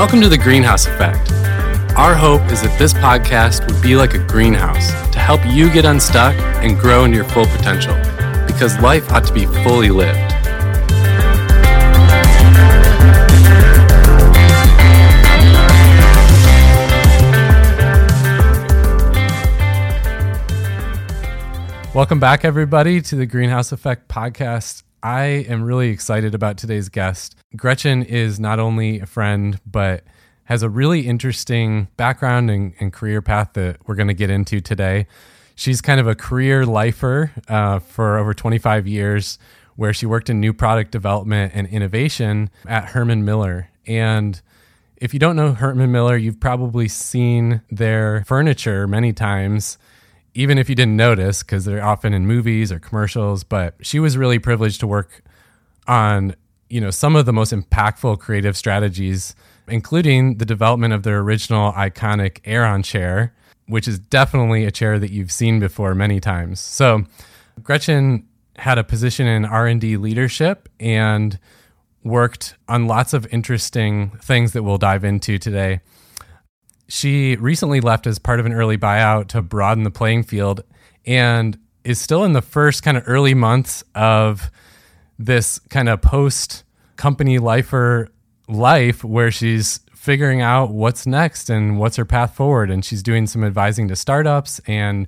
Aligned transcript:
Welcome 0.00 0.22
to 0.22 0.30
the 0.30 0.38
Greenhouse 0.38 0.86
Effect. 0.86 1.30
Our 1.94 2.14
hope 2.14 2.50
is 2.50 2.62
that 2.62 2.74
this 2.78 2.94
podcast 2.94 3.70
would 3.70 3.82
be 3.82 3.96
like 3.96 4.14
a 4.14 4.18
greenhouse 4.18 4.92
to 5.12 5.18
help 5.18 5.42
you 5.46 5.70
get 5.70 5.84
unstuck 5.84 6.34
and 6.64 6.78
grow 6.78 7.04
in 7.04 7.12
your 7.12 7.24
full 7.24 7.44
potential 7.44 7.94
because 8.46 8.80
life 8.80 9.12
ought 9.12 9.26
to 9.26 9.34
be 9.34 9.44
fully 9.62 9.90
lived. 9.90 10.16
Welcome 21.94 22.20
back, 22.20 22.46
everybody, 22.46 23.02
to 23.02 23.16
the 23.16 23.26
Greenhouse 23.26 23.70
Effect 23.70 24.08
podcast. 24.08 24.82
I 25.02 25.24
am 25.48 25.62
really 25.62 25.88
excited 25.88 26.34
about 26.34 26.56
today's 26.58 26.88
guest. 26.88 27.36
Gretchen 27.56 28.02
is 28.02 28.38
not 28.38 28.58
only 28.58 29.00
a 29.00 29.06
friend, 29.06 29.58
but 29.64 30.04
has 30.44 30.62
a 30.62 30.68
really 30.68 31.06
interesting 31.06 31.88
background 31.96 32.50
and, 32.50 32.74
and 32.80 32.92
career 32.92 33.22
path 33.22 33.52
that 33.54 33.76
we're 33.86 33.94
going 33.94 34.08
to 34.08 34.14
get 34.14 34.30
into 34.30 34.60
today. 34.60 35.06
She's 35.54 35.80
kind 35.80 36.00
of 36.00 36.06
a 36.06 36.14
career 36.14 36.66
lifer 36.66 37.32
uh, 37.48 37.78
for 37.78 38.18
over 38.18 38.34
25 38.34 38.86
years, 38.86 39.38
where 39.76 39.92
she 39.92 40.06
worked 40.06 40.28
in 40.28 40.40
new 40.40 40.52
product 40.52 40.90
development 40.90 41.52
and 41.54 41.66
innovation 41.68 42.50
at 42.66 42.86
Herman 42.86 43.24
Miller. 43.24 43.70
And 43.86 44.40
if 44.96 45.14
you 45.14 45.20
don't 45.20 45.36
know 45.36 45.52
Herman 45.52 45.92
Miller, 45.92 46.16
you've 46.16 46.40
probably 46.40 46.88
seen 46.88 47.62
their 47.70 48.24
furniture 48.26 48.86
many 48.86 49.12
times 49.12 49.78
even 50.34 50.58
if 50.58 50.68
you 50.68 50.74
didn't 50.74 50.96
notice, 50.96 51.42
because 51.42 51.64
they're 51.64 51.84
often 51.84 52.14
in 52.14 52.26
movies 52.26 52.70
or 52.70 52.78
commercials, 52.78 53.44
but 53.44 53.74
she 53.82 53.98
was 53.98 54.16
really 54.16 54.38
privileged 54.38 54.80
to 54.80 54.86
work 54.86 55.22
on, 55.86 56.34
you 56.68 56.80
know, 56.80 56.90
some 56.90 57.16
of 57.16 57.26
the 57.26 57.32
most 57.32 57.52
impactful 57.52 58.18
creative 58.20 58.56
strategies, 58.56 59.34
including 59.68 60.38
the 60.38 60.44
development 60.44 60.94
of 60.94 61.02
their 61.02 61.18
original 61.18 61.72
iconic 61.72 62.38
Aeron 62.44 62.82
chair, 62.82 63.34
which 63.66 63.88
is 63.88 63.98
definitely 63.98 64.64
a 64.64 64.70
chair 64.70 64.98
that 64.98 65.10
you've 65.10 65.32
seen 65.32 65.58
before 65.58 65.94
many 65.94 66.20
times. 66.20 66.60
So 66.60 67.04
Gretchen 67.62 68.26
had 68.56 68.78
a 68.78 68.84
position 68.84 69.26
in 69.26 69.44
R&D 69.44 69.96
leadership 69.96 70.68
and 70.78 71.38
worked 72.02 72.54
on 72.68 72.86
lots 72.86 73.12
of 73.12 73.26
interesting 73.32 74.10
things 74.22 74.52
that 74.52 74.62
we'll 74.62 74.78
dive 74.78 75.04
into 75.04 75.38
today. 75.38 75.80
She 76.90 77.36
recently 77.36 77.80
left 77.80 78.08
as 78.08 78.18
part 78.18 78.40
of 78.40 78.46
an 78.46 78.52
early 78.52 78.76
buyout 78.76 79.28
to 79.28 79.42
broaden 79.42 79.84
the 79.84 79.92
playing 79.92 80.24
field 80.24 80.64
and 81.06 81.56
is 81.84 82.00
still 82.00 82.24
in 82.24 82.32
the 82.32 82.42
first 82.42 82.82
kind 82.82 82.96
of 82.96 83.04
early 83.06 83.32
months 83.32 83.84
of 83.94 84.50
this 85.16 85.60
kind 85.70 85.88
of 85.88 86.02
post 86.02 86.64
company 86.96 87.38
lifer 87.38 88.08
life 88.48 89.04
where 89.04 89.30
she's 89.30 89.78
figuring 89.94 90.40
out 90.40 90.70
what's 90.70 91.06
next 91.06 91.48
and 91.48 91.78
what's 91.78 91.94
her 91.94 92.04
path 92.04 92.34
forward. 92.34 92.72
And 92.72 92.84
she's 92.84 93.04
doing 93.04 93.28
some 93.28 93.44
advising 93.44 93.86
to 93.86 93.94
startups 93.94 94.60
and 94.66 95.06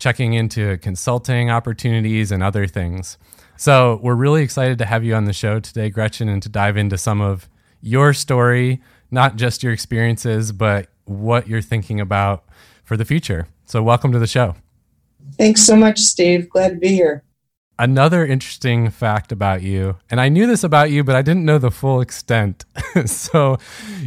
checking 0.00 0.34
into 0.34 0.78
consulting 0.78 1.48
opportunities 1.48 2.32
and 2.32 2.42
other 2.42 2.66
things. 2.66 3.18
So 3.56 4.00
we're 4.02 4.16
really 4.16 4.42
excited 4.42 4.78
to 4.78 4.84
have 4.84 5.04
you 5.04 5.14
on 5.14 5.26
the 5.26 5.32
show 5.32 5.60
today, 5.60 5.90
Gretchen, 5.90 6.28
and 6.28 6.42
to 6.42 6.48
dive 6.48 6.76
into 6.76 6.98
some 6.98 7.20
of 7.20 7.48
your 7.82 8.14
story, 8.14 8.82
not 9.12 9.36
just 9.36 9.62
your 9.62 9.72
experiences, 9.72 10.50
but 10.50 10.88
what 11.10 11.48
you're 11.48 11.60
thinking 11.60 12.00
about 12.00 12.44
for 12.84 12.96
the 12.96 13.04
future. 13.04 13.48
So, 13.66 13.82
welcome 13.82 14.12
to 14.12 14.18
the 14.18 14.26
show. 14.26 14.54
Thanks 15.36 15.62
so 15.62 15.76
much, 15.76 15.98
Steve. 15.98 16.48
Glad 16.48 16.70
to 16.70 16.76
be 16.76 16.88
here. 16.88 17.24
Another 17.78 18.26
interesting 18.26 18.90
fact 18.90 19.32
about 19.32 19.62
you, 19.62 19.96
and 20.10 20.20
I 20.20 20.28
knew 20.28 20.46
this 20.46 20.62
about 20.62 20.90
you, 20.90 21.02
but 21.02 21.16
I 21.16 21.22
didn't 21.22 21.44
know 21.44 21.58
the 21.58 21.70
full 21.70 22.00
extent. 22.00 22.64
so, 23.06 23.58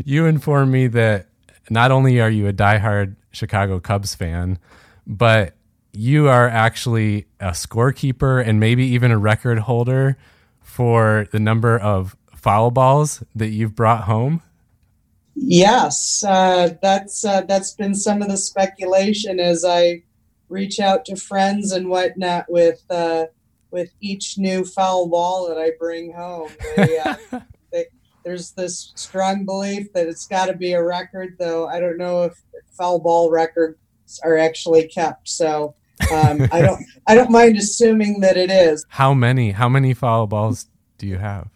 you 0.05 0.25
informed 0.25 0.71
me 0.71 0.87
that 0.87 1.27
not 1.69 1.91
only 1.91 2.21
are 2.21 2.29
you 2.29 2.47
a 2.47 2.53
diehard 2.53 3.15
Chicago 3.31 3.79
Cubs 3.79 4.15
fan, 4.15 4.59
but 5.05 5.55
you 5.91 6.27
are 6.27 6.47
actually 6.47 7.25
a 7.39 7.49
scorekeeper 7.49 8.45
and 8.45 8.59
maybe 8.59 8.85
even 8.85 9.11
a 9.11 9.17
record 9.17 9.59
holder 9.59 10.17
for 10.61 11.27
the 11.31 11.39
number 11.39 11.77
of 11.77 12.15
foul 12.35 12.71
balls 12.71 13.23
that 13.35 13.49
you've 13.49 13.75
brought 13.75 14.03
home. 14.03 14.41
Yes, 15.35 16.23
uh, 16.27 16.75
that's 16.81 17.25
uh, 17.25 17.41
that's 17.41 17.73
been 17.73 17.95
some 17.95 18.21
of 18.21 18.29
the 18.29 18.37
speculation 18.37 19.39
as 19.39 19.65
I 19.65 20.03
reach 20.49 20.79
out 20.79 21.05
to 21.05 21.15
friends 21.15 21.71
and 21.71 21.89
whatnot 21.89 22.45
with 22.49 22.83
uh, 22.89 23.25
with 23.71 23.89
each 23.99 24.37
new 24.37 24.63
foul 24.63 25.09
ball 25.09 25.47
that 25.49 25.57
I 25.57 25.71
bring 25.79 26.13
home. 26.13 26.51
They, 26.75 26.99
uh, 26.99 27.15
they, 27.71 27.85
there's 28.23 28.51
this 28.51 28.93
strong 28.95 29.45
belief 29.45 29.91
that 29.93 30.07
it's 30.07 30.27
got 30.27 30.45
to 30.45 30.53
be 30.53 30.73
a 30.73 30.83
record, 30.83 31.35
though 31.39 31.67
I 31.67 31.79
don't 31.79 31.97
know 31.97 32.23
if 32.23 32.39
foul 32.77 32.99
ball 32.99 33.31
records 33.31 33.77
are 34.23 34.37
actually 34.37 34.87
kept. 34.87 35.27
So 35.27 35.75
um, 36.13 36.47
I 36.51 36.61
don't 36.61 36.83
I 37.07 37.15
don't 37.15 37.31
mind 37.31 37.57
assuming 37.57 38.19
that 38.21 38.37
it 38.37 38.51
is. 38.51 38.85
How 38.89 39.13
many? 39.13 39.51
How 39.51 39.67
many 39.67 39.95
foul 39.95 40.27
balls 40.27 40.67
do 40.99 41.07
you 41.07 41.17
have? 41.17 41.49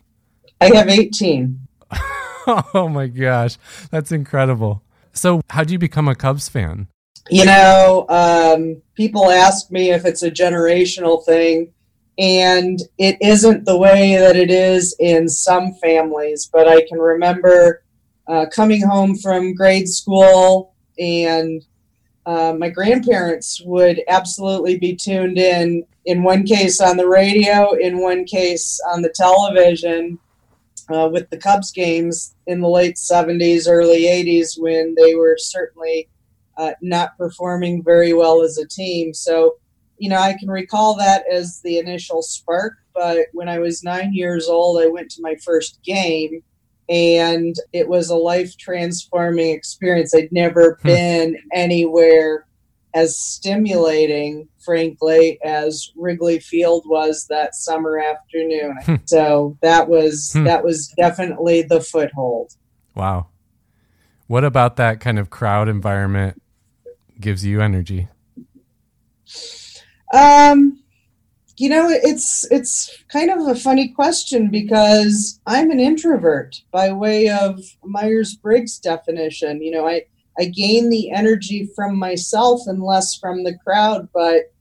I 0.59 0.75
have 0.75 0.89
18. 0.89 1.66
oh 2.73 2.87
my 2.87 3.07
gosh, 3.07 3.57
that's 3.91 4.11
incredible. 4.11 4.81
So, 5.11 5.41
how 5.49 5.63
did 5.63 5.71
you 5.71 5.79
become 5.79 6.07
a 6.07 6.15
Cubs 6.15 6.47
fan? 6.47 6.87
You 7.29 7.45
know, 7.45 8.05
um, 8.07 8.81
people 8.95 9.29
ask 9.29 9.69
me 9.69 9.91
if 9.91 10.05
it's 10.05 10.23
a 10.23 10.31
generational 10.31 11.25
thing, 11.25 11.73
and 12.17 12.79
it 12.97 13.17
isn't 13.21 13.65
the 13.65 13.77
way 13.77 14.15
that 14.15 14.37
it 14.37 14.49
is 14.49 14.95
in 14.99 15.27
some 15.27 15.73
families. 15.73 16.49
But 16.51 16.69
I 16.69 16.87
can 16.87 16.99
remember 16.99 17.83
uh, 18.27 18.45
coming 18.45 18.81
home 18.81 19.17
from 19.17 19.53
grade 19.53 19.89
school, 19.89 20.73
and 20.97 21.61
uh, 22.25 22.53
my 22.57 22.69
grandparents 22.69 23.61
would 23.65 24.01
absolutely 24.07 24.77
be 24.77 24.95
tuned 24.95 25.37
in. 25.37 25.83
In 26.05 26.23
one 26.23 26.45
case 26.45 26.79
on 26.79 26.95
the 26.95 27.07
radio, 27.07 27.73
in 27.73 27.99
one 28.01 28.23
case 28.23 28.79
on 28.89 29.01
the 29.01 29.13
television 29.13 30.17
uh, 30.89 31.09
with 31.11 31.29
the 31.29 31.37
Cubs 31.37 31.71
games 31.71 32.35
in 32.47 32.61
the 32.61 32.69
late 32.69 32.95
70s, 32.95 33.67
early 33.67 34.03
80s, 34.03 34.59
when 34.59 34.95
they 34.95 35.15
were 35.15 35.37
certainly 35.37 36.09
uh, 36.57 36.71
not 36.81 37.17
performing 37.17 37.83
very 37.83 38.13
well 38.13 38.41
as 38.41 38.57
a 38.57 38.67
team. 38.67 39.13
So, 39.13 39.55
you 39.97 40.09
know, 40.09 40.19
I 40.19 40.35
can 40.39 40.49
recall 40.49 40.95
that 40.97 41.23
as 41.31 41.61
the 41.61 41.77
initial 41.77 42.21
spark. 42.21 42.73
But 42.93 43.27
when 43.33 43.47
I 43.47 43.59
was 43.59 43.83
nine 43.83 44.13
years 44.13 44.47
old, 44.47 44.81
I 44.81 44.87
went 44.87 45.11
to 45.11 45.21
my 45.21 45.35
first 45.35 45.79
game 45.83 46.41
and 46.89 47.55
it 47.73 47.87
was 47.87 48.09
a 48.09 48.15
life 48.15 48.57
transforming 48.57 49.53
experience. 49.53 50.15
I'd 50.15 50.31
never 50.31 50.79
hmm. 50.81 50.87
been 50.87 51.37
anywhere 51.53 52.46
as 52.97 53.15
stimulating, 53.15 54.47
frankly, 54.57 55.37
as 55.43 55.91
Wrigley 55.95 56.39
Field 56.39 56.83
was 56.87 57.27
that 57.29 57.53
summer 57.53 57.99
afternoon. 57.99 58.75
Hmm. 58.83 58.95
so 59.05 59.57
that 59.61 59.87
was 59.87 60.31
hmm. 60.33 60.45
that 60.45 60.63
was 60.63 60.87
definitely 60.97 61.61
the 61.61 61.79
foothold. 61.79 62.53
Wow. 62.95 63.27
What 64.25 64.43
about 64.43 64.77
that 64.77 64.99
kind 64.99 65.19
of 65.19 65.29
crowd 65.29 65.69
environment 65.69 66.41
gives 67.19 67.45
you 67.45 67.61
energy? 67.61 68.07
Um 70.11 70.79
you 71.57 71.69
know 71.69 71.87
it's 71.89 72.49
it's 72.51 73.03
kind 73.11 73.31
of 73.31 73.47
a 73.47 73.55
funny 73.55 73.87
question 73.87 74.49
because 74.51 75.39
i'm 75.47 75.71
an 75.71 75.79
introvert 75.79 76.61
by 76.71 76.91
way 76.91 77.27
of 77.29 77.59
myers-briggs 77.83 78.77
definition 78.77 79.59
you 79.63 79.71
know 79.71 79.87
i 79.87 80.03
I 80.39 80.45
gain 80.45 80.89
the 80.89 81.11
energy 81.11 81.69
from 81.75 81.97
myself 81.97 82.61
and 82.67 82.83
less 82.83 83.15
from 83.15 83.43
the 83.43 83.57
crowd. 83.57 84.09
But 84.13 84.51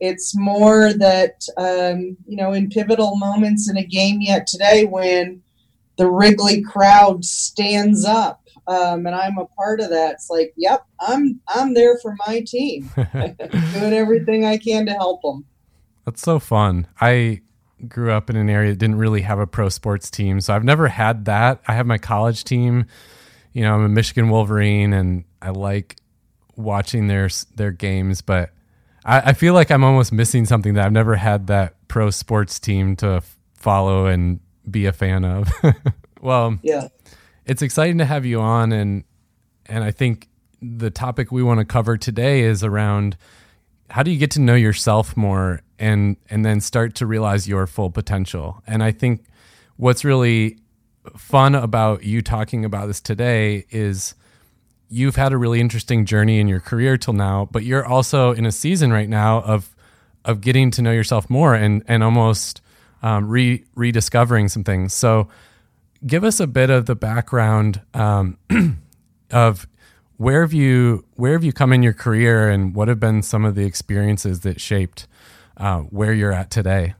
it's 0.00 0.36
more 0.36 0.92
that, 0.92 1.46
um, 1.56 2.16
you 2.26 2.36
know, 2.36 2.52
in 2.52 2.68
pivotal 2.68 3.16
moments 3.16 3.70
in 3.70 3.76
a 3.76 3.84
game 3.84 4.20
yet 4.20 4.46
today 4.46 4.84
when 4.84 5.42
the 5.96 6.10
Wrigley 6.10 6.62
crowd 6.62 7.24
stands 7.24 8.04
up 8.04 8.44
um, 8.66 9.06
and 9.06 9.14
I'm 9.14 9.38
a 9.38 9.46
part 9.46 9.80
of 9.80 9.90
that. 9.90 10.14
It's 10.14 10.30
like, 10.30 10.52
yep, 10.56 10.86
I'm 11.00 11.40
I'm 11.48 11.74
there 11.74 11.98
for 11.98 12.16
my 12.26 12.40
team, 12.46 12.90
doing 12.96 13.92
everything 13.92 14.44
I 14.44 14.56
can 14.56 14.86
to 14.86 14.92
help 14.92 15.22
them. 15.22 15.44
That's 16.04 16.22
so 16.22 16.38
fun. 16.38 16.86
I 17.00 17.40
grew 17.88 18.12
up 18.12 18.30
in 18.30 18.36
an 18.36 18.48
area 18.48 18.70
that 18.70 18.78
didn't 18.78 18.98
really 18.98 19.22
have 19.22 19.38
a 19.38 19.46
pro 19.46 19.68
sports 19.68 20.10
team, 20.10 20.40
so 20.40 20.54
I've 20.54 20.64
never 20.64 20.88
had 20.88 21.26
that. 21.26 21.60
I 21.66 21.74
have 21.74 21.86
my 21.86 21.98
college 21.98 22.44
team 22.44 22.86
you 23.54 23.62
know, 23.62 23.72
I'm 23.72 23.84
a 23.84 23.88
Michigan 23.88 24.28
Wolverine 24.28 24.92
and 24.92 25.24
I 25.40 25.50
like 25.50 25.96
watching 26.56 27.06
their 27.06 27.30
their 27.54 27.70
games, 27.70 28.20
but 28.20 28.50
I, 29.04 29.20
I 29.20 29.32
feel 29.32 29.54
like 29.54 29.70
I'm 29.70 29.84
almost 29.84 30.12
missing 30.12 30.44
something 30.44 30.74
that 30.74 30.84
I've 30.84 30.92
never 30.92 31.16
had 31.16 31.46
that 31.46 31.76
pro 31.88 32.10
sports 32.10 32.58
team 32.58 32.96
to 32.96 33.22
follow 33.54 34.06
and 34.06 34.40
be 34.68 34.86
a 34.86 34.92
fan 34.92 35.24
of. 35.24 35.50
well, 36.20 36.58
yeah, 36.62 36.88
it's 37.46 37.62
exciting 37.62 37.98
to 37.98 38.04
have 38.04 38.26
you 38.26 38.40
on, 38.40 38.72
and 38.72 39.04
and 39.66 39.84
I 39.84 39.92
think 39.92 40.28
the 40.60 40.90
topic 40.90 41.30
we 41.30 41.42
want 41.42 41.60
to 41.60 41.64
cover 41.64 41.96
today 41.96 42.40
is 42.40 42.64
around 42.64 43.16
how 43.90 44.02
do 44.02 44.10
you 44.10 44.18
get 44.18 44.32
to 44.32 44.40
know 44.40 44.54
yourself 44.54 45.16
more 45.16 45.60
and 45.78 46.16
and 46.28 46.44
then 46.44 46.60
start 46.60 46.96
to 46.96 47.06
realize 47.06 47.46
your 47.46 47.68
full 47.68 47.90
potential. 47.90 48.62
And 48.66 48.82
I 48.82 48.90
think 48.90 49.26
what's 49.76 50.04
really 50.04 50.58
fun 51.16 51.54
about 51.54 52.04
you 52.04 52.22
talking 52.22 52.64
about 52.64 52.86
this 52.86 53.00
today 53.00 53.66
is 53.70 54.14
you've 54.88 55.16
had 55.16 55.32
a 55.32 55.36
really 55.36 55.60
interesting 55.60 56.04
journey 56.04 56.38
in 56.38 56.48
your 56.48 56.60
career 56.60 56.96
till 56.96 57.14
now, 57.14 57.48
but 57.50 57.64
you're 57.64 57.84
also 57.84 58.32
in 58.32 58.46
a 58.46 58.52
season 58.52 58.92
right 58.92 59.08
now 59.08 59.40
of 59.42 59.74
of 60.24 60.40
getting 60.40 60.70
to 60.70 60.80
know 60.80 60.92
yourself 60.92 61.28
more 61.28 61.54
and 61.54 61.82
and 61.86 62.02
almost 62.02 62.62
um, 63.02 63.28
re 63.28 63.64
rediscovering 63.74 64.48
some 64.48 64.64
things. 64.64 64.94
So, 64.94 65.28
give 66.06 66.24
us 66.24 66.40
a 66.40 66.46
bit 66.46 66.70
of 66.70 66.86
the 66.86 66.94
background 66.94 67.82
um, 67.92 68.38
of 69.30 69.66
where 70.16 70.42
have 70.42 70.52
you 70.52 71.04
where 71.14 71.32
have 71.32 71.44
you 71.44 71.52
come 71.52 71.72
in 71.72 71.82
your 71.82 71.92
career, 71.92 72.48
and 72.48 72.74
what 72.74 72.88
have 72.88 73.00
been 73.00 73.22
some 73.22 73.44
of 73.44 73.54
the 73.54 73.64
experiences 73.64 74.40
that 74.40 74.60
shaped 74.60 75.06
uh, 75.56 75.80
where 75.80 76.12
you're 76.12 76.32
at 76.32 76.50
today. 76.50 76.94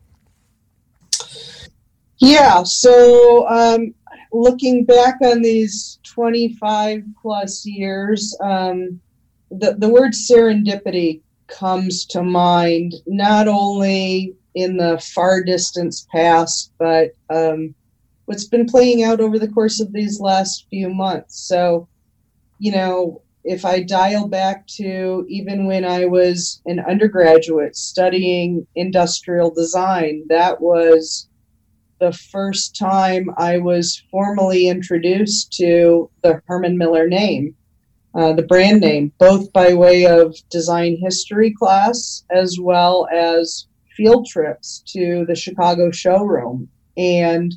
Yeah, 2.27 2.63
so 2.63 3.47
um, 3.51 3.93
looking 4.33 4.87
back 4.87 5.17
on 5.23 5.43
these 5.43 5.99
25 6.05 7.03
plus 7.21 7.67
years, 7.67 8.35
um, 8.43 8.99
the, 9.51 9.75
the 9.75 9.91
word 9.91 10.13
serendipity 10.13 11.21
comes 11.49 12.07
to 12.07 12.23
mind 12.23 12.95
not 13.07 13.47
only 13.47 14.35
in 14.55 14.79
the 14.79 14.99
far 15.15 15.43
distance 15.43 16.07
past, 16.11 16.73
but 16.79 17.11
um, 17.29 17.75
what's 18.25 18.49
been 18.49 18.65
playing 18.65 19.03
out 19.03 19.21
over 19.21 19.39
the 19.39 19.49
course 19.49 19.79
of 19.79 19.93
these 19.93 20.19
last 20.19 20.67
few 20.71 20.89
months. 20.89 21.47
So, 21.47 21.87
you 22.59 22.73
know, 22.73 23.21
if 23.45 23.67
I 23.67 23.83
dial 23.83 24.29
back 24.29 24.67
to 24.79 25.27
even 25.29 25.67
when 25.67 25.85
I 25.85 26.07
was 26.07 26.63
an 26.65 26.81
undergraduate 26.81 27.77
studying 27.77 28.67
industrial 28.77 29.51
design, 29.51 30.25
that 30.31 30.63
was 30.63 31.29
the 32.01 32.13
first 32.13 32.77
time 32.77 33.31
I 33.37 33.59
was 33.59 34.03
formally 34.11 34.69
introduced 34.69 35.53
to 35.55 36.11
the 36.23 36.41
Herman 36.47 36.77
Miller 36.77 37.09
name, 37.09 37.55
uh, 38.15 38.33
the 38.33 38.43
brand 38.43 38.81
name, 38.81 39.13
both 39.19 39.53
by 39.53 39.75
way 39.75 40.07
of 40.07 40.37
design 40.51 40.97
history 41.01 41.53
class 41.53 42.25
as 42.31 42.59
well 42.61 43.09
as 43.13 43.67
field 43.97 44.27
trips 44.27 44.83
to 44.89 45.25
the 45.27 45.35
Chicago 45.35 45.91
showroom. 45.91 46.69
And 46.97 47.55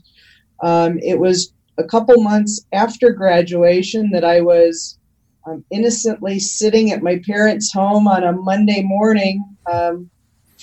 um, 0.63 0.99
it 0.99 1.19
was 1.19 1.53
a 1.77 1.83
couple 1.83 2.21
months 2.21 2.65
after 2.73 3.11
graduation 3.11 4.09
that 4.11 4.23
I 4.23 4.41
was 4.41 4.97
um, 5.45 5.63
innocently 5.71 6.39
sitting 6.39 6.91
at 6.91 7.03
my 7.03 7.21
parents' 7.25 7.71
home 7.71 8.07
on 8.07 8.23
a 8.23 8.33
Monday 8.33 8.83
morning. 8.83 9.43
Um, 9.71 10.09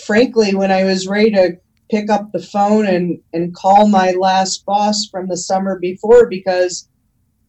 frankly, 0.05 0.55
when 0.55 0.71
I 0.71 0.85
was 0.85 1.07
ready 1.07 1.31
to 1.33 1.57
pick 1.91 2.11
up 2.11 2.33
the 2.33 2.43
phone 2.43 2.87
and, 2.87 3.19
and 3.33 3.55
call 3.55 3.89
my 3.89 4.13
last 4.13 4.65
boss 4.65 5.07
from 5.11 5.29
the 5.29 5.37
summer 5.37 5.79
before 5.79 6.29
because 6.29 6.89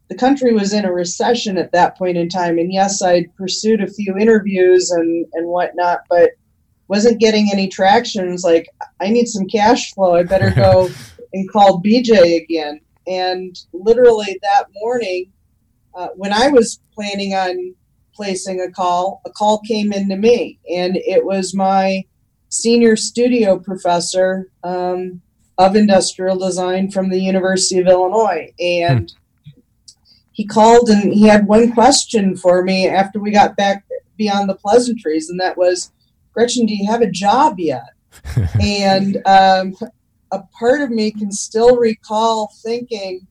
the 0.09 0.15
country 0.15 0.53
was 0.53 0.73
in 0.73 0.85
a 0.85 0.93
recession 0.93 1.57
at 1.57 1.71
that 1.71 1.97
point 1.97 2.17
in 2.17 2.29
time. 2.29 2.57
And 2.59 2.71
yes, 2.71 3.01
I'd 3.01 3.35
pursued 3.35 3.81
a 3.81 3.91
few 3.91 4.17
interviews 4.17 4.91
and, 4.91 5.25
and 5.33 5.47
whatnot, 5.47 6.01
but 6.09 6.31
wasn't 6.87 7.19
getting 7.19 7.49
any 7.51 7.67
traction. 7.67 8.27
It 8.27 8.31
was 8.31 8.43
like, 8.43 8.67
I 8.99 9.09
need 9.09 9.27
some 9.27 9.47
cash 9.47 9.93
flow. 9.93 10.15
I 10.15 10.23
better 10.23 10.51
go 10.51 10.89
and 11.33 11.51
call 11.51 11.81
BJ 11.81 12.41
again. 12.41 12.81
And 13.07 13.55
literally 13.73 14.39
that 14.43 14.65
morning, 14.75 15.31
uh, 15.95 16.09
when 16.15 16.33
I 16.33 16.49
was 16.49 16.79
planning 16.93 17.33
on 17.33 17.75
placing 18.13 18.61
a 18.61 18.71
call, 18.71 19.21
a 19.25 19.29
call 19.31 19.61
came 19.67 19.91
into 19.91 20.15
me, 20.15 20.59
and 20.71 20.97
it 20.97 21.25
was 21.25 21.53
my 21.53 22.03
senior 22.55 22.95
studio 22.95 23.59
professor 23.59 24.49
um, 24.63 25.21
of 25.57 25.75
industrial 25.75 26.37
design 26.37 26.89
from 26.89 27.09
the 27.09 27.19
University 27.19 27.79
of 27.79 27.87
Illinois. 27.87 28.51
And 28.59 29.11
hmm. 29.45 29.59
he 30.31 30.45
called 30.45 30.89
and 30.89 31.13
he 31.13 31.23
had 31.23 31.47
one 31.47 31.71
question 31.73 32.35
for 32.35 32.63
me 32.63 32.87
after 32.87 33.19
we 33.19 33.31
got 33.31 33.57
back 33.57 33.83
beyond 34.17 34.49
the 34.49 34.55
pleasantries, 34.55 35.29
and 35.29 35.39
that 35.39 35.57
was, 35.57 35.91
Gretchen, 36.33 36.65
do 36.65 36.73
you 36.73 36.89
have 36.89 37.01
a 37.01 37.11
job 37.11 37.59
yet? 37.59 37.89
and 38.61 39.17
um, 39.25 39.75
a 40.31 40.39
part 40.57 40.81
of 40.81 40.89
me 40.89 41.11
can 41.11 41.31
still 41.31 41.75
recall 41.75 42.53
thinking, 42.63 43.27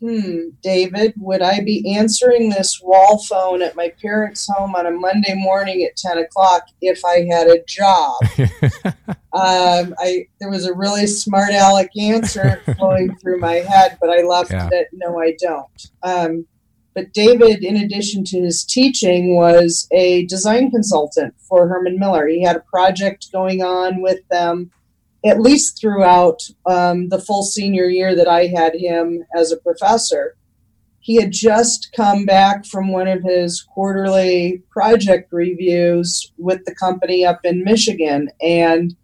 hmm, 0.00 0.50
David, 0.62 1.14
would 1.16 1.42
I 1.42 1.60
be 1.60 1.96
answering 1.96 2.50
this 2.50 2.80
wall 2.82 3.18
phone 3.28 3.62
at 3.62 3.76
my 3.76 3.92
parents' 4.00 4.48
home 4.48 4.74
on 4.74 4.86
a 4.86 4.90
Monday 4.90 5.34
morning 5.34 5.84
at 5.84 5.96
10 5.96 6.18
o'clock 6.18 6.64
if 6.80 7.04
I 7.04 7.26
had 7.30 7.48
a 7.48 7.62
job? 7.66 8.14
um, 9.32 9.94
I 9.98 10.26
There 10.40 10.50
was 10.50 10.66
a 10.66 10.74
really 10.74 11.06
smart 11.06 11.50
aleck 11.52 11.90
answer 11.98 12.62
flowing 12.78 13.16
through 13.16 13.40
my 13.40 13.56
head, 13.56 13.98
but 14.00 14.10
I 14.10 14.22
left 14.22 14.52
yeah. 14.52 14.68
it, 14.72 14.88
no, 14.92 15.20
I 15.20 15.36
don't. 15.40 15.90
Um, 16.02 16.46
but 16.94 17.12
David, 17.12 17.62
in 17.62 17.76
addition 17.76 18.24
to 18.24 18.40
his 18.40 18.64
teaching, 18.64 19.36
was 19.36 19.86
a 19.92 20.26
design 20.26 20.70
consultant 20.70 21.34
for 21.48 21.68
Herman 21.68 21.98
Miller. 21.98 22.26
He 22.26 22.42
had 22.42 22.56
a 22.56 22.60
project 22.60 23.30
going 23.30 23.62
on 23.62 24.02
with 24.02 24.26
them 24.30 24.72
at 25.24 25.40
least 25.40 25.80
throughout 25.80 26.40
um, 26.66 27.08
the 27.08 27.20
full 27.20 27.42
senior 27.42 27.86
year 27.86 28.14
that 28.14 28.28
I 28.28 28.46
had 28.46 28.74
him 28.74 29.24
as 29.36 29.50
a 29.50 29.56
professor. 29.56 30.36
He 31.00 31.16
had 31.16 31.32
just 31.32 31.90
come 31.96 32.24
back 32.24 32.66
from 32.66 32.92
one 32.92 33.08
of 33.08 33.22
his 33.22 33.62
quarterly 33.62 34.62
project 34.70 35.32
reviews 35.32 36.32
with 36.36 36.64
the 36.64 36.74
company 36.74 37.24
up 37.24 37.40
in 37.44 37.64
Michigan. 37.64 38.28
And 38.42 38.94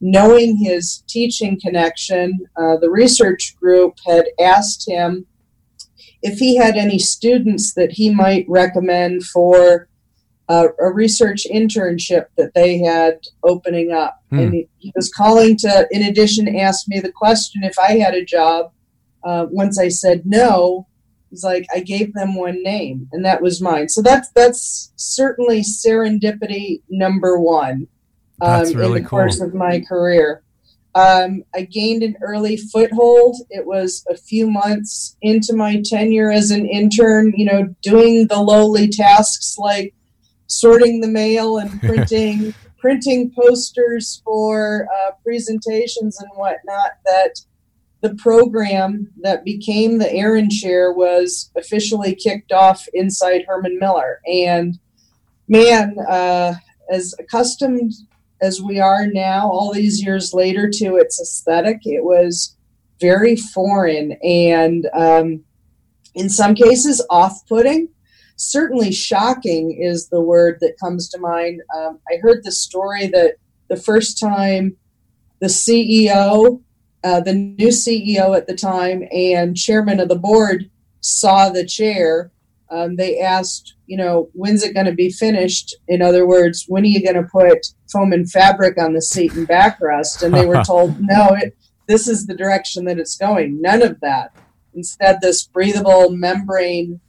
knowing 0.00 0.56
his 0.56 1.02
teaching 1.08 1.58
connection, 1.58 2.38
uh, 2.56 2.76
the 2.76 2.90
research 2.90 3.56
group 3.58 3.98
had 4.06 4.26
asked 4.38 4.88
him 4.88 5.26
if 6.22 6.38
he 6.38 6.56
had 6.56 6.76
any 6.76 6.98
students 6.98 7.74
that 7.74 7.92
he 7.92 8.14
might 8.14 8.46
recommend 8.48 9.24
for 9.24 9.88
uh, 10.48 10.68
a 10.78 10.92
research 10.92 11.46
internship 11.50 12.26
that 12.36 12.52
they 12.54 12.78
had 12.78 13.20
opening 13.42 13.92
up. 13.92 14.22
Hmm. 14.30 14.38
And 14.38 14.54
he, 14.54 14.68
he, 14.78 14.92
was 14.94 15.12
calling 15.12 15.56
to, 15.58 15.88
in 15.90 16.02
addition, 16.02 16.56
ask 16.56 16.86
me 16.88 17.00
the 17.00 17.12
question 17.12 17.64
if 17.64 17.78
I 17.78 17.98
had 17.98 18.14
a 18.14 18.24
job. 18.24 18.72
Uh, 19.24 19.46
once 19.50 19.78
I 19.78 19.88
said 19.88 20.26
no, 20.26 20.86
he's 21.30 21.42
like, 21.42 21.66
I 21.74 21.80
gave 21.80 22.12
them 22.12 22.34
one 22.34 22.62
name, 22.62 23.08
and 23.12 23.24
that 23.24 23.40
was 23.40 23.62
mine. 23.62 23.88
So 23.88 24.02
that's 24.02 24.30
that's 24.32 24.92
certainly 24.96 25.62
serendipity 25.62 26.82
number 26.90 27.38
one 27.38 27.88
um, 28.42 28.64
really 28.74 28.86
in 28.86 28.92
the 28.92 29.00
cool. 29.00 29.20
course 29.20 29.40
of 29.40 29.54
my 29.54 29.80
career. 29.80 30.42
Um, 30.94 31.42
I 31.54 31.62
gained 31.62 32.02
an 32.04 32.16
early 32.22 32.56
foothold. 32.56 33.36
It 33.50 33.66
was 33.66 34.04
a 34.08 34.16
few 34.16 34.48
months 34.48 35.16
into 35.22 35.54
my 35.54 35.82
tenure 35.84 36.30
as 36.30 36.50
an 36.52 36.66
intern, 36.66 37.32
you 37.36 37.46
know, 37.46 37.74
doing 37.82 38.28
the 38.28 38.40
lowly 38.40 38.88
tasks 38.88 39.56
like 39.58 39.94
sorting 40.58 41.00
the 41.00 41.08
mail 41.08 41.58
and 41.58 41.80
printing 41.80 42.54
printing 42.78 43.32
posters 43.34 44.20
for 44.24 44.86
uh, 44.94 45.12
presentations 45.22 46.20
and 46.20 46.28
whatnot 46.34 46.92
that 47.06 47.40
the 48.02 48.14
program 48.16 49.10
that 49.22 49.42
became 49.42 49.96
the 49.96 50.12
Aeron 50.12 50.50
Chair 50.50 50.92
was 50.92 51.50
officially 51.56 52.14
kicked 52.14 52.52
off 52.52 52.84
inside 52.92 53.46
Herman 53.48 53.78
Miller. 53.78 54.20
And 54.26 54.78
man, 55.48 55.96
uh, 56.06 56.56
as 56.90 57.14
accustomed 57.18 57.92
as 58.42 58.60
we 58.60 58.78
are 58.78 59.06
now, 59.06 59.50
all 59.50 59.72
these 59.72 60.04
years 60.04 60.34
later, 60.34 60.68
to 60.74 60.96
its 60.96 61.18
aesthetic, 61.18 61.78
it 61.86 62.04
was 62.04 62.54
very 63.00 63.36
foreign 63.36 64.12
and 64.22 64.86
um, 64.92 65.42
in 66.14 66.28
some 66.28 66.54
cases 66.54 67.04
off 67.08 67.46
putting 67.48 67.88
certainly 68.36 68.92
shocking 68.92 69.72
is 69.80 70.08
the 70.08 70.20
word 70.20 70.58
that 70.60 70.78
comes 70.78 71.08
to 71.10 71.18
mind. 71.18 71.62
Um, 71.76 71.98
I 72.10 72.18
heard 72.20 72.42
the 72.42 72.52
story 72.52 73.06
that 73.08 73.34
the 73.68 73.76
first 73.76 74.18
time 74.18 74.76
the 75.40 75.46
CEO, 75.46 76.62
uh, 77.02 77.20
the 77.20 77.34
new 77.34 77.68
CEO 77.68 78.36
at 78.36 78.46
the 78.46 78.54
time, 78.54 79.06
and 79.12 79.56
chairman 79.56 80.00
of 80.00 80.08
the 80.08 80.16
board 80.16 80.70
saw 81.00 81.50
the 81.50 81.66
chair, 81.66 82.30
um, 82.70 82.96
they 82.96 83.20
asked, 83.20 83.74
you 83.86 83.96
know, 83.96 84.30
when's 84.32 84.64
it 84.64 84.74
going 84.74 84.86
to 84.86 84.92
be 84.92 85.10
finished? 85.10 85.76
In 85.86 86.02
other 86.02 86.26
words, 86.26 86.64
when 86.66 86.82
are 86.82 86.86
you 86.86 87.02
going 87.02 87.22
to 87.22 87.30
put 87.30 87.66
foam 87.92 88.12
and 88.12 88.30
fabric 88.30 88.78
on 88.78 88.94
the 88.94 89.02
seat 89.02 89.34
and 89.34 89.46
backrest? 89.46 90.22
And 90.22 90.34
they 90.34 90.46
were 90.46 90.62
told, 90.66 90.98
no, 91.00 91.36
it, 91.38 91.56
this 91.86 92.08
is 92.08 92.26
the 92.26 92.34
direction 92.34 92.84
that 92.86 92.98
it's 92.98 93.16
going. 93.16 93.60
None 93.60 93.82
of 93.82 94.00
that. 94.00 94.34
Instead, 94.74 95.20
this 95.20 95.46
breathable 95.46 96.10
membrane 96.10 97.00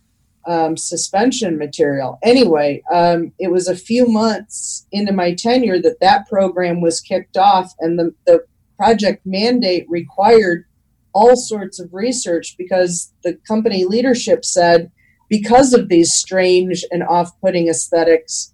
um, 0.48 0.78
suspension 0.78 1.58
material. 1.58 2.20
Anyway, 2.24 2.84
um, 2.94 3.32
it 3.40 3.52
was 3.52 3.68
a 3.68 3.75
few 3.75 4.08
months 4.08 4.88
into 4.92 5.12
my 5.12 5.34
tenure 5.34 5.82
that 5.82 6.00
that 6.02 6.28
program 6.28 6.82
was 6.82 7.02
kicked 7.02 7.38
off, 7.38 7.74
and 7.80 7.98
the, 7.98 8.14
the 8.25 8.46
project 8.78 9.25
mandate 9.25 9.86
required 9.90 10.66
all 11.14 11.36
sorts 11.36 11.80
of 11.80 11.94
research 11.94 12.56
because 12.58 13.14
the 13.24 13.36
company 13.48 13.86
leadership 13.86 14.44
said 14.44 14.92
because 15.30 15.74
of 15.74 15.88
these 15.88 16.14
strange 16.14 16.84
and 16.92 17.02
off-putting 17.04 17.68
aesthetics 17.68 18.54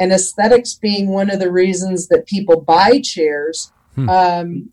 and 0.00 0.10
aesthetics 0.10 0.74
being 0.74 1.10
one 1.10 1.30
of 1.30 1.38
the 1.38 1.50
reasons 1.50 2.08
that 2.08 2.26
people 2.26 2.60
buy 2.62 3.00
chairs 3.02 3.72
hmm. 3.94 4.08
um, 4.08 4.72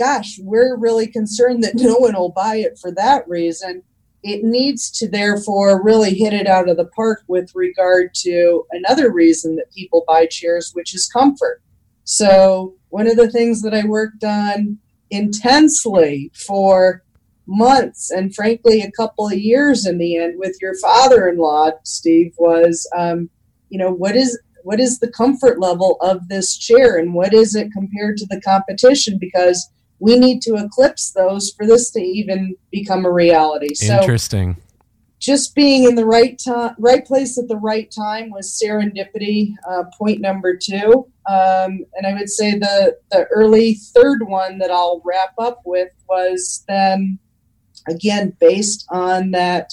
gosh, 0.00 0.38
we're 0.42 0.76
really 0.76 1.06
concerned 1.06 1.62
that 1.62 1.74
no 1.76 1.96
one 1.96 2.14
will 2.14 2.32
buy 2.32 2.56
it 2.56 2.78
for 2.80 2.90
that 2.90 3.28
reason. 3.28 3.82
It 4.22 4.44
needs 4.44 4.90
to 4.92 5.08
therefore 5.08 5.82
really 5.82 6.14
hit 6.14 6.32
it 6.34 6.46
out 6.46 6.68
of 6.68 6.76
the 6.76 6.86
park 6.86 7.22
with 7.26 7.50
regard 7.54 8.14
to 8.16 8.66
another 8.72 9.10
reason 9.12 9.56
that 9.56 9.72
people 9.72 10.04
buy 10.06 10.26
chairs, 10.26 10.72
which 10.74 10.94
is 10.94 11.08
comfort. 11.08 11.62
So, 12.04 12.74
one 12.90 13.06
of 13.06 13.16
the 13.16 13.30
things 13.30 13.62
that 13.62 13.72
I 13.72 13.86
worked 13.86 14.24
on 14.24 14.78
intensely 15.10 16.30
for 16.34 17.02
months 17.46 18.10
and 18.10 18.34
frankly 18.34 18.80
a 18.80 18.92
couple 18.92 19.26
of 19.26 19.32
years 19.32 19.84
in 19.84 19.98
the 19.98 20.16
end 20.16 20.38
with 20.38 20.56
your 20.60 20.74
father-in-law 20.78 21.70
steve 21.82 22.32
was 22.38 22.88
um, 22.96 23.28
you 23.70 23.78
know 23.78 23.90
what 23.90 24.14
is 24.14 24.38
what 24.62 24.78
is 24.78 24.98
the 24.98 25.10
comfort 25.10 25.58
level 25.58 25.96
of 26.00 26.28
this 26.28 26.56
chair 26.56 26.98
and 26.98 27.12
what 27.12 27.34
is 27.34 27.54
it 27.56 27.72
compared 27.72 28.16
to 28.16 28.26
the 28.26 28.40
competition 28.42 29.18
because 29.18 29.70
we 30.00 30.18
need 30.18 30.42
to 30.42 30.56
eclipse 30.56 31.12
those 31.12 31.52
for 31.56 31.66
this 31.66 31.90
to 31.92 32.00
even 32.00 32.56
become 32.72 33.04
a 33.04 33.12
reality. 33.12 33.74
So 33.74 34.00
interesting. 34.00 34.56
just 35.18 35.54
being 35.54 35.84
in 35.84 35.94
the 35.94 36.06
right 36.06 36.40
time 36.42 36.74
right 36.78 37.04
place 37.04 37.38
at 37.38 37.46
the 37.48 37.56
right 37.56 37.90
time 37.90 38.30
was 38.30 38.60
serendipity 38.62 39.52
uh, 39.68 39.84
point 39.96 40.20
number 40.20 40.56
two. 40.56 41.06
Um, 41.28 41.84
and 41.94 42.06
i 42.06 42.14
would 42.14 42.30
say 42.30 42.58
the 42.58 42.96
the 43.12 43.26
early 43.26 43.74
third 43.74 44.26
one 44.26 44.58
that 44.58 44.70
i'll 44.70 45.00
wrap 45.04 45.34
up 45.38 45.60
with 45.64 45.90
was 46.08 46.64
then 46.66 47.20
again, 47.88 48.36
based 48.40 48.86
on 48.90 49.30
that 49.32 49.72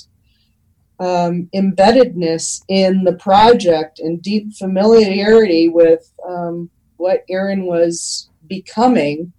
um, 1.00 1.50
embeddedness 1.54 2.64
in 2.68 3.04
the 3.04 3.14
project 3.14 4.00
and 4.00 4.22
deep 4.22 4.54
familiarity 4.54 5.70
with 5.70 6.12
um, 6.28 6.70
what 6.98 7.24
Aeron 7.30 7.66
was 7.66 8.30
becoming 8.48 9.34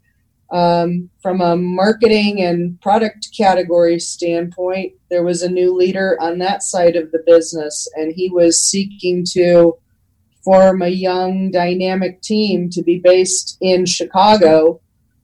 um, 0.51 1.11
from 1.21 1.41
a 1.41 1.57
marketing 1.57 2.41
and 2.41 2.81
product 2.81 3.29
category 3.37 3.99
standpoint, 4.01 4.95
there 5.11 5.23
was 5.23 5.43
a 5.43 5.51
new 5.51 5.75
leader 5.75 6.17
on 6.21 6.39
that 6.39 6.63
side 6.63 6.97
of 6.97 7.11
the 7.13 7.23
business, 7.27 7.87
and 7.95 8.13
he 8.15 8.31
was 8.31 8.61
seeking 8.61 9.25
to 9.33 9.77
form 10.43 10.81
a 10.81 10.89
young, 10.89 11.51
dynamic 11.51 12.23
team 12.23 12.71
to 12.71 12.83
be 12.83 12.99
based 12.99 13.59
in 13.61 13.85
Chicago 13.85 14.81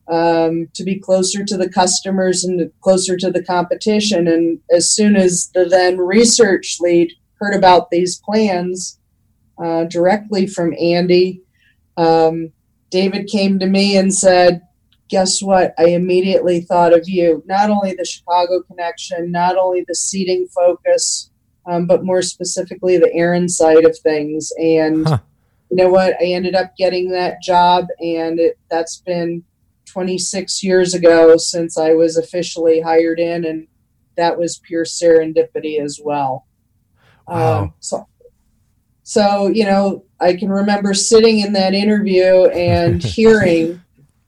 um, 0.09 0.69
to 0.75 0.85
be 0.85 0.99
closer 0.99 1.45
to 1.45 1.57
the 1.57 1.69
customers 1.69 2.45
and 2.45 2.71
closer 2.83 3.17
to 3.17 3.31
the 3.31 3.43
competition. 3.43 4.29
And 4.29 4.61
as 4.71 4.91
soon 4.91 5.17
as 5.17 5.51
the 5.55 5.65
then 5.65 5.97
research 5.97 6.77
lead 6.81 7.13
heard 7.41 7.55
about 7.55 7.91
these 7.91 8.21
plans 8.21 8.99
uh, 9.63 9.85
directly 9.85 10.47
from 10.47 10.75
Andy, 10.79 11.41
um, 11.97 12.53
David 12.91 13.29
came 13.29 13.59
to 13.59 13.67
me 13.67 13.97
and 13.97 14.15
said, 14.15 14.61
Guess 15.09 15.43
what? 15.43 15.75
I 15.79 15.89
immediately 15.89 16.61
thought 16.61 16.95
of 16.95 17.09
you. 17.09 17.43
Not 17.47 17.71
only 17.71 17.95
the 17.95 18.05
Chicago 18.05 18.63
connection, 18.63 19.31
not 19.31 19.57
only 19.57 19.85
the 19.87 19.95
seating 19.95 20.47
focus, 20.49 21.31
um, 21.67 21.87
but 21.87 22.05
more 22.05 22.23
specifically 22.23 22.99
the 22.99 23.13
Aeron 23.15 23.49
side 23.49 23.85
of 23.85 23.99
things. 23.99 24.51
And 24.59 25.07
huh. 25.07 25.19
you 25.71 25.77
know 25.77 25.89
what? 25.89 26.15
I 26.21 26.27
ended 26.27 26.55
up 26.55 26.77
getting 26.77 27.11
that 27.11 27.43
job, 27.43 27.87
and 28.01 28.39
it, 28.39 28.59
that's 28.71 28.99
been 28.99 29.45
26 29.87 30.63
years 30.63 30.95
ago 30.95 31.37
since 31.37 31.79
I 31.79 31.93
was 31.93 32.17
officially 32.17 32.81
hired 32.81 33.21
in, 33.21 33.45
and 33.45 33.67
that 34.17 34.39
was 34.39 34.59
pure 34.59 34.85
serendipity 34.85 35.81
as 35.81 36.01
well. 36.03 36.47
Wow. 37.29 37.63
Um, 37.63 37.75
so, 37.81 38.09
so 39.03 39.49
you 39.49 39.65
know, 39.65 40.05
I 40.21 40.35
can 40.35 40.51
remember 40.51 40.95
sitting 40.95 41.41
in 41.41 41.53
that 41.55 41.75
interview 41.75 42.47
and 42.47 43.03
hearing 43.03 43.81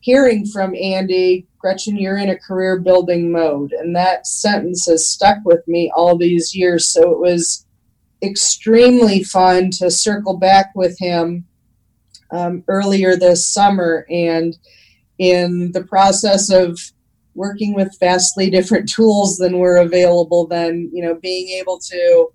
hearing 0.06 0.46
from 0.46 0.72
Andy, 0.76 1.48
Gretchen, 1.58 1.96
you're 1.96 2.16
in 2.16 2.30
a 2.30 2.38
career 2.38 2.78
building 2.78 3.32
mode, 3.32 3.72
and 3.72 3.94
that 3.96 4.24
sentence 4.24 4.86
has 4.86 5.08
stuck 5.08 5.38
with 5.44 5.66
me 5.66 5.90
all 5.96 6.16
these 6.16 6.54
years. 6.54 6.86
So 6.86 7.10
it 7.10 7.18
was 7.18 7.66
extremely 8.22 9.24
fun 9.24 9.72
to 9.72 9.90
circle 9.90 10.36
back 10.36 10.70
with 10.76 10.96
him 11.00 11.44
um, 12.30 12.62
earlier 12.68 13.16
this 13.16 13.48
summer 13.48 14.06
and 14.08 14.56
in 15.18 15.72
the 15.72 15.82
process 15.82 16.50
of 16.50 16.78
working 17.34 17.74
with 17.74 17.98
vastly 17.98 18.48
different 18.48 18.88
tools 18.96 19.38
than 19.38 19.58
were 19.58 19.76
available 19.76 20.46
then 20.46 20.90
you 20.92 21.02
know 21.02 21.14
being 21.14 21.48
able 21.58 21.78
to 21.78 22.28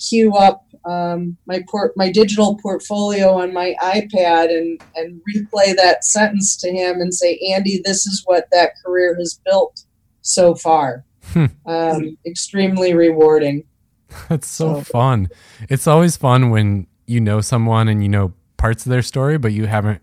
queue 0.00 0.34
up 0.34 0.66
um, 0.86 1.36
my 1.46 1.62
port 1.68 1.92
my 1.96 2.10
digital 2.10 2.56
portfolio 2.56 3.34
on 3.34 3.52
my 3.52 3.74
ipad 3.82 4.48
and 4.48 4.80
and 4.96 5.20
replay 5.28 5.76
that 5.76 6.04
sentence 6.04 6.56
to 6.56 6.70
him 6.70 7.00
and 7.00 7.12
say 7.12 7.38
andy 7.52 7.80
this 7.84 8.06
is 8.06 8.22
what 8.24 8.46
that 8.50 8.72
career 8.84 9.14
has 9.16 9.40
built 9.44 9.84
so 10.22 10.54
far 10.54 11.04
hmm. 11.32 11.46
um, 11.66 12.16
extremely 12.26 12.94
rewarding 12.94 13.64
that's 14.28 14.48
so, 14.48 14.76
so 14.76 14.80
fun 14.80 15.28
it's 15.68 15.86
always 15.86 16.16
fun 16.16 16.50
when 16.50 16.86
you 17.06 17.20
know 17.20 17.40
someone 17.40 17.88
and 17.88 18.02
you 18.02 18.08
know 18.08 18.32
parts 18.56 18.86
of 18.86 18.90
their 18.90 19.02
story 19.02 19.36
but 19.36 19.52
you 19.52 19.66
haven't 19.66 20.00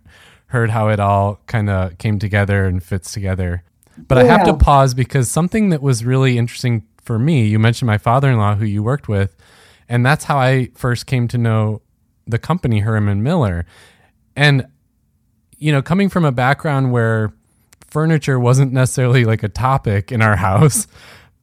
heard 0.47 0.69
how 0.69 0.89
it 0.89 0.99
all 0.99 1.39
kind 1.45 1.69
of 1.69 1.97
came 1.97 2.19
together 2.19 2.65
and 2.65 2.83
fits 2.83 3.11
together. 3.11 3.63
But 3.97 4.17
yeah. 4.17 4.23
I 4.23 4.25
have 4.37 4.45
to 4.45 4.53
pause 4.53 4.93
because 4.93 5.29
something 5.29 5.69
that 5.69 5.81
was 5.81 6.05
really 6.05 6.37
interesting 6.37 6.85
for 7.03 7.19
me, 7.19 7.45
you 7.45 7.59
mentioned 7.59 7.87
my 7.87 7.97
father 7.97 8.29
in 8.29 8.37
law 8.37 8.55
who 8.55 8.65
you 8.65 8.83
worked 8.83 9.07
with, 9.07 9.35
and 9.89 10.05
that's 10.05 10.25
how 10.25 10.37
I 10.37 10.69
first 10.75 11.05
came 11.05 11.27
to 11.29 11.37
know 11.37 11.81
the 12.25 12.37
company 12.37 12.79
Herman 12.79 13.23
Miller. 13.23 13.65
And, 14.35 14.67
you 15.57 15.71
know, 15.71 15.81
coming 15.81 16.09
from 16.09 16.25
a 16.25 16.31
background 16.31 16.91
where 16.91 17.33
furniture 17.87 18.39
wasn't 18.39 18.73
necessarily 18.73 19.25
like 19.25 19.43
a 19.43 19.49
topic 19.49 20.11
in 20.11 20.21
our 20.21 20.35
house, 20.47 20.87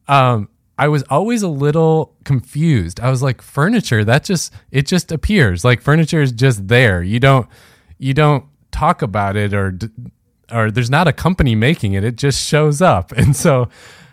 um, 0.07 0.49
I 0.77 0.89
was 0.89 1.03
always 1.09 1.41
a 1.41 1.47
little 1.47 2.15
confused. 2.25 2.99
I 2.99 3.09
was 3.09 3.23
like, 3.23 3.41
furniture, 3.41 4.03
that 4.03 4.25
just, 4.25 4.53
it 4.71 4.85
just 4.85 5.11
appears. 5.11 5.63
Like 5.63 5.81
furniture 5.81 6.21
is 6.21 6.31
just 6.31 6.67
there. 6.67 7.01
You 7.01 7.19
don't, 7.19 7.47
you 7.97 8.13
don't 8.13 8.45
talk 8.75 9.01
about 9.01 9.37
it 9.37 9.53
or 9.53 9.77
or 10.51 10.69
there's 10.69 10.89
not 10.89 11.07
a 11.07 11.13
company 11.13 11.55
making 11.55 11.93
it 11.93 12.03
it 12.03 12.17
just 12.17 12.45
shows 12.45 12.81
up 12.81 13.11
and 13.17 13.35
so 13.35 13.69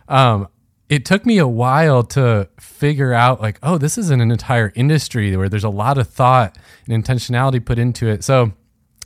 um, 0.08 0.46
it 0.92 1.04
took 1.04 1.24
me 1.24 1.38
a 1.38 1.48
while 1.48 2.02
to 2.02 2.48
figure 2.58 3.12
out 3.12 3.40
like 3.40 3.58
oh 3.62 3.78
this 3.78 3.96
is 3.96 4.10
an 4.10 4.20
entire 4.20 4.72
industry 4.74 5.36
where 5.36 5.48
there's 5.48 5.64
a 5.64 5.70
lot 5.70 5.98
of 5.98 6.08
thought 6.08 6.56
and 6.86 7.04
intentionality 7.04 7.64
put 7.64 7.78
into 7.78 8.08
it. 8.08 8.22
So 8.24 8.52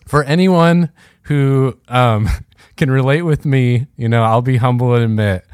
for 0.07 0.25
anyone 0.25 0.90
who 1.23 1.78
um, 1.88 2.28
can 2.76 2.90
relate 2.90 3.23
with 3.23 3.47
me 3.47 3.87
you 3.97 4.07
know 4.07 4.23
i'll 4.23 4.43
be 4.43 4.59
humble 4.59 4.95
and 4.95 5.05
admit 5.05 5.47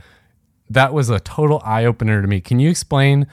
that 0.73 0.93
was 0.93 1.11
a 1.11 1.21
total 1.21 1.61
eye-opener 1.65 2.23
to 2.23 2.29
me. 2.29 2.41
Can 2.41 2.59
you 2.59 2.71
explain 2.71 3.27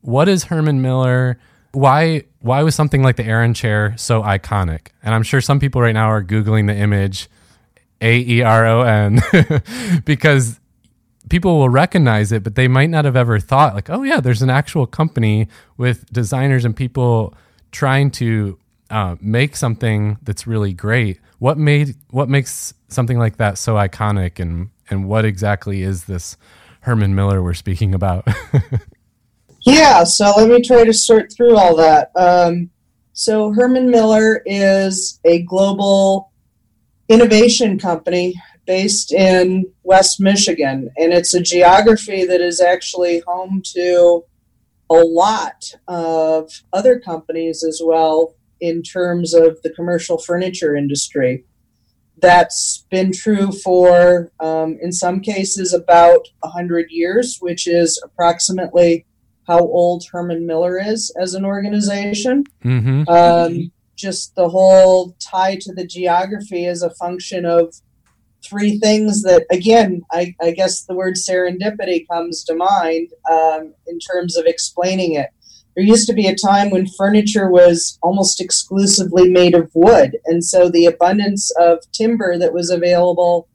what 0.00 0.28
is 0.28 0.44
herman 0.44 0.82
miller? 0.82 1.38
Why 1.72 2.24
why 2.40 2.62
was 2.62 2.74
something 2.74 3.02
like 3.02 3.16
the 3.16 3.24
Aeron 3.24 3.54
chair 3.54 3.94
so 3.96 4.22
iconic? 4.22 4.88
And 5.02 5.14
I'm 5.14 5.22
sure 5.22 5.40
some 5.40 5.60
people 5.60 5.80
right 5.80 5.92
now 5.92 6.10
are 6.10 6.24
googling 6.24 6.66
the 6.66 6.74
image 6.74 7.28
A 8.00 8.18
E 8.18 8.42
R 8.42 8.66
O 8.66 8.80
N 8.82 9.20
because 10.04 10.59
people 11.30 11.58
will 11.58 11.70
recognize 11.70 12.32
it, 12.32 12.42
but 12.42 12.54
they 12.54 12.68
might 12.68 12.90
not 12.90 13.06
have 13.06 13.16
ever 13.16 13.40
thought 13.40 13.74
like, 13.74 13.88
oh 13.88 14.02
yeah, 14.02 14.20
there's 14.20 14.42
an 14.42 14.50
actual 14.50 14.86
company 14.86 15.48
with 15.78 16.04
designers 16.12 16.66
and 16.66 16.76
people 16.76 17.32
trying 17.72 18.10
to 18.10 18.58
uh, 18.90 19.16
make 19.20 19.56
something 19.56 20.18
that's 20.22 20.46
really 20.46 20.74
great. 20.74 21.18
What 21.38 21.56
made 21.56 21.94
what 22.10 22.28
makes 22.28 22.74
something 22.88 23.18
like 23.18 23.38
that 23.38 23.56
so 23.56 23.76
iconic, 23.76 24.38
and 24.38 24.68
and 24.90 25.08
what 25.08 25.24
exactly 25.24 25.82
is 25.82 26.04
this 26.04 26.36
Herman 26.82 27.14
Miller 27.14 27.42
we're 27.42 27.54
speaking 27.54 27.94
about? 27.94 28.28
Yeah, 29.62 30.04
so 30.04 30.32
let 30.36 30.48
me 30.48 30.62
try 30.62 30.84
to 30.84 30.92
sort 30.92 31.32
through 31.32 31.56
all 31.56 31.76
that. 31.76 32.10
Um, 32.16 32.70
so, 33.12 33.52
Herman 33.52 33.90
Miller 33.90 34.42
is 34.46 35.20
a 35.24 35.42
global 35.42 36.32
innovation 37.08 37.78
company 37.78 38.34
based 38.70 39.12
in 39.12 39.66
West 39.82 40.20
Michigan, 40.20 40.88
and 40.96 41.12
it's 41.12 41.34
a 41.34 41.42
geography 41.42 42.24
that 42.24 42.40
is 42.40 42.60
actually 42.60 43.20
home 43.26 43.60
to 43.64 44.22
a 44.88 44.94
lot 44.94 45.74
of 45.88 46.52
other 46.72 47.00
companies 47.00 47.64
as 47.64 47.82
well 47.84 48.36
in 48.60 48.80
terms 48.80 49.34
of 49.34 49.60
the 49.62 49.70
commercial 49.70 50.18
furniture 50.18 50.76
industry. 50.76 51.44
That's 52.18 52.86
been 52.92 53.10
true 53.10 53.50
for, 53.50 54.30
um, 54.38 54.78
in 54.80 54.92
some 54.92 55.18
cases, 55.18 55.72
about 55.72 56.28
100 56.38 56.92
years, 56.92 57.38
which 57.40 57.66
is 57.66 58.00
approximately 58.04 59.04
how 59.48 59.58
old 59.58 60.04
Herman 60.12 60.46
Miller 60.46 60.78
is 60.78 61.12
as 61.20 61.34
an 61.34 61.44
organization. 61.44 62.44
Mm-hmm. 62.64 63.08
Um, 63.08 63.72
just 63.96 64.36
the 64.36 64.48
whole 64.48 65.16
tie 65.18 65.56
to 65.56 65.74
the 65.74 65.84
geography 65.84 66.66
is 66.66 66.84
a 66.84 66.90
function 66.90 67.44
of 67.44 67.74
three 68.42 68.78
things 68.78 69.22
that, 69.22 69.46
again, 69.50 70.02
I, 70.10 70.34
I 70.40 70.50
guess 70.52 70.84
the 70.84 70.94
word 70.94 71.14
serendipity 71.14 72.06
comes 72.08 72.44
to 72.44 72.54
mind 72.54 73.08
um, 73.30 73.74
in 73.86 73.98
terms 73.98 74.36
of 74.36 74.46
explaining 74.46 75.14
it. 75.14 75.30
There 75.76 75.84
used 75.84 76.08
to 76.08 76.14
be 76.14 76.26
a 76.26 76.34
time 76.34 76.70
when 76.70 76.86
furniture 76.86 77.50
was 77.50 77.98
almost 78.02 78.40
exclusively 78.40 79.30
made 79.30 79.54
of 79.54 79.70
wood, 79.74 80.18
and 80.26 80.44
so 80.44 80.68
the 80.68 80.86
abundance 80.86 81.50
of 81.58 81.78
timber 81.92 82.38
that 82.38 82.52
was 82.52 82.70
available 82.70 83.48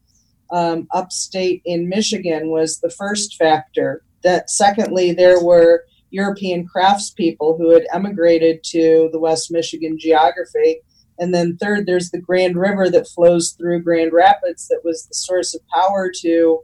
um, 0.52 0.88
upstate 0.94 1.62
in 1.66 1.90
Michigan 1.90 2.50
was 2.50 2.80
the 2.80 2.90
first 2.90 3.36
factor. 3.36 4.04
That 4.24 4.50
secondly, 4.50 5.12
there 5.12 5.44
were 5.44 5.84
European 6.10 6.68
craftspeople 6.74 7.58
who 7.58 7.72
had 7.72 7.86
emigrated 7.94 8.64
to 8.64 9.10
the 9.12 9.20
West 9.20 9.52
Michigan 9.52 9.98
geography. 10.00 10.78
And 11.18 11.34
then 11.34 11.58
third, 11.58 11.86
there's 11.86 12.12
the 12.12 12.20
Grand 12.20 12.58
River 12.58 12.90
that 12.90 13.08
flows 13.08 13.52
through 13.52 13.84
Grand 13.84 14.12
Rapids 14.14 14.68
that 14.68 14.82
was 14.84 15.06
the 15.06 15.16
source 15.16 15.56
of 15.56 15.62
power 15.74 16.12
to, 16.22 16.60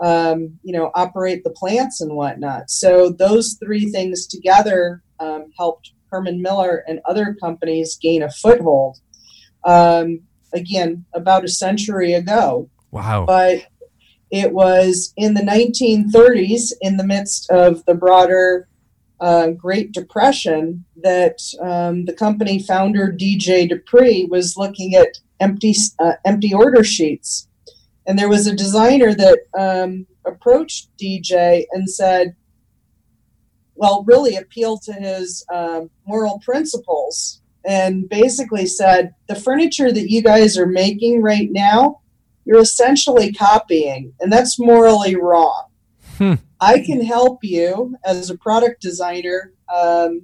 um, 0.00 0.58
you 0.62 0.72
know, 0.72 0.90
operate 0.94 1.42
the 1.42 1.50
plants 1.50 2.00
and 2.00 2.14
whatnot. 2.14 2.70
So 2.70 3.10
those 3.10 3.58
three 3.62 3.86
things 3.86 4.26
together 4.26 5.02
um, 5.18 5.50
helped 5.56 5.92
Herman 6.10 6.40
Miller 6.40 6.84
and 6.86 7.00
other 7.04 7.36
companies 7.40 7.98
gain 8.00 8.22
a 8.22 8.30
foothold. 8.30 8.98
Um, 9.64 10.20
again, 10.54 11.04
about 11.12 11.44
a 11.44 11.48
century 11.48 12.14
ago. 12.14 12.70
Wow. 12.90 13.26
But 13.26 13.66
it 14.30 14.52
was 14.52 15.12
in 15.16 15.34
the 15.34 15.40
1930s, 15.40 16.72
in 16.80 16.96
the 16.96 17.06
midst 17.06 17.50
of 17.50 17.84
the 17.86 17.94
broader 17.94 18.67
uh, 19.20 19.50
Great 19.50 19.92
Depression, 19.92 20.84
that 20.96 21.38
um, 21.60 22.04
the 22.04 22.12
company 22.12 22.62
founder 22.62 23.08
DJ 23.08 23.68
De 23.68 23.76
Pree 23.76 24.26
was 24.30 24.56
looking 24.56 24.94
at 24.94 25.18
empty 25.40 25.74
uh, 25.98 26.14
empty 26.24 26.52
order 26.54 26.84
sheets, 26.84 27.48
and 28.06 28.18
there 28.18 28.28
was 28.28 28.46
a 28.46 28.54
designer 28.54 29.14
that 29.14 29.38
um, 29.58 30.06
approached 30.24 30.88
DJ 31.00 31.64
and 31.72 31.90
said, 31.90 32.36
"Well, 33.74 34.04
really 34.06 34.36
appealed 34.36 34.82
to 34.82 34.92
his 34.92 35.44
um, 35.52 35.90
moral 36.06 36.40
principles." 36.44 37.40
And 37.64 38.08
basically 38.08 38.64
said, 38.64 39.14
the 39.28 39.34
furniture 39.34 39.92
that 39.92 40.10
you 40.10 40.22
guys 40.22 40.56
are 40.56 40.64
making 40.64 41.20
right 41.20 41.48
now, 41.50 42.00
you're 42.46 42.60
essentially 42.60 43.30
copying, 43.30 44.14
and 44.20 44.32
that's 44.32 44.58
morally 44.58 45.16
wrong. 45.16 45.64
Hmm. 46.16 46.34
I 46.60 46.80
can 46.80 47.04
help 47.04 47.42
you 47.42 47.96
as 48.04 48.30
a 48.30 48.38
product 48.38 48.82
designer 48.82 49.52
um, 49.72 50.22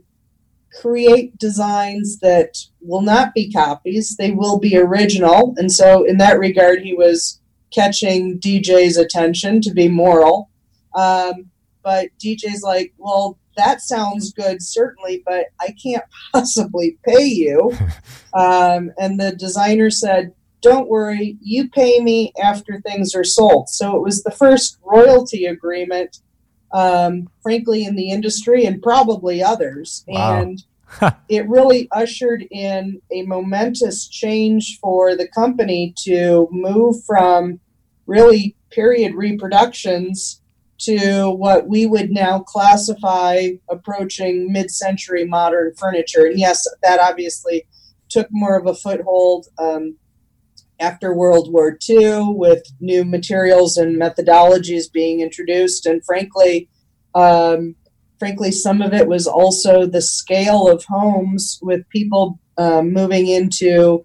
create 0.81 1.39
designs 1.39 2.19
that 2.19 2.57
will 2.81 3.03
not 3.03 3.33
be 3.35 3.53
copies, 3.53 4.17
they 4.17 4.33
will 4.33 4.59
be 4.59 4.77
original. 4.77 5.55
And 5.57 5.71
so, 5.71 6.05
in 6.05 6.19
that 6.19 6.39
regard, 6.39 6.83
he 6.83 6.95
was 6.95 7.41
catching 7.73 8.39
DJ's 8.39 8.97
attention 8.97 9.61
to 9.63 9.73
be 9.73 9.89
moral. 9.89 10.51
Um, 10.95 11.51
but 11.83 12.09
DJ's 12.19 12.63
like, 12.63 12.93
well, 12.99 13.39
that 13.57 13.81
sounds 13.81 14.33
good, 14.33 14.63
certainly, 14.63 15.23
but 15.25 15.47
I 15.61 15.75
can't 15.83 16.05
possibly 16.33 16.99
pay 17.05 17.25
you. 17.25 17.73
um, 18.35 18.93
and 18.99 19.21
the 19.21 19.35
designer 19.37 19.91
said, 19.91 20.35
don't 20.61 20.89
worry, 20.89 21.37
you 21.43 21.69
pay 21.69 22.01
me 22.01 22.33
after 22.43 22.81
things 22.81 23.15
are 23.15 23.23
sold. 23.23 23.69
So 23.69 23.97
it 23.97 24.03
was 24.03 24.23
the 24.23 24.31
first 24.31 24.79
royalty 24.83 25.45
agreement, 25.45 26.21
um, 26.75 27.29
frankly, 27.41 27.85
in 27.85 27.95
the 27.95 28.11
industry 28.11 28.67
and 28.67 28.83
probably 28.83 29.43
others. 29.43 30.05
Wow. 30.09 30.43
And 30.43 30.63
it 31.29 31.49
really 31.49 31.89
ushered 31.93 32.45
in 32.51 33.01
a 33.11 33.23
momentous 33.23 34.09
change 34.09 34.79
for 34.81 35.17
the 35.17 35.29
company 35.29 35.95
to 35.99 36.49
move 36.51 37.03
from 37.05 37.61
really 38.07 38.57
period 38.71 39.15
reproductions 39.15 40.43
to 40.79 41.31
what 41.31 41.69
we 41.69 41.87
would 41.87 42.11
now 42.11 42.41
classify 42.41 43.51
approaching 43.71 44.53
mid 44.53 44.71
century 44.71 45.25
modern 45.25 45.73
furniture. 45.77 46.27
And 46.27 46.39
yes, 46.39 46.67
that 46.83 46.99
obviously 46.99 47.67
took 48.09 48.27
more 48.33 48.59
of 48.59 48.67
a 48.67 48.75
foothold 48.75 49.47
um, 49.59 49.97
after 50.85 51.15
World 51.15 51.53
War 51.53 51.79
II 51.89 52.35
with 52.35 52.63
new 52.81 53.05
materials 53.05 53.77
and 53.77 54.01
methodologies 54.01 54.93
being 54.93 55.21
introduced. 55.21 55.87
And 55.87 56.05
frankly, 56.05 56.69
um, 57.15 57.75
frankly, 58.19 58.53
some 58.53 58.83
of 58.83 58.93
it 58.93 59.09
was 59.09 59.27
also 59.27 59.87
the 59.87 60.03
scale 60.03 60.69
of 60.69 60.85
homes 60.85 61.59
with 61.63 61.89
people 61.89 62.39
um, 62.59 62.93
moving 62.93 63.29
into 63.29 64.05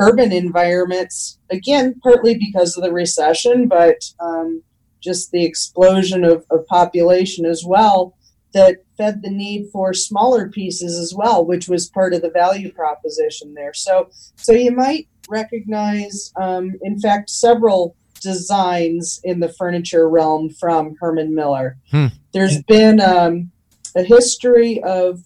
urban 0.00 0.32
environments, 0.32 1.38
again, 1.50 1.94
partly 2.02 2.36
because 2.36 2.76
of 2.76 2.82
the 2.82 2.92
recession, 2.92 3.68
but 3.68 3.98
um, 4.20 4.62
just 5.00 5.30
the 5.30 5.44
explosion 5.44 6.24
of, 6.24 6.44
of 6.50 6.66
population 6.66 7.46
as 7.46 7.64
well 7.64 8.14
that 8.54 8.78
fed 8.96 9.22
the 9.22 9.30
need 9.30 9.68
for 9.72 9.92
smaller 9.92 10.48
pieces 10.48 10.98
as 10.98 11.14
well, 11.14 11.44
which 11.44 11.68
was 11.68 11.90
part 11.90 12.14
of 12.14 12.22
the 12.22 12.30
value 12.30 12.72
proposition 12.72 13.54
there. 13.54 13.74
So, 13.74 14.08
so 14.36 14.52
you 14.52 14.72
might 14.72 15.06
recognize, 15.28 16.32
um, 16.36 16.74
in 16.82 16.98
fact, 16.98 17.30
several 17.30 17.94
designs 18.20 19.20
in 19.24 19.40
the 19.40 19.48
furniture 19.48 20.08
realm 20.08 20.50
from 20.50 20.96
Herman 21.00 21.34
Miller. 21.34 21.76
Hmm. 21.90 22.06
There's 22.32 22.62
been 22.64 23.00
um, 23.00 23.50
a 23.96 24.02
history 24.02 24.82
of 24.82 25.22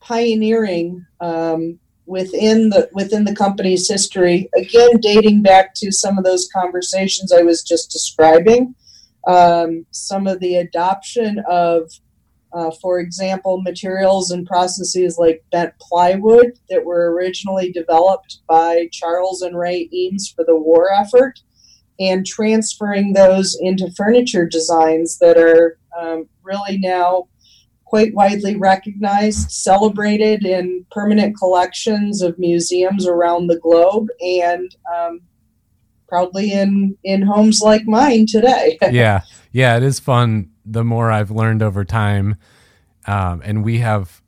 pioneering 0.00 1.04
um, 1.20 1.78
within 2.06 2.70
the 2.70 2.88
within 2.92 3.24
the 3.24 3.34
company's 3.34 3.88
history, 3.88 4.48
again 4.56 4.98
dating 5.00 5.42
back 5.42 5.74
to 5.74 5.90
some 5.90 6.18
of 6.18 6.24
those 6.24 6.48
conversations 6.54 7.32
I 7.32 7.42
was 7.42 7.62
just 7.62 7.90
describing. 7.90 8.74
Um, 9.26 9.86
some 9.90 10.28
of 10.28 10.38
the 10.38 10.56
adoption 10.56 11.42
of 11.50 11.90
uh, 12.56 12.70
for 12.80 12.98
example, 13.00 13.60
materials 13.60 14.30
and 14.30 14.46
processes 14.46 15.18
like 15.18 15.44
bent 15.52 15.74
plywood 15.78 16.58
that 16.70 16.84
were 16.84 17.12
originally 17.12 17.70
developed 17.70 18.38
by 18.48 18.88
Charles 18.92 19.42
and 19.42 19.58
Ray 19.58 19.90
Eames 19.92 20.32
for 20.34 20.42
the 20.42 20.56
war 20.56 20.90
effort, 20.90 21.38
and 22.00 22.24
transferring 22.24 23.12
those 23.12 23.56
into 23.60 23.90
furniture 23.94 24.46
designs 24.46 25.18
that 25.18 25.36
are 25.36 25.78
um, 25.98 26.28
really 26.42 26.78
now 26.78 27.28
quite 27.84 28.14
widely 28.14 28.56
recognized, 28.56 29.50
celebrated 29.50 30.44
in 30.46 30.84
permanent 30.90 31.36
collections 31.36 32.22
of 32.22 32.38
museums 32.38 33.06
around 33.06 33.48
the 33.48 33.58
globe, 33.58 34.08
and 34.20 34.74
um, 34.96 35.20
proudly 36.08 36.52
in 36.52 36.96
in 37.04 37.22
homes 37.22 37.60
like 37.60 37.86
mine 37.86 38.26
today. 38.26 38.78
yeah, 38.90 39.22
yeah, 39.52 39.76
it 39.76 39.82
is 39.82 40.00
fun. 40.00 40.50
The 40.64 40.84
more 40.84 41.10
I've 41.10 41.30
learned 41.30 41.62
over 41.62 41.84
time, 41.84 42.36
um, 43.06 43.42
and 43.44 43.64
we 43.64 43.78
have 43.78 44.22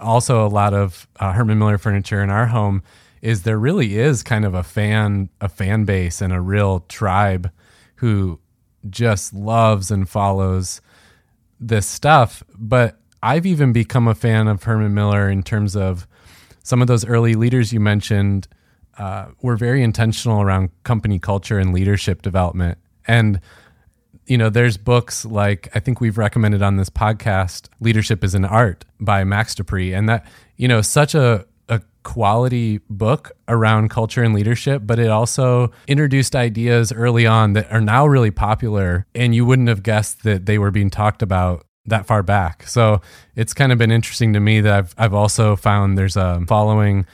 also 0.00 0.46
a 0.46 0.48
lot 0.48 0.74
of 0.74 1.08
uh, 1.20 1.32
Herman 1.32 1.58
Miller 1.58 1.78
furniture 1.78 2.22
in 2.22 2.30
our 2.30 2.46
home. 2.46 2.82
Is 3.22 3.42
there 3.42 3.58
really 3.58 3.96
is 3.96 4.22
kind 4.22 4.44
of 4.44 4.54
a 4.54 4.62
fan 4.62 5.30
a 5.40 5.48
fan 5.48 5.84
base 5.84 6.20
and 6.20 6.32
a 6.32 6.40
real 6.40 6.80
tribe 6.80 7.50
who 7.96 8.38
just 8.90 9.32
loves 9.32 9.90
and 9.90 10.08
follows 10.08 10.80
this 11.60 11.86
stuff. 11.86 12.42
But 12.56 12.98
I've 13.22 13.46
even 13.46 13.72
become 13.72 14.06
a 14.06 14.14
fan 14.14 14.48
of 14.48 14.62
Herman 14.62 14.94
Miller 14.94 15.30
in 15.30 15.42
terms 15.42 15.74
of 15.74 16.06
some 16.62 16.82
of 16.82 16.88
those 16.88 17.04
early 17.04 17.34
leaders 17.34 17.72
you 17.72 17.80
mentioned 17.80 18.48
uh, 18.98 19.26
were 19.42 19.56
very 19.56 19.82
intentional 19.82 20.40
around 20.40 20.70
company 20.84 21.18
culture 21.18 21.58
and 21.58 21.72
leadership 21.72 22.22
development. 22.22 22.78
And 23.06 23.40
you 24.26 24.38
know, 24.38 24.48
there's 24.48 24.76
books 24.76 25.24
like 25.24 25.68
I 25.74 25.80
think 25.80 26.00
we've 26.00 26.18
recommended 26.18 26.62
on 26.62 26.76
this 26.76 26.90
podcast, 26.90 27.68
Leadership 27.80 28.24
is 28.24 28.34
an 28.34 28.44
Art 28.44 28.84
by 29.00 29.24
Max 29.24 29.54
De 29.54 29.64
Pree. 29.64 29.92
And 29.92 30.08
that, 30.08 30.26
you 30.56 30.68
know, 30.68 30.80
such 30.80 31.14
a, 31.14 31.44
a 31.68 31.82
quality 32.02 32.80
book 32.88 33.32
around 33.48 33.90
culture 33.90 34.22
and 34.22 34.34
leadership, 34.34 34.82
but 34.84 34.98
it 34.98 35.08
also 35.08 35.72
introduced 35.86 36.34
ideas 36.34 36.92
early 36.92 37.26
on 37.26 37.52
that 37.54 37.70
are 37.70 37.80
now 37.80 38.06
really 38.06 38.30
popular. 38.30 39.06
And 39.14 39.34
you 39.34 39.44
wouldn't 39.44 39.68
have 39.68 39.82
guessed 39.82 40.22
that 40.22 40.46
they 40.46 40.58
were 40.58 40.70
being 40.70 40.90
talked 40.90 41.22
about 41.22 41.66
that 41.86 42.06
far 42.06 42.22
back. 42.22 42.66
So 42.66 43.02
it's 43.36 43.52
kind 43.52 43.72
of 43.72 43.78
been 43.78 43.90
interesting 43.90 44.32
to 44.32 44.40
me 44.40 44.62
that 44.62 44.72
I've, 44.72 44.94
I've 44.96 45.14
also 45.14 45.54
found 45.54 45.98
there's 45.98 46.16
a 46.16 46.42
following 46.48 47.04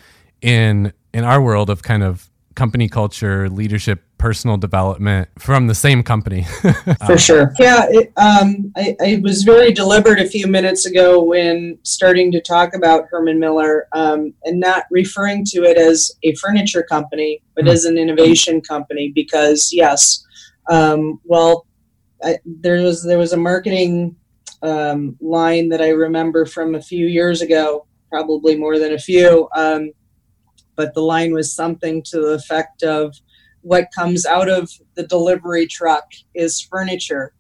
in 0.41 0.93
in 1.13 1.25
our 1.25 1.43
world 1.43 1.71
of 1.71 1.83
kind 1.83 2.03
of 2.03 2.31
company 2.55 2.89
culture, 2.89 3.49
leadership, 3.49 4.03
personal 4.19 4.59
development 4.59 5.29
from 5.39 5.67
the 5.67 5.75
same 5.75 6.03
company. 6.03 6.43
For 7.07 7.17
sure. 7.17 7.55
Yeah, 7.59 7.87
it, 7.89 8.13
um, 8.19 8.71
I, 8.77 8.95
I, 9.01 9.21
was 9.23 9.45
very 9.45 9.73
deliberate 9.73 10.21
a 10.21 10.29
few 10.29 10.47
minutes 10.47 10.85
ago 10.85 11.23
when 11.23 11.79
starting 11.85 12.31
to 12.33 12.41
talk 12.41 12.75
about 12.75 13.07
Herman 13.11 13.39
Miller 13.39 13.89
um, 13.93 14.35
and 14.45 14.61
not 14.61 14.85
referring 14.91 15.47
to 15.47 15.63
it 15.63 15.79
as 15.79 16.13
a 16.23 16.35
furniture 16.35 16.83
company, 16.83 17.41
but 17.57 17.65
mm. 17.65 17.71
as 17.71 17.87
an 17.87 17.97
innovation 17.97 18.61
company 18.61 19.11
because, 19.15 19.71
yes, 19.73 20.23
um, 20.71 21.19
well, 21.25 21.67
I, 22.23 22.37
there 22.45 22.83
was 22.83 23.03
there 23.03 23.17
was 23.17 23.33
a 23.33 23.39
marketing 23.39 24.17
um, 24.61 25.17
line 25.23 25.71
that 25.71 25.81
I 25.81 25.89
remember 25.89 26.45
from 26.45 26.75
a 26.75 26.83
few 26.83 27.07
years 27.07 27.41
ago, 27.41 27.87
probably 28.11 28.57
more 28.57 28.79
than 28.79 28.93
a 28.93 28.99
few 28.99 29.49
um, 29.57 29.93
but 30.81 30.95
the 30.95 31.03
line 31.03 31.35
was 31.35 31.55
something 31.55 32.03
to 32.03 32.19
the 32.19 32.33
effect 32.33 32.83
of 32.83 33.15
what 33.61 33.93
comes 33.95 34.25
out 34.25 34.49
of 34.49 34.71
the 34.95 35.07
delivery 35.07 35.67
truck 35.67 36.07
is 36.35 36.59
furniture 36.59 37.35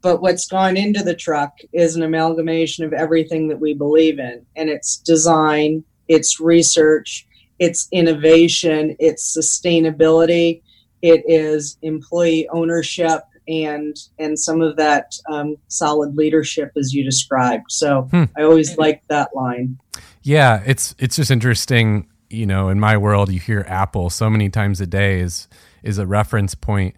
but 0.00 0.22
what's 0.22 0.46
gone 0.46 0.76
into 0.76 1.02
the 1.02 1.16
truck 1.16 1.58
is 1.72 1.96
an 1.96 2.04
amalgamation 2.04 2.84
of 2.84 2.92
everything 2.92 3.48
that 3.48 3.58
we 3.58 3.74
believe 3.74 4.20
in 4.20 4.46
and 4.54 4.70
it's 4.70 4.98
design 4.98 5.82
it's 6.06 6.38
research 6.38 7.26
it's 7.58 7.88
innovation 7.90 8.94
it's 9.00 9.36
sustainability 9.36 10.62
it 11.02 11.24
is 11.26 11.78
employee 11.82 12.48
ownership 12.50 13.22
and 13.48 13.96
and 14.20 14.38
some 14.38 14.60
of 14.60 14.76
that 14.76 15.14
um, 15.28 15.56
solid 15.68 16.14
leadership 16.16 16.70
as 16.76 16.92
you 16.92 17.02
described. 17.02 17.64
So 17.70 18.02
hmm. 18.02 18.24
I 18.36 18.42
always 18.42 18.76
like 18.76 19.02
that 19.08 19.34
line. 19.34 19.78
Yeah, 20.22 20.62
it's 20.66 20.94
it's 20.98 21.16
just 21.16 21.30
interesting. 21.30 22.06
You 22.30 22.46
know, 22.46 22.68
in 22.68 22.78
my 22.78 22.96
world, 22.96 23.32
you 23.32 23.40
hear 23.40 23.64
Apple 23.68 24.10
so 24.10 24.28
many 24.28 24.50
times 24.50 24.80
a 24.80 24.86
day 24.86 25.20
is 25.20 25.48
is 25.82 25.98
a 25.98 26.06
reference 26.06 26.54
point. 26.54 26.94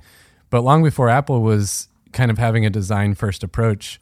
But 0.49 0.63
long 0.63 0.83
before 0.83 1.09
Apple 1.09 1.43
was 1.43 1.89
kind 2.13 2.31
of 2.31 2.39
having 2.39 2.67
a 2.67 2.71
design 2.71 3.15
first 3.15 3.45
approach, 3.45 4.01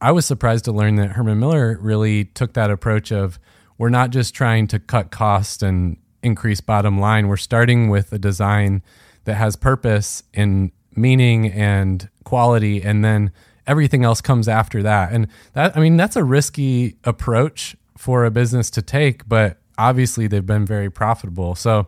I 0.00 0.12
was 0.12 0.26
surprised 0.26 0.64
to 0.66 0.72
learn 0.72 0.94
that 0.96 1.12
Herman 1.12 1.40
Miller 1.40 1.78
really 1.80 2.26
took 2.26 2.52
that 2.52 2.70
approach 2.70 3.10
of 3.10 3.38
we're 3.78 3.88
not 3.88 4.10
just 4.10 4.34
trying 4.34 4.66
to 4.68 4.78
cut 4.78 5.10
cost 5.10 5.62
and 5.62 5.96
increase 6.22 6.60
bottom 6.60 7.00
line. 7.00 7.28
We're 7.28 7.36
starting 7.36 7.88
with 7.88 8.12
a 8.12 8.18
design 8.18 8.82
that 9.24 9.34
has 9.34 9.56
purpose 9.56 10.22
and 10.34 10.70
meaning 10.94 11.50
and 11.52 12.08
quality 12.24 12.82
and 12.82 13.04
then 13.04 13.32
everything 13.66 14.04
else 14.04 14.20
comes 14.20 14.48
after 14.48 14.82
that. 14.82 15.12
And 15.12 15.28
that 15.52 15.76
I 15.76 15.80
mean 15.80 15.96
that's 15.96 16.16
a 16.16 16.24
risky 16.24 16.96
approach 17.04 17.76
for 17.96 18.24
a 18.24 18.30
business 18.30 18.70
to 18.70 18.82
take, 18.82 19.28
but 19.28 19.57
obviously 19.78 20.26
they've 20.26 20.44
been 20.44 20.66
very 20.66 20.90
profitable. 20.90 21.54
So 21.54 21.86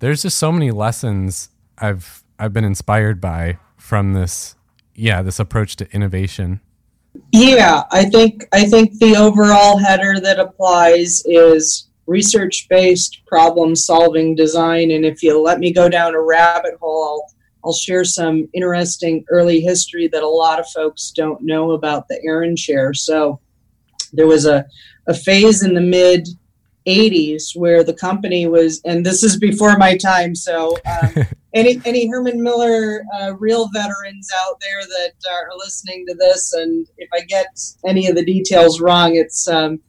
there's 0.00 0.22
just 0.22 0.36
so 0.36 0.52
many 0.52 0.70
lessons 0.70 1.48
I've 1.78 2.22
I've 2.38 2.52
been 2.52 2.64
inspired 2.64 3.20
by 3.20 3.58
from 3.76 4.12
this 4.12 4.56
yeah, 4.94 5.22
this 5.22 5.38
approach 5.38 5.76
to 5.76 5.90
innovation. 5.92 6.60
Yeah, 7.32 7.84
I 7.90 8.04
think 8.04 8.46
I 8.52 8.64
think 8.64 8.98
the 8.98 9.16
overall 9.16 9.78
header 9.78 10.20
that 10.20 10.38
applies 10.38 11.22
is 11.24 11.88
research-based 12.06 13.20
problem-solving 13.26 14.34
design 14.34 14.90
and 14.92 15.04
if 15.04 15.22
you 15.22 15.38
let 15.38 15.58
me 15.58 15.72
go 15.72 15.90
down 15.90 16.14
a 16.14 16.20
rabbit 16.20 16.74
hole, 16.80 17.04
I'll 17.04 17.38
I'll 17.64 17.72
share 17.72 18.04
some 18.04 18.48
interesting 18.54 19.24
early 19.30 19.60
history 19.60 20.08
that 20.08 20.22
a 20.22 20.28
lot 20.28 20.60
of 20.60 20.68
folks 20.68 21.10
don't 21.10 21.42
know 21.42 21.72
about 21.72 22.08
the 22.08 22.20
Aeron 22.24 22.56
chair. 22.56 22.94
So 22.94 23.40
there 24.12 24.26
was 24.26 24.46
a, 24.46 24.64
a 25.06 25.14
phase 25.14 25.62
in 25.62 25.74
the 25.74 25.80
mid 25.80 26.28
80s 26.88 27.54
where 27.54 27.84
the 27.84 27.94
company 27.94 28.46
was, 28.46 28.80
and 28.84 29.04
this 29.04 29.22
is 29.22 29.38
before 29.38 29.76
my 29.76 29.96
time. 29.96 30.34
So 30.34 30.76
um, 30.86 31.26
any 31.54 31.80
any 31.84 32.08
Herman 32.08 32.42
Miller 32.42 33.04
uh, 33.20 33.36
real 33.36 33.68
veterans 33.72 34.28
out 34.44 34.58
there 34.60 34.80
that 34.80 35.12
are 35.30 35.50
listening 35.56 36.06
to 36.08 36.14
this, 36.14 36.52
and 36.54 36.86
if 36.96 37.08
I 37.12 37.20
get 37.20 37.46
any 37.86 38.08
of 38.08 38.16
the 38.16 38.24
details 38.24 38.80
wrong, 38.80 39.16
it's 39.16 39.46
um, 39.46 39.80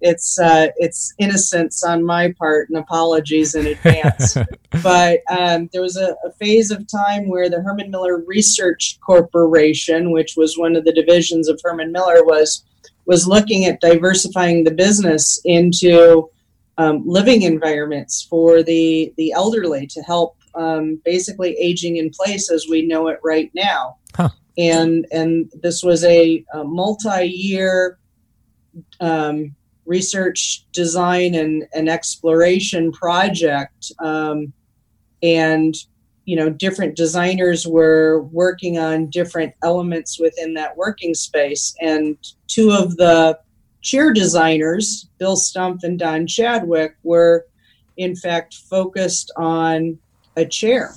it's 0.00 0.38
uh, 0.38 0.68
it's 0.76 1.14
innocence 1.18 1.82
on 1.82 2.04
my 2.04 2.32
part 2.38 2.68
and 2.68 2.78
apologies 2.78 3.54
in 3.54 3.66
advance. 3.66 4.36
but 4.82 5.20
um, 5.30 5.68
there 5.72 5.82
was 5.82 5.96
a, 5.96 6.14
a, 6.24 6.32
phase 6.38 6.70
of 6.70 6.86
time 6.88 7.28
where 7.28 7.50
the 7.50 7.62
Herman 7.62 7.90
Miller 7.90 8.22
Research 8.26 8.98
Corporation, 9.04 10.12
which 10.12 10.34
was 10.36 10.56
one 10.56 10.76
of 10.76 10.84
the 10.84 10.92
divisions 10.92 11.48
of 11.48 11.60
Herman 11.62 11.92
Miller, 11.92 12.24
was 12.24 12.64
was 13.06 13.26
looking 13.26 13.64
at 13.64 13.80
diversifying 13.80 14.64
the 14.64 14.70
business 14.70 15.40
into 15.44 16.28
um, 16.78 17.02
living 17.06 17.42
environments 17.42 18.22
for 18.22 18.62
the 18.62 19.12
the 19.16 19.32
elderly 19.32 19.86
to 19.88 20.00
help 20.02 20.36
um, 20.54 21.00
basically 21.04 21.56
aging 21.58 21.96
in 21.96 22.10
place 22.10 22.50
as 22.50 22.66
we 22.68 22.86
know 22.86 23.08
it 23.08 23.18
right 23.22 23.50
now. 23.54 23.96
Huh. 24.14 24.30
And 24.56 25.06
and 25.12 25.50
this 25.62 25.82
was 25.82 26.04
a, 26.04 26.44
a 26.52 26.64
multi 26.64 27.26
year 27.26 27.98
um, 29.00 29.54
research, 29.86 30.64
design, 30.72 31.34
and, 31.34 31.64
and 31.74 31.88
exploration 31.88 32.92
project. 32.92 33.90
Um, 33.98 34.52
and 35.22 35.74
you 36.26 36.36
know, 36.36 36.50
different 36.50 36.94
designers 36.94 37.66
were 37.66 38.22
working 38.24 38.78
on 38.78 39.08
different 39.08 39.54
elements 39.62 40.20
within 40.20 40.52
that 40.54 40.76
working 40.76 41.14
space. 41.14 41.74
And 41.80 42.18
two 42.48 42.70
of 42.70 42.98
the 42.98 43.38
chair 43.82 44.12
designers, 44.12 45.08
Bill 45.18 45.36
Stumpf 45.36 45.82
and 45.82 45.98
Don 45.98 46.26
Chadwick, 46.26 46.96
were 47.02 47.46
in 47.96 48.14
fact 48.14 48.54
focused 48.54 49.32
on 49.36 49.98
a 50.36 50.44
chair. 50.44 50.94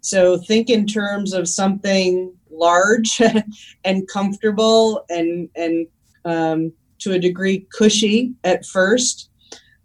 So 0.00 0.38
think 0.38 0.70
in 0.70 0.86
terms 0.86 1.32
of 1.32 1.48
something 1.48 2.32
large 2.50 3.20
and 3.84 4.08
comfortable 4.08 5.04
and 5.08 5.48
and 5.56 5.86
um, 6.24 6.72
to 6.98 7.12
a 7.12 7.18
degree 7.18 7.66
cushy 7.76 8.34
at 8.44 8.64
first. 8.66 9.30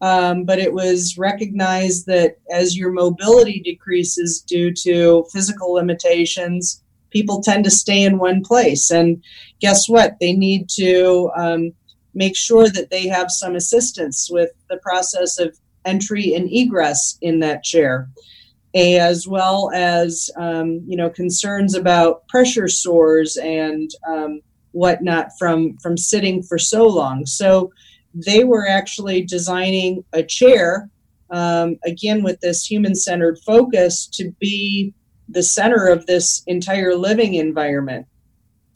Um, 0.02 0.46
but 0.46 0.58
it 0.58 0.74
was 0.74 1.18
recognized 1.18 2.08
that 2.08 2.38
as 2.52 2.76
your 2.76 2.92
mobility 2.92 3.60
decreases 3.60 4.42
due 4.42 4.74
to 4.82 5.26
physical 5.32 5.74
limitations, 5.74 6.82
people 7.12 7.42
tend 7.44 7.64
to 7.66 7.70
stay 7.70 8.04
in 8.04 8.18
one 8.18 8.44
place. 8.44 8.90
And 8.90 9.24
guess 9.60 9.88
what? 9.88 10.16
They 10.20 10.34
need 10.34 10.70
to 10.70 11.30
um, 11.36 11.74
make 12.14 12.36
sure 12.36 12.70
that 12.70 12.90
they 12.90 13.08
have 13.08 13.32
some 13.32 13.56
assistance 13.56 14.30
with 14.30 14.52
the 14.70 14.78
process 14.78 15.40
of 15.40 15.58
entry 15.86 16.34
and 16.34 16.52
egress 16.52 17.18
in 17.22 17.40
that 17.40 17.64
chair, 17.64 18.10
as 18.76 19.28
well 19.28 19.72
as 19.74 20.30
um, 20.38 20.82
you 20.88 20.98
know 20.98 21.10
concerns 21.10 21.76
about 21.76 22.28
pressure 22.28 22.68
sores 22.68 23.38
and 23.38 23.92
um, 24.08 24.42
whatnot 24.72 25.30
from 25.38 25.78
from 25.78 25.98
sitting 25.98 26.44
for 26.44 26.58
so 26.58 26.88
long. 26.88 27.26
So 27.26 27.72
they 28.14 28.44
were 28.44 28.68
actually 28.68 29.22
designing 29.22 30.04
a 30.14 30.24
chair 30.24 30.90
um, 31.30 31.78
again 31.86 32.24
with 32.24 32.40
this 32.42 32.66
human 32.66 32.96
centered 32.96 33.40
focus 33.46 34.06
to 34.08 34.32
be 34.40 34.94
the 35.30 35.44
center 35.44 35.88
of 35.88 36.06
this 36.06 36.44
entire 36.48 36.94
living 36.94 37.36
environment. 37.36 38.06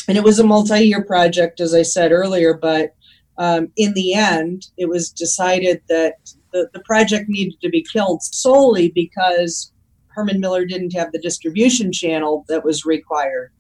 And 0.08 0.18
it 0.18 0.24
was 0.24 0.40
a 0.40 0.44
multi 0.44 0.88
year 0.88 1.04
project, 1.04 1.60
as 1.60 1.74
I 1.74 1.82
said 1.82 2.12
earlier, 2.12 2.54
but 2.54 2.96
um, 3.38 3.70
in 3.76 3.94
the 3.94 4.14
end, 4.14 4.68
it 4.78 4.88
was 4.88 5.10
decided 5.10 5.82
that 5.90 6.16
the, 6.54 6.70
the 6.74 6.80
project 6.82 7.28
needed 7.28 7.60
to 7.62 7.70
be 7.70 7.84
killed 7.84 8.24
solely 8.24 8.92
because 8.96 9.72
Herman 10.08 10.40
Miller 10.40 10.66
didn't 10.66 10.94
have 10.94 11.12
the 11.12 11.20
distribution 11.20 11.92
channel 11.92 12.46
that 12.48 12.64
was 12.64 12.86
required 12.86 13.52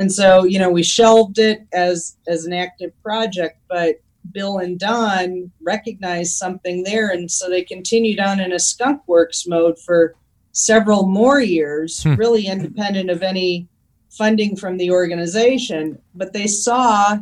and 0.00 0.10
so 0.10 0.44
you 0.44 0.58
know 0.58 0.70
we 0.70 0.82
shelved 0.82 1.38
it 1.38 1.66
as 1.72 2.16
as 2.26 2.44
an 2.44 2.52
active 2.52 2.90
project 3.02 3.58
but 3.68 3.96
bill 4.32 4.58
and 4.58 4.78
don 4.78 5.50
recognized 5.62 6.32
something 6.32 6.82
there 6.82 7.10
and 7.10 7.30
so 7.30 7.48
they 7.48 7.62
continued 7.62 8.18
on 8.18 8.40
in 8.40 8.52
a 8.52 8.58
skunk 8.58 9.00
works 9.06 9.46
mode 9.46 9.78
for 9.78 10.14
several 10.52 11.06
more 11.06 11.40
years 11.40 12.02
hmm. 12.02 12.14
really 12.14 12.46
independent 12.46 13.10
of 13.10 13.22
any 13.22 13.68
funding 14.10 14.56
from 14.56 14.76
the 14.76 14.90
organization 14.90 16.00
but 16.14 16.32
they 16.32 16.46
saw 16.46 17.16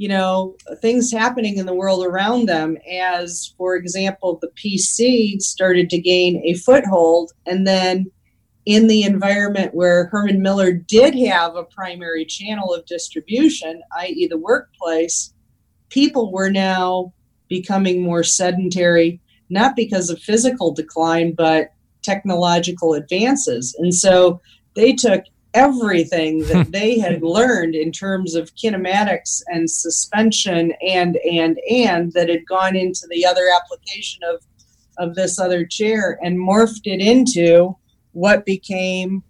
you 0.00 0.08
know 0.08 0.56
things 0.80 1.12
happening 1.12 1.58
in 1.58 1.66
the 1.66 1.74
world 1.74 2.02
around 2.02 2.48
them 2.48 2.78
as 2.90 3.52
for 3.58 3.76
example 3.76 4.38
the 4.40 4.48
pc 4.48 5.38
started 5.42 5.90
to 5.90 6.00
gain 6.00 6.40
a 6.42 6.54
foothold 6.54 7.32
and 7.44 7.66
then 7.66 8.10
in 8.66 8.86
the 8.86 9.02
environment 9.02 9.74
where 9.74 10.06
Herman 10.06 10.42
Miller 10.42 10.70
did 10.70 11.14
have 11.14 11.56
a 11.56 11.64
primary 11.64 12.26
channel 12.26 12.74
of 12.74 12.84
distribution, 12.84 13.82
i.e., 14.00 14.26
the 14.28 14.38
workplace, 14.38 15.32
people 15.88 16.30
were 16.30 16.50
now 16.50 17.12
becoming 17.48 18.02
more 18.02 18.22
sedentary, 18.22 19.18
not 19.48 19.74
because 19.74 20.10
of 20.10 20.20
physical 20.20 20.72
decline, 20.72 21.32
but 21.34 21.72
technological 22.02 22.92
advances. 22.92 23.74
And 23.78 23.94
so 23.94 24.40
they 24.76 24.92
took 24.92 25.24
everything 25.54 26.40
that 26.46 26.70
they 26.72 26.98
had 26.98 27.22
learned 27.38 27.74
in 27.74 27.92
terms 27.92 28.34
of 28.34 28.54
kinematics 28.54 29.42
and 29.48 29.70
suspension 29.70 30.72
and 30.86 31.16
and 31.30 31.58
and 31.70 32.12
that 32.12 32.28
had 32.28 32.46
gone 32.46 32.76
into 32.76 33.06
the 33.10 33.24
other 33.24 33.46
application 33.54 34.22
of 34.24 34.42
of 34.98 35.14
this 35.14 35.38
other 35.38 35.64
chair 35.64 36.18
and 36.22 36.38
morphed 36.38 36.82
it 36.84 37.00
into 37.00 37.76
what 38.12 38.44
became 38.44 39.22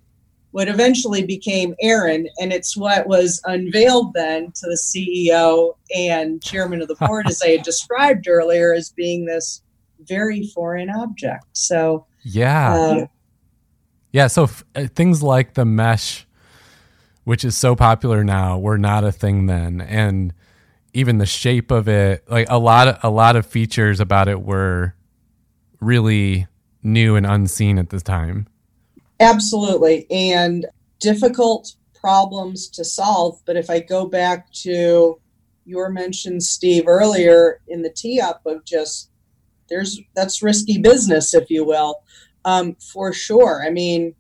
what 0.53 0.69
eventually 0.69 1.25
became 1.25 1.75
Aeron, 1.81 2.29
and 2.41 2.53
it's 2.53 2.77
what 2.77 3.07
was 3.07 3.41
unveiled 3.45 4.13
then 4.15 4.51
to 4.53 4.67
the 4.67 4.81
CEO 4.83 5.75
and 5.97 6.43
chairman 6.43 6.83
of 6.83 6.89
the 6.89 6.97
board, 6.97 7.27
as 7.29 7.41
I 7.43 7.51
had 7.51 7.63
described 7.65 8.27
earlier, 8.29 8.75
as 8.75 8.91
being 8.91 9.25
this 9.25 9.63
very 10.01 10.49
foreign 10.49 10.91
object. 10.91 11.45
So, 11.53 12.07
yeah. 12.25 12.75
Uh, 12.75 13.07
yeah. 14.13 14.27
So, 14.27 14.45
f- 14.45 14.65
uh, 14.75 14.87
things 14.87 15.23
like 15.23 15.55
the 15.55 15.65
mesh, 15.65 16.27
which 17.25 17.45
is 17.45 17.57
so 17.57 17.77
popular 17.77 18.25
now, 18.25 18.59
were 18.59 18.79
not 18.79 19.05
a 19.05 19.13
thing 19.13 19.47
then. 19.47 19.81
And 19.81 20.33
even 20.93 21.19
the 21.19 21.27
shape 21.27 21.71
of 21.71 21.89
it, 21.89 22.25
like 22.29 22.47
a 22.49 22.59
lot 22.59 22.89
of, 22.89 22.99
a 23.03 23.11
lot 23.11 23.37
of 23.37 23.47
features 23.47 24.01
about 24.01 24.29
it 24.29 24.41
were 24.43 24.95
really 25.81 26.47
new 26.83 27.17
and 27.17 27.27
unseen 27.27 27.79
at 27.79 27.91
the 27.91 28.01
time. 28.01 28.47
Absolutely. 29.21 30.07
And 30.11 30.67
difficult 30.99 31.75
problems 31.95 32.69
to 32.69 32.85
solve. 32.85 33.41
But 33.45 33.57
if 33.57 33.71
I 33.71 33.81
go 33.81 34.07
back 34.07 34.51
to 34.53 35.21
your 35.65 35.91
mention, 35.91 36.41
Steve, 36.41 36.85
earlier 36.87 37.61
in 37.69 37.83
the 37.83 37.91
tee 37.91 38.21
up 38.21 38.45
of 38.47 38.65
just 38.65 39.11
there's 39.69 40.01
that's 40.15 40.43
risky 40.43 40.79
business, 40.79 41.33
if 41.33 41.49
you 41.49 41.65
will, 41.65 42.03
um, 42.45 42.75
for 42.77 43.13
sure. 43.13 43.63
I 43.67 43.71
mean, 43.71 44.15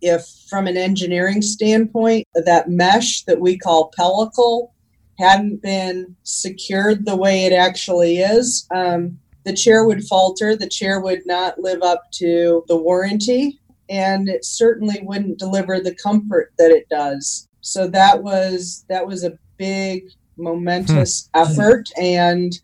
if, 0.00 0.26
from 0.48 0.66
an 0.66 0.76
engineering 0.76 1.42
standpoint, 1.42 2.26
that 2.34 2.68
mesh 2.68 3.22
that 3.22 3.40
we 3.40 3.56
call 3.56 3.92
pellicle 3.98 4.70
hadn't 5.18 5.62
been 5.62 6.16
secured 6.24 7.04
the 7.04 7.16
way 7.16 7.44
it 7.44 7.52
actually 7.52 8.18
is, 8.18 8.66
um, 8.74 9.18
the 9.44 9.52
chair 9.52 9.86
would 9.86 10.04
falter. 10.04 10.56
The 10.56 10.68
chair 10.68 11.00
would 11.00 11.26
not 11.26 11.58
live 11.58 11.82
up 11.82 12.10
to 12.12 12.64
the 12.66 12.76
warranty, 12.76 13.60
and 13.88 14.28
it 14.28 14.44
certainly 14.44 15.00
wouldn't 15.02 15.38
deliver 15.38 15.80
the 15.80 15.94
comfort 15.94 16.52
that 16.58 16.70
it 16.70 16.88
does. 16.88 17.48
So 17.60 17.86
that 17.88 18.22
was 18.22 18.84
that 18.88 19.06
was 19.06 19.24
a 19.24 19.38
big, 19.56 20.10
momentous 20.36 21.28
hmm. 21.34 21.40
effort, 21.42 21.90
and 22.00 22.58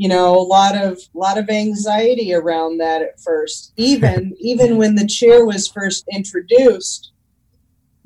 you 0.00 0.08
know 0.08 0.34
a 0.34 0.40
lot 0.40 0.74
of 0.74 0.98
a 1.14 1.18
lot 1.18 1.36
of 1.36 1.50
anxiety 1.50 2.32
around 2.32 2.78
that 2.78 3.02
at 3.02 3.20
first. 3.20 3.74
Even 3.76 4.34
even 4.40 4.78
when 4.78 4.94
the 4.94 5.06
chair 5.06 5.44
was 5.44 5.68
first 5.68 6.06
introduced, 6.10 7.12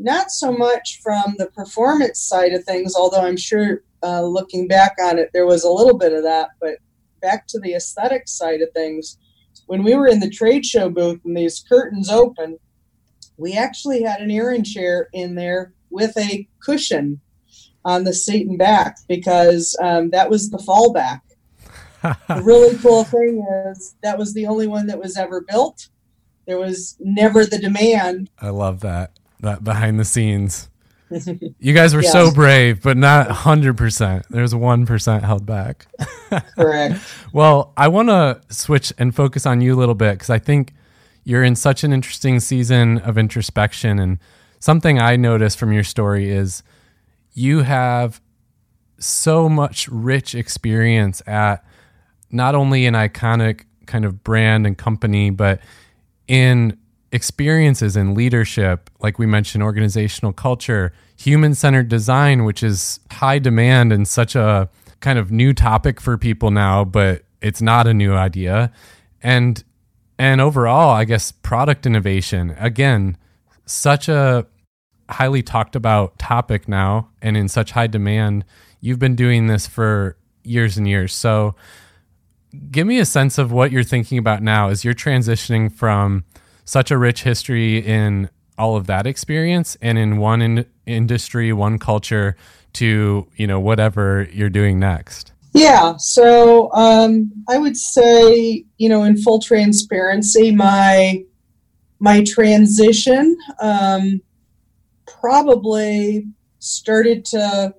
not 0.01 0.33
so 0.33 0.51
much 0.51 0.99
from 1.05 1.37
the 1.39 1.47
performance 1.47 2.19
side 2.19 2.53
of 2.53 2.65
things, 2.65 2.97
although 2.97 3.25
I'm 3.25 3.37
sure 3.37 3.85
uh, 4.03 4.23
looking 4.23 4.67
back 4.67 4.97
on 5.01 5.21
it, 5.21 5.31
there 5.33 5.47
was 5.47 5.63
a 5.63 5.71
little 5.71 5.97
bit 5.97 6.13
of 6.13 6.25
that. 6.25 6.49
But 6.61 6.79
back 7.23 7.47
to 7.51 7.61
the 7.61 7.75
aesthetic 7.75 8.27
side 8.27 8.61
of 8.61 8.73
things, 8.73 9.17
when 9.67 9.85
we 9.85 9.95
were 9.95 10.09
in 10.09 10.19
the 10.19 10.29
trade 10.29 10.67
show 10.67 10.91
booth 10.91 11.21
and 11.25 11.37
these 11.37 11.65
curtains 11.69 12.11
open, 12.11 12.59
we 13.37 13.53
actually 13.53 14.03
had 14.03 14.21
an 14.21 14.33
Aeron 14.33 14.65
chair 14.65 15.09
in 15.13 15.37
there 15.37 15.73
with 15.91 16.19
a 16.19 16.49
cushion 16.59 17.21
on 17.85 18.03
the 18.03 18.13
seat 18.13 18.49
and 18.49 18.59
back 18.59 18.97
because 19.07 19.77
um, 19.81 20.11
that 20.11 20.29
was 20.29 20.51
the 20.51 20.59
fallback. 20.59 21.21
The 22.05 22.43
really 22.45 22.77
cool 22.79 23.05
thing 23.05 23.45
is 23.67 23.97
that 24.03 24.19
was 24.19 24.35
the 24.35 24.47
only 24.47 24.67
one 24.67 24.87
that 24.87 24.99
was 24.99 25.17
ever 25.17 25.41
built. 25.41 25.89
There 26.47 26.59
was 26.59 26.97
never 27.01 27.47
the 27.47 27.59
demand. 27.59 28.31
I 28.39 28.51
love 28.51 28.81
that 28.81 29.19
that 29.41 29.65
behind 29.65 29.99
the 30.01 30.05
scenes. 30.05 30.69
you 31.59 31.75
guys 31.75 31.95
were 31.95 32.03
yes. 32.03 32.13
so 32.13 32.33
brave, 32.33 32.83
but 32.83 32.97
not 32.97 33.29
100%. 33.29 34.25
There's 34.29 34.55
1% 34.55 35.23
held 35.23 35.47
back. 35.47 35.87
Correct. 36.57 37.01
well, 37.33 37.73
I 37.77 37.89
want 37.89 38.09
to 38.09 38.41
switch 38.49 38.93
and 38.99 39.15
focus 39.15 39.47
on 39.47 39.61
you 39.61 39.75
a 39.75 39.79
little 39.79 39.95
bit 39.95 40.15
because 40.15 40.31
I 40.31 40.39
think 40.39 40.73
you're 41.25 41.45
in 41.45 41.57
such 41.57 41.85
an 41.85 41.93
interesting 41.93 42.41
season 42.41 42.99
of 42.99 43.17
introspection. 43.19 43.99
And 43.99 44.19
something 44.61 44.99
I 44.99 45.17
noticed 45.17 45.59
from 45.59 45.73
your 45.73 45.85
story 45.85 46.31
is 46.31 46.63
you 47.35 47.61
have 47.61 48.21
so 48.99 49.49
much 49.49 49.89
rich 49.89 50.35
experience 50.35 51.23
at 51.27 51.65
not 52.35 52.55
only 52.55 52.87
an 52.87 52.95
iconic 52.95 53.63
kind 53.87 54.05
of 54.05 54.25
brand 54.25 54.67
and 54.67 54.77
company, 54.77 55.31
but 55.31 55.61
in 56.27 56.77
experiences 57.13 57.97
in 57.97 58.15
leadership, 58.15 58.91
like 59.01 59.19
we 59.19 59.27
mentioned, 59.27 59.63
organizational 59.63 60.33
culture, 60.33 60.93
human 61.17 61.55
centered 61.55 61.89
design, 61.89 62.45
which 62.45 62.63
is 62.63 62.99
high 63.13 63.39
demand 63.39 63.93
and 63.93 64.09
such 64.09 64.35
a 64.35 64.69
kind 65.01 65.19
of 65.19 65.31
new 65.31 65.53
topic 65.53 66.01
for 66.01 66.19
people 66.19 66.51
now, 66.51 66.85
but 66.85 67.23
it's 67.41 67.63
not 67.63 67.87
a 67.87 67.95
new 67.95 68.15
idea. 68.15 68.73
And 69.23 69.63
and 70.19 70.41
overall, 70.41 70.91
I 70.91 71.05
guess 71.05 71.33
product 71.33 71.87
innovation, 71.87 72.55
again, 72.59 73.17
such 73.67 74.09
a 74.09 74.47
highly 75.09 75.43
talked 75.43 75.77
about 75.77 76.19
topic 76.19 76.69
now 76.69 77.11
and 77.21 77.37
in 77.37 77.49
such 77.49 77.73
high 77.73 77.87
demand. 77.87 78.45
You've 78.81 78.99
been 78.99 79.17
doing 79.17 79.47
this 79.47 79.67
for 79.67 80.17
years 80.45 80.77
and 80.77 80.89
years. 80.89 81.13
So 81.13 81.55
give 82.71 82.87
me 82.87 82.99
a 82.99 83.05
sense 83.05 83.39
of 83.39 83.53
what 83.53 83.73
you're 83.73 83.85
thinking 83.85 84.19
about 84.19 84.43
now 84.43 84.69
as 84.69 84.85
you're 84.85 84.95
transitioning 84.95 85.73
from 85.73 86.25
such 86.65 86.91
a 86.91 86.99
rich 86.99 87.23
history 87.23 87.79
in 87.79 88.31
all 88.57 88.77
of 88.77 88.87
that 88.87 89.07
experience 89.07 89.77
and 89.81 89.99
in 89.99 90.19
one 90.19 90.41
in- 90.41 90.67
industry, 90.87 91.53
one 91.53 91.79
culture 91.79 92.37
to, 92.75 93.27
you 93.37 93.47
know, 93.47 93.61
whatever 93.61 94.29
you're 94.33 94.51
doing 94.51 94.79
next? 94.79 95.33
Yeah, 95.53 95.95
so 95.99 96.73
um, 96.73 97.31
I 97.49 97.59
would 97.59 97.77
say, 97.77 98.65
you 98.77 98.89
know, 98.89 99.05
in 99.05 99.17
full 99.17 99.41
transparency, 99.41 100.55
my 100.55 101.25
my 102.01 102.25
transition 102.25 103.37
um, 103.61 104.21
probably 105.07 106.27
started 106.59 107.25
to 107.27 107.75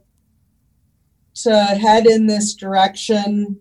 to 1.35 1.53
head 1.53 2.05
in 2.05 2.27
this 2.27 2.53
direction 2.53 3.59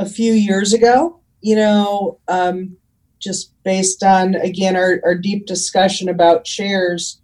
a 0.00 0.06
few 0.08 0.32
years 0.32 0.72
ago. 0.72 1.20
You 1.42 1.56
know, 1.56 2.18
um, 2.28 2.76
just 3.20 3.52
based 3.62 4.02
on 4.02 4.34
again 4.36 4.74
our, 4.74 5.00
our 5.04 5.14
deep 5.14 5.46
discussion 5.46 6.08
about 6.08 6.44
chairs 6.44 7.20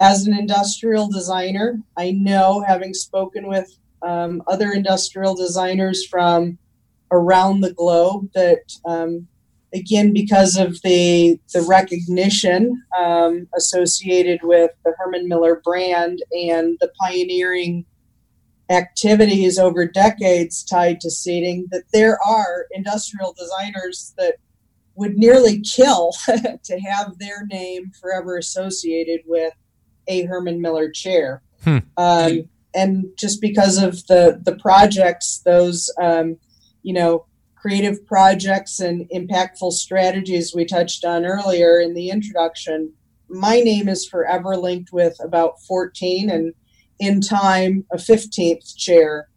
as 0.00 0.26
an 0.26 0.36
industrial 0.36 1.08
designer 1.08 1.80
i 1.96 2.10
know 2.10 2.64
having 2.66 2.92
spoken 2.92 3.46
with 3.46 3.78
um, 4.02 4.42
other 4.46 4.72
industrial 4.72 5.34
designers 5.34 6.06
from 6.06 6.58
around 7.10 7.60
the 7.60 7.72
globe 7.72 8.28
that 8.34 8.72
um, 8.84 9.26
again 9.72 10.12
because 10.12 10.56
of 10.56 10.80
the 10.82 11.38
the 11.52 11.62
recognition 11.62 12.82
um, 12.98 13.48
associated 13.56 14.40
with 14.42 14.70
the 14.84 14.92
herman 14.98 15.28
miller 15.28 15.60
brand 15.64 16.20
and 16.32 16.76
the 16.80 16.90
pioneering 17.00 17.84
activities 18.70 19.58
over 19.58 19.86
decades 19.86 20.62
tied 20.62 21.00
to 21.00 21.10
seating 21.10 21.66
that 21.70 21.84
there 21.92 22.18
are 22.26 22.66
industrial 22.72 23.34
designers 23.38 24.14
that 24.18 24.36
would 24.94 25.16
nearly 25.16 25.60
kill 25.60 26.12
to 26.64 26.80
have 26.80 27.18
their 27.18 27.46
name 27.46 27.90
forever 28.00 28.36
associated 28.36 29.20
with 29.26 29.54
a 30.08 30.24
Herman 30.24 30.60
Miller 30.60 30.90
chair. 30.90 31.42
Hmm. 31.62 31.78
Um, 31.96 32.48
and 32.74 33.06
just 33.16 33.40
because 33.40 33.78
of 33.78 34.06
the 34.06 34.40
the 34.44 34.56
projects, 34.56 35.38
those 35.44 35.90
um, 36.00 36.36
you 36.82 36.92
know 36.92 37.26
creative 37.54 38.04
projects 38.06 38.80
and 38.80 39.08
impactful 39.10 39.72
strategies 39.72 40.54
we 40.54 40.64
touched 40.64 41.04
on 41.04 41.24
earlier 41.24 41.80
in 41.80 41.94
the 41.94 42.10
introduction, 42.10 42.92
my 43.28 43.60
name 43.60 43.88
is 43.88 44.06
forever 44.06 44.56
linked 44.56 44.92
with 44.92 45.16
about 45.22 45.60
14, 45.62 46.30
and 46.30 46.54
in 46.98 47.20
time, 47.20 47.84
a 47.92 47.96
15th 47.96 48.76
chair 48.76 49.28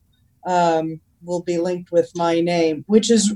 um, 0.45 0.99
will 1.23 1.41
be 1.41 1.57
linked 1.57 1.91
with 1.91 2.11
my 2.15 2.41
name, 2.41 2.83
which 2.87 3.11
is 3.11 3.33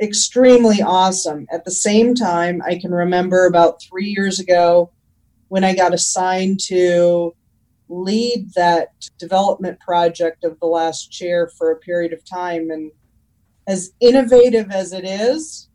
extremely 0.00 0.82
awesome. 0.82 1.46
At 1.52 1.64
the 1.64 1.70
same 1.70 2.14
time, 2.14 2.60
I 2.66 2.78
can 2.78 2.92
remember 2.92 3.46
about 3.46 3.82
three 3.82 4.08
years 4.08 4.40
ago 4.40 4.90
when 5.48 5.64
I 5.64 5.74
got 5.74 5.94
assigned 5.94 6.60
to 6.66 7.34
lead 7.88 8.52
that 8.54 8.88
development 9.18 9.78
project 9.80 10.44
of 10.44 10.58
the 10.60 10.66
last 10.66 11.12
chair 11.12 11.48
for 11.56 11.70
a 11.70 11.76
period 11.76 12.12
of 12.12 12.24
time. 12.24 12.70
And 12.70 12.90
as 13.66 13.92
innovative 14.00 14.70
as 14.70 14.92
it 14.92 15.04
is, 15.04 15.68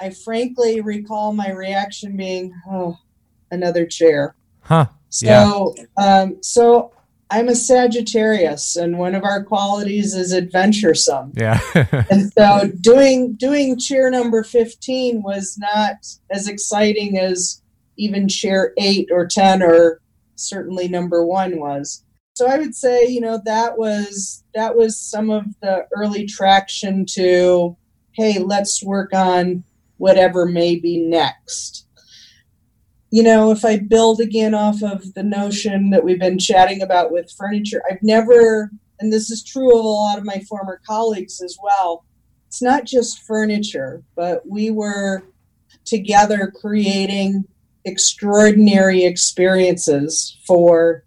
I 0.00 0.10
frankly 0.10 0.80
recall 0.80 1.32
my 1.32 1.50
reaction 1.50 2.16
being, 2.16 2.54
oh, 2.70 2.98
another 3.50 3.86
chair. 3.86 4.34
Huh. 4.60 4.86
So, 5.08 5.74
yeah. 5.76 6.20
um, 6.22 6.42
so 6.42 6.92
I'm 7.32 7.48
a 7.48 7.54
Sagittarius, 7.54 8.76
and 8.76 8.98
one 8.98 9.14
of 9.14 9.24
our 9.24 9.42
qualities 9.42 10.14
is 10.14 10.34
adventuresome. 10.34 11.32
Yeah. 11.34 11.58
and 12.10 12.30
so 12.30 12.70
doing 12.78 13.32
doing 13.32 13.78
chair 13.78 14.10
number 14.10 14.44
15 14.44 15.22
was 15.22 15.56
not 15.58 16.06
as 16.30 16.46
exciting 16.46 17.18
as 17.18 17.62
even 17.96 18.28
chair 18.28 18.74
eight 18.76 19.08
or 19.10 19.26
10 19.26 19.62
or 19.62 20.02
certainly 20.34 20.88
number 20.88 21.24
one 21.24 21.58
was. 21.58 22.04
So 22.34 22.48
I 22.48 22.58
would 22.58 22.74
say, 22.74 23.06
you 23.06 23.22
know, 23.22 23.40
that 23.46 23.78
was 23.78 24.44
that 24.54 24.76
was 24.76 24.98
some 24.98 25.30
of 25.30 25.46
the 25.62 25.86
early 25.96 26.26
traction 26.26 27.06
to, 27.14 27.78
hey, 28.12 28.40
let's 28.40 28.82
work 28.82 29.14
on 29.14 29.64
whatever 29.96 30.44
may 30.44 30.76
be 30.76 30.98
next 30.98 31.86
you 33.12 33.22
know, 33.22 33.50
if 33.50 33.62
I 33.62 33.78
build 33.78 34.20
again 34.20 34.54
off 34.54 34.82
of 34.82 35.12
the 35.12 35.22
notion 35.22 35.90
that 35.90 36.02
we've 36.02 36.18
been 36.18 36.38
chatting 36.38 36.80
about 36.80 37.12
with 37.12 37.30
furniture, 37.30 37.82
I've 37.88 38.02
never, 38.02 38.70
and 39.00 39.12
this 39.12 39.30
is 39.30 39.44
true 39.44 39.78
of 39.78 39.84
a 39.84 39.88
lot 39.88 40.16
of 40.16 40.24
my 40.24 40.40
former 40.48 40.80
colleagues 40.86 41.42
as 41.42 41.58
well, 41.62 42.06
it's 42.48 42.62
not 42.62 42.86
just 42.86 43.22
furniture, 43.26 44.02
but 44.16 44.48
we 44.48 44.70
were 44.70 45.24
together 45.84 46.50
creating 46.58 47.44
extraordinary 47.84 49.04
experiences 49.04 50.38
for 50.46 51.04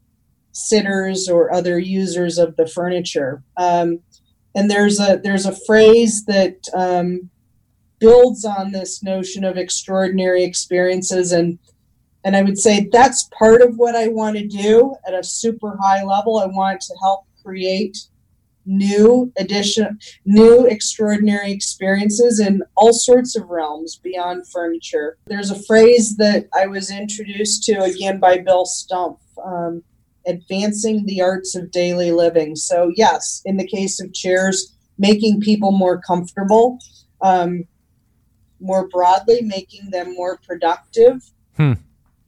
sitters 0.51 1.27
or 1.27 1.51
other 1.51 1.79
users 1.79 2.37
of 2.37 2.55
the 2.55 2.67
furniture. 2.67 3.41
Um, 3.57 3.99
and 4.53 4.69
there's 4.69 4.99
a 4.99 5.19
there's 5.23 5.47
a 5.47 5.55
phrase 5.65 6.25
that 6.25 6.57
um, 6.75 7.31
builds 7.99 8.45
on 8.45 8.71
this 8.71 9.01
notion 9.01 9.43
of 9.43 9.57
extraordinary 9.57 10.43
experiences 10.43 11.31
and 11.31 11.57
and 12.25 12.35
I 12.35 12.41
would 12.41 12.57
say 12.57 12.89
that's 12.91 13.29
part 13.37 13.61
of 13.61 13.77
what 13.77 13.95
I 13.95 14.07
want 14.07 14.35
to 14.35 14.47
do 14.47 14.95
at 15.07 15.13
a 15.13 15.23
super 15.23 15.77
high 15.79 16.03
level. 16.03 16.39
I 16.39 16.47
want 16.47 16.81
to 16.81 16.95
help 16.99 17.25
create 17.43 17.97
new 18.65 19.31
addition, 19.37 19.99
new 20.25 20.65
extraordinary 20.65 21.51
experiences 21.51 22.39
in 22.39 22.63
all 22.75 22.93
sorts 22.93 23.35
of 23.35 23.47
realms 23.47 23.97
beyond 23.97 24.47
furniture. 24.49 25.17
There's 25.27 25.51
a 25.51 25.63
phrase 25.63 26.17
that 26.17 26.47
I 26.55 26.65
was 26.65 26.89
introduced 26.89 27.63
to 27.65 27.83
again 27.83 28.19
by 28.19 28.39
Bill 28.39 28.65
Stumpf. 28.65 29.19
Um, 29.45 29.83
advancing 30.27 31.05
the 31.05 31.21
arts 31.21 31.53
of 31.53 31.69
daily 31.69 32.11
living. 32.11 32.55
So, 32.55 32.91
yes, 32.95 33.43
in 33.45 33.57
the 33.57 33.67
case 33.67 34.01
of 34.01 34.11
chairs, 34.11 34.75
making 34.97 35.41
people 35.41 35.71
more 35.71 36.01
comfortable, 36.01 36.79
um, 37.21 37.65
more 38.59 38.87
broadly, 38.87 39.41
making 39.43 39.91
them 39.91 40.15
more 40.15 40.39
productive, 40.47 41.21
Hmm. 41.57 41.73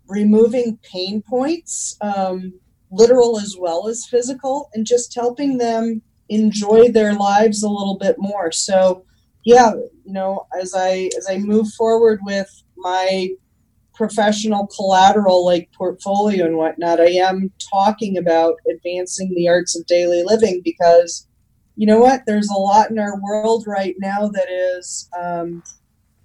Removing 0.07 0.79
pain 0.83 1.21
points, 1.21 1.97
um, 2.01 2.53
literal 2.91 3.39
as 3.39 3.55
well 3.59 3.87
as 3.87 4.05
physical, 4.05 4.69
and 4.73 4.85
just 4.85 5.13
helping 5.13 5.57
them 5.57 6.01
enjoy 6.29 6.89
their 6.89 7.13
lives 7.13 7.63
a 7.63 7.69
little 7.69 7.97
bit 7.97 8.15
more. 8.17 8.51
So, 8.51 9.05
yeah, 9.43 9.71
you 9.73 10.13
know, 10.13 10.47
as 10.59 10.73
I 10.75 11.09
as 11.17 11.27
I 11.29 11.37
move 11.37 11.67
forward 11.73 12.19
with 12.23 12.49
my 12.77 13.29
professional 13.93 14.67
collateral 14.67 15.43
like 15.43 15.69
portfolio 15.75 16.45
and 16.45 16.57
whatnot, 16.57 16.99
I 16.99 17.11
am 17.11 17.51
talking 17.73 18.17
about 18.17 18.55
advancing 18.69 19.33
the 19.35 19.47
arts 19.47 19.77
of 19.77 19.85
daily 19.87 20.23
living 20.23 20.61
because 20.63 21.27
you 21.75 21.85
know 21.85 21.99
what? 21.99 22.23
There's 22.25 22.49
a 22.49 22.59
lot 22.59 22.89
in 22.89 22.97
our 22.97 23.21
world 23.21 23.65
right 23.67 23.95
now 23.99 24.27
that 24.29 24.49
is 24.49 25.07
um, 25.17 25.61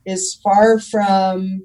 is 0.06 0.40
far 0.42 0.78
from 0.80 1.62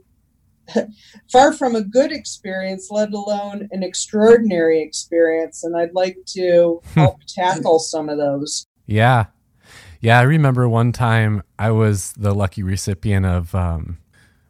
far 1.32 1.53
from 1.53 1.75
a 1.75 1.82
good 1.82 2.12
experience, 2.12 2.89
let 2.91 3.13
alone 3.13 3.67
an 3.71 3.84
extraordinary 3.84 4.82
experience. 4.82 5.63
And 5.63 5.75
I'd 5.75 5.93
like 5.93 6.17
to 6.27 6.82
help 6.95 7.19
tackle 7.27 7.80
some 7.80 8.10
of 8.10 8.17
those. 8.17 8.65
Yeah. 8.86 9.25
Yeah. 10.01 10.19
I 10.19 10.23
remember 10.23 10.67
one 10.69 10.91
time 10.91 11.43
I 11.58 11.71
was 11.71 12.13
the 12.13 12.34
lucky 12.34 12.63
recipient 12.63 13.25
of 13.25 13.53
um, 13.56 13.97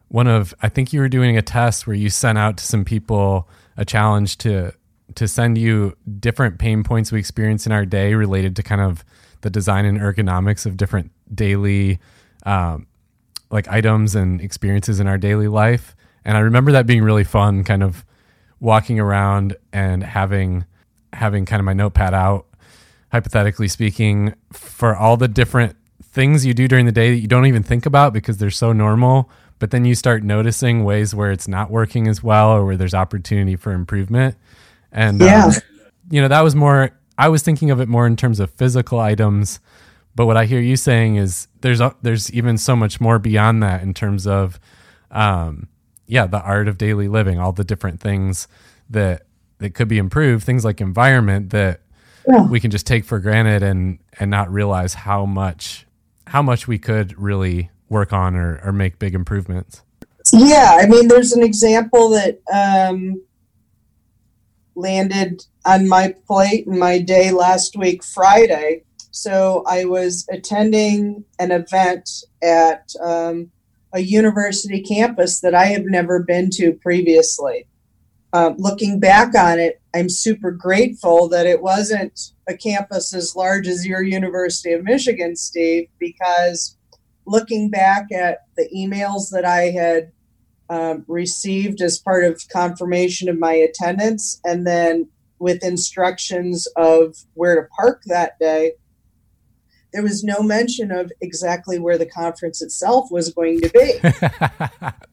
one 0.08 0.26
of, 0.26 0.54
I 0.62 0.68
think 0.68 0.92
you 0.92 1.00
were 1.00 1.08
doing 1.08 1.36
a 1.36 1.42
test 1.42 1.86
where 1.86 1.96
you 1.96 2.10
sent 2.10 2.38
out 2.38 2.56
to 2.58 2.64
some 2.64 2.84
people 2.84 3.48
a 3.76 3.84
challenge 3.84 4.38
to, 4.38 4.72
to 5.14 5.28
send 5.28 5.58
you 5.58 5.96
different 6.20 6.58
pain 6.58 6.84
points 6.84 7.12
we 7.12 7.18
experience 7.18 7.66
in 7.66 7.72
our 7.72 7.86
day 7.86 8.14
related 8.14 8.56
to 8.56 8.62
kind 8.62 8.80
of 8.80 9.04
the 9.40 9.50
design 9.50 9.84
and 9.84 9.98
ergonomics 9.98 10.66
of 10.66 10.76
different 10.76 11.10
daily, 11.34 11.98
um, 12.44 12.86
like 13.50 13.68
items 13.68 14.14
and 14.14 14.40
experiences 14.40 15.00
in 15.00 15.06
our 15.06 15.18
daily 15.18 15.48
life. 15.48 15.94
And 16.28 16.36
I 16.36 16.40
remember 16.40 16.72
that 16.72 16.86
being 16.86 17.02
really 17.02 17.24
fun, 17.24 17.64
kind 17.64 17.82
of 17.82 18.04
walking 18.60 19.00
around 19.00 19.56
and 19.72 20.02
having 20.04 20.66
having 21.14 21.46
kind 21.46 21.58
of 21.58 21.64
my 21.64 21.72
notepad 21.72 22.12
out, 22.12 22.46
hypothetically 23.10 23.66
speaking, 23.66 24.34
for 24.52 24.94
all 24.94 25.16
the 25.16 25.26
different 25.26 25.74
things 26.02 26.44
you 26.44 26.52
do 26.52 26.68
during 26.68 26.84
the 26.84 26.92
day 26.92 27.10
that 27.10 27.20
you 27.20 27.28
don't 27.28 27.46
even 27.46 27.62
think 27.62 27.86
about 27.86 28.12
because 28.12 28.36
they're 28.36 28.50
so 28.50 28.74
normal. 28.74 29.30
But 29.58 29.70
then 29.70 29.86
you 29.86 29.94
start 29.94 30.22
noticing 30.22 30.84
ways 30.84 31.14
where 31.14 31.32
it's 31.32 31.48
not 31.48 31.70
working 31.70 32.06
as 32.06 32.22
well 32.22 32.50
or 32.50 32.64
where 32.66 32.76
there's 32.76 32.92
opportunity 32.94 33.56
for 33.56 33.72
improvement. 33.72 34.36
And 34.92 35.20
Yeah. 35.22 35.46
um, 35.46 35.52
you 36.10 36.20
know, 36.20 36.28
that 36.28 36.42
was 36.42 36.54
more 36.54 36.90
I 37.16 37.30
was 37.30 37.42
thinking 37.42 37.70
of 37.70 37.80
it 37.80 37.88
more 37.88 38.06
in 38.06 38.16
terms 38.16 38.38
of 38.38 38.50
physical 38.50 39.00
items, 39.00 39.60
but 40.14 40.26
what 40.26 40.36
I 40.36 40.44
hear 40.44 40.60
you 40.60 40.76
saying 40.76 41.16
is 41.16 41.48
there's 41.62 41.80
there's 42.02 42.30
even 42.32 42.58
so 42.58 42.76
much 42.76 43.00
more 43.00 43.18
beyond 43.18 43.62
that 43.62 43.82
in 43.82 43.94
terms 43.94 44.26
of 44.26 44.60
um 45.10 45.68
yeah, 46.08 46.26
the 46.26 46.40
art 46.40 46.66
of 46.66 46.76
daily 46.78 47.06
living, 47.06 47.38
all 47.38 47.52
the 47.52 47.62
different 47.64 48.00
things 48.00 48.48
that 48.90 49.22
that 49.58 49.74
could 49.74 49.88
be 49.88 49.98
improved, 49.98 50.44
things 50.44 50.64
like 50.64 50.80
environment 50.80 51.50
that 51.50 51.80
Yeah. 52.26 52.46
we 52.46 52.58
can 52.60 52.70
just 52.70 52.86
take 52.86 53.04
for 53.04 53.18
granted 53.20 53.62
and 53.62 53.98
and 54.18 54.30
not 54.30 54.50
realize 54.52 54.94
how 54.94 55.24
much 55.26 55.86
how 56.26 56.42
much 56.42 56.66
we 56.66 56.78
could 56.78 57.16
really 57.18 57.70
work 57.88 58.12
on 58.12 58.34
or, 58.36 58.60
or 58.64 58.72
make 58.72 58.98
big 58.98 59.14
improvements. 59.14 59.82
Yeah, 60.32 60.76
I 60.78 60.86
mean, 60.86 61.08
there's 61.08 61.32
an 61.32 61.42
example 61.42 62.10
that 62.10 62.40
um, 62.52 63.22
landed 64.74 65.42
on 65.64 65.88
my 65.88 66.14
plate 66.26 66.66
in 66.66 66.78
my 66.78 66.98
day 66.98 67.30
last 67.30 67.76
week, 67.76 68.04
Friday. 68.04 68.82
So 69.10 69.64
I 69.66 69.84
was 69.86 70.26
attending 70.30 71.24
an 71.38 71.50
event 71.50 72.10
at 72.42 72.92
um, 73.02 73.50
a 73.92 74.00
university 74.00 74.82
campus 74.82 75.40
that 75.40 75.54
I 75.54 75.66
have 75.66 75.84
never 75.84 76.22
been 76.22 76.50
to 76.54 76.72
previously. 76.72 77.66
Um, 78.32 78.56
looking 78.58 79.00
back 79.00 79.34
on 79.34 79.58
it, 79.58 79.80
I'm 79.94 80.10
super 80.10 80.50
grateful 80.50 81.28
that 81.30 81.46
it 81.46 81.62
wasn't 81.62 82.32
a 82.46 82.56
campus 82.56 83.14
as 83.14 83.34
large 83.34 83.66
as 83.66 83.86
your 83.86 84.02
University 84.02 84.72
of 84.72 84.84
Michigan, 84.84 85.34
Steve, 85.34 85.88
because 85.98 86.76
looking 87.26 87.70
back 87.70 88.12
at 88.12 88.40
the 88.56 88.68
emails 88.76 89.30
that 89.30 89.44
I 89.44 89.70
had 89.70 90.12
um, 90.70 91.04
received 91.08 91.80
as 91.80 91.98
part 91.98 92.24
of 92.24 92.46
confirmation 92.50 93.28
of 93.28 93.38
my 93.38 93.54
attendance, 93.54 94.40
and 94.44 94.66
then 94.66 95.08
with 95.38 95.64
instructions 95.64 96.66
of 96.76 97.16
where 97.34 97.54
to 97.54 97.68
park 97.78 98.02
that 98.06 98.38
day, 98.38 98.72
there 99.98 100.04
was 100.04 100.22
no 100.22 100.40
mention 100.44 100.92
of 100.92 101.10
exactly 101.20 101.80
where 101.80 101.98
the 101.98 102.06
conference 102.06 102.62
itself 102.62 103.10
was 103.10 103.32
going 103.34 103.60
to 103.60 103.68
be. 103.70 104.88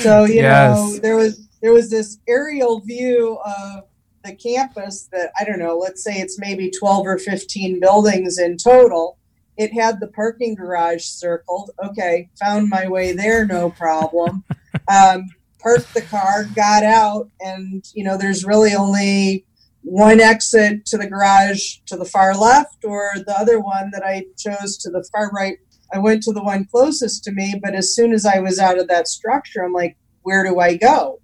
So 0.00 0.24
you 0.24 0.36
Yes. 0.36 0.78
know, 0.78 0.98
there 1.00 1.16
was 1.16 1.48
there 1.60 1.72
was 1.72 1.90
this 1.90 2.18
aerial 2.28 2.78
view 2.78 3.38
of 3.44 3.82
the 4.24 4.36
campus 4.36 5.08
that 5.10 5.32
I 5.38 5.42
don't 5.44 5.58
know, 5.58 5.76
let's 5.76 6.04
say 6.04 6.20
it's 6.20 6.38
maybe 6.38 6.70
twelve 6.70 7.04
or 7.08 7.18
fifteen 7.18 7.80
buildings 7.80 8.38
in 8.38 8.56
total. 8.56 9.18
It 9.56 9.72
had 9.72 9.98
the 9.98 10.06
parking 10.06 10.54
garage 10.54 11.02
circled. 11.02 11.72
Okay, 11.84 12.30
found 12.38 12.68
my 12.68 12.86
way 12.86 13.12
there, 13.12 13.44
no 13.44 13.70
problem. 13.70 14.44
um, 14.88 15.24
parked 15.60 15.92
the 15.92 16.02
car, 16.02 16.44
got 16.54 16.84
out, 16.84 17.28
and 17.40 17.84
you 17.94 18.04
know, 18.04 18.16
there's 18.16 18.44
really 18.44 18.74
only 18.76 19.44
one 19.84 20.20
exit 20.20 20.86
to 20.86 20.98
the 20.98 21.06
garage 21.06 21.76
to 21.86 21.96
the 21.96 22.04
far 22.04 22.36
left, 22.36 22.84
or 22.84 23.10
the 23.14 23.38
other 23.38 23.60
one 23.60 23.90
that 23.92 24.02
I 24.04 24.24
chose 24.36 24.76
to 24.78 24.90
the 24.90 25.06
far 25.12 25.30
right 25.30 25.58
I 25.94 25.98
went 25.98 26.24
to 26.24 26.32
the 26.32 26.42
one 26.42 26.64
closest 26.64 27.22
to 27.24 27.32
me, 27.32 27.54
but 27.62 27.74
as 27.74 27.94
soon 27.94 28.12
as 28.12 28.26
I 28.26 28.40
was 28.40 28.58
out 28.58 28.78
of 28.78 28.88
that 28.88 29.06
structure, 29.06 29.62
I'm 29.62 29.72
like, 29.72 29.96
where 30.22 30.44
do 30.44 30.58
I 30.58 30.76
go? 30.76 31.20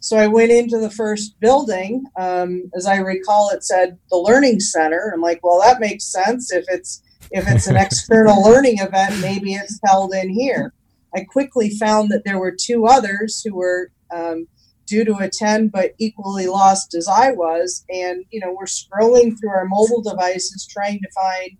So 0.00 0.16
I 0.16 0.26
went 0.26 0.50
into 0.50 0.78
the 0.78 0.90
first 0.90 1.38
building. 1.40 2.04
Um, 2.18 2.70
as 2.76 2.86
I 2.86 2.96
recall, 2.96 3.50
it 3.50 3.62
said 3.62 3.98
the 4.10 4.16
Learning 4.16 4.58
Center. 4.58 5.12
I'm 5.14 5.20
like, 5.20 5.40
well, 5.44 5.60
that 5.60 5.80
makes 5.80 6.04
sense. 6.04 6.52
If 6.52 6.64
it's 6.68 7.02
if 7.30 7.46
it's 7.46 7.66
an 7.66 7.76
external 7.76 8.42
learning 8.48 8.78
event, 8.78 9.20
maybe 9.20 9.54
it's 9.54 9.78
held 9.84 10.14
in 10.14 10.30
here. 10.30 10.72
I 11.14 11.24
quickly 11.24 11.70
found 11.70 12.10
that 12.10 12.24
there 12.24 12.38
were 12.38 12.54
two 12.58 12.86
others 12.86 13.42
who 13.44 13.54
were 13.54 13.90
um, 14.14 14.48
due 14.88 15.04
to 15.04 15.16
attend, 15.16 15.70
but 15.70 15.94
equally 15.98 16.46
lost 16.46 16.94
as 16.94 17.06
I 17.06 17.32
was. 17.32 17.84
And 17.90 18.24
you 18.30 18.40
know, 18.40 18.52
we're 18.52 18.64
scrolling 18.64 19.38
through 19.38 19.50
our 19.50 19.66
mobile 19.66 20.02
devices 20.02 20.66
trying 20.66 21.00
to 21.00 21.08
find 21.10 21.56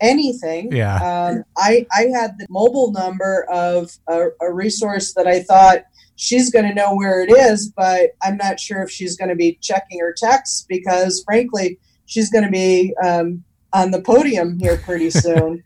anything. 0.00 0.72
Yeah. 0.72 0.96
Um, 0.96 1.44
I 1.56 1.86
I 1.92 2.06
had 2.14 2.38
the 2.38 2.46
mobile 2.50 2.92
number 2.92 3.44
of 3.50 3.92
a, 4.08 4.28
a 4.40 4.52
resource 4.52 5.14
that 5.14 5.26
I 5.26 5.42
thought 5.42 5.84
she's 6.16 6.50
going 6.50 6.66
to 6.66 6.74
know 6.74 6.94
where 6.94 7.22
it 7.22 7.30
is, 7.30 7.72
but 7.74 8.10
I'm 8.22 8.36
not 8.36 8.60
sure 8.60 8.82
if 8.82 8.90
she's 8.90 9.16
going 9.16 9.30
to 9.30 9.36
be 9.36 9.58
checking 9.60 10.00
her 10.00 10.14
texts 10.16 10.64
because, 10.68 11.22
frankly, 11.24 11.78
she's 12.06 12.30
going 12.30 12.44
to 12.44 12.50
be 12.50 12.94
um, 13.02 13.44
on 13.72 13.90
the 13.90 14.02
podium 14.02 14.58
here 14.58 14.76
pretty 14.76 15.10
soon. 15.24 15.64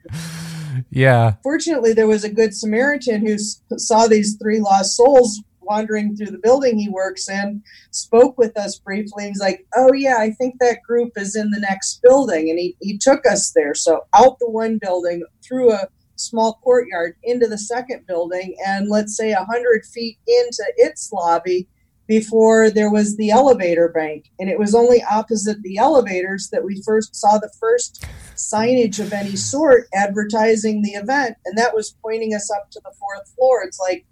yeah. 0.90 1.34
Fortunately, 1.42 1.92
there 1.92 2.06
was 2.06 2.24
a 2.24 2.30
good 2.30 2.54
Samaritan 2.54 3.26
who 3.26 3.34
s- 3.34 3.60
saw 3.76 4.06
these 4.06 4.36
three 4.36 4.60
lost 4.60 4.96
souls 4.96 5.42
wandering 5.66 6.16
through 6.16 6.30
the 6.30 6.38
building 6.38 6.78
he 6.78 6.88
works 6.88 7.28
in, 7.28 7.62
spoke 7.90 8.38
with 8.38 8.56
us 8.58 8.78
briefly. 8.78 9.28
He's 9.28 9.40
like, 9.40 9.66
Oh, 9.74 9.92
yeah, 9.92 10.16
I 10.18 10.30
think 10.30 10.56
that 10.60 10.82
group 10.82 11.12
is 11.16 11.36
in 11.36 11.50
the 11.50 11.60
next 11.60 12.00
building. 12.02 12.50
And 12.50 12.58
he, 12.58 12.76
he 12.80 12.98
took 12.98 13.26
us 13.26 13.52
there. 13.52 13.74
So 13.74 14.02
out 14.14 14.38
the 14.38 14.50
one 14.50 14.78
building, 14.78 15.24
through 15.42 15.72
a 15.72 15.88
small 16.16 16.58
courtyard, 16.64 17.16
into 17.22 17.46
the 17.46 17.58
second 17.58 18.06
building, 18.06 18.56
and 18.66 18.88
let's 18.88 19.16
say 19.16 19.32
a 19.32 19.44
100 19.44 19.84
feet 19.84 20.18
into 20.26 20.64
its 20.76 21.12
lobby 21.12 21.68
before 22.06 22.70
there 22.70 22.90
was 22.90 23.16
the 23.16 23.30
elevator 23.30 23.88
bank. 23.88 24.30
And 24.38 24.48
it 24.48 24.58
was 24.58 24.74
only 24.74 25.02
opposite 25.10 25.60
the 25.62 25.78
elevators 25.78 26.48
that 26.52 26.64
we 26.64 26.82
first 26.82 27.16
saw 27.16 27.38
the 27.38 27.52
first 27.60 28.04
signage 28.36 29.00
of 29.00 29.12
any 29.12 29.36
sort 29.36 29.88
advertising 29.92 30.82
the 30.82 30.90
event. 30.90 31.36
And 31.44 31.58
that 31.58 31.74
was 31.74 31.96
pointing 32.02 32.34
us 32.34 32.50
up 32.50 32.70
to 32.70 32.80
the 32.84 32.92
fourth 32.98 33.28
floor. 33.34 33.62
It's 33.64 33.80
like, 33.80 34.04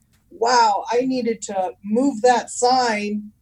wow, 0.45 0.85
I 0.91 1.07
needed 1.07 1.41
to 1.43 1.73
move 1.83 2.21
that 2.21 2.51
sign 2.51 3.33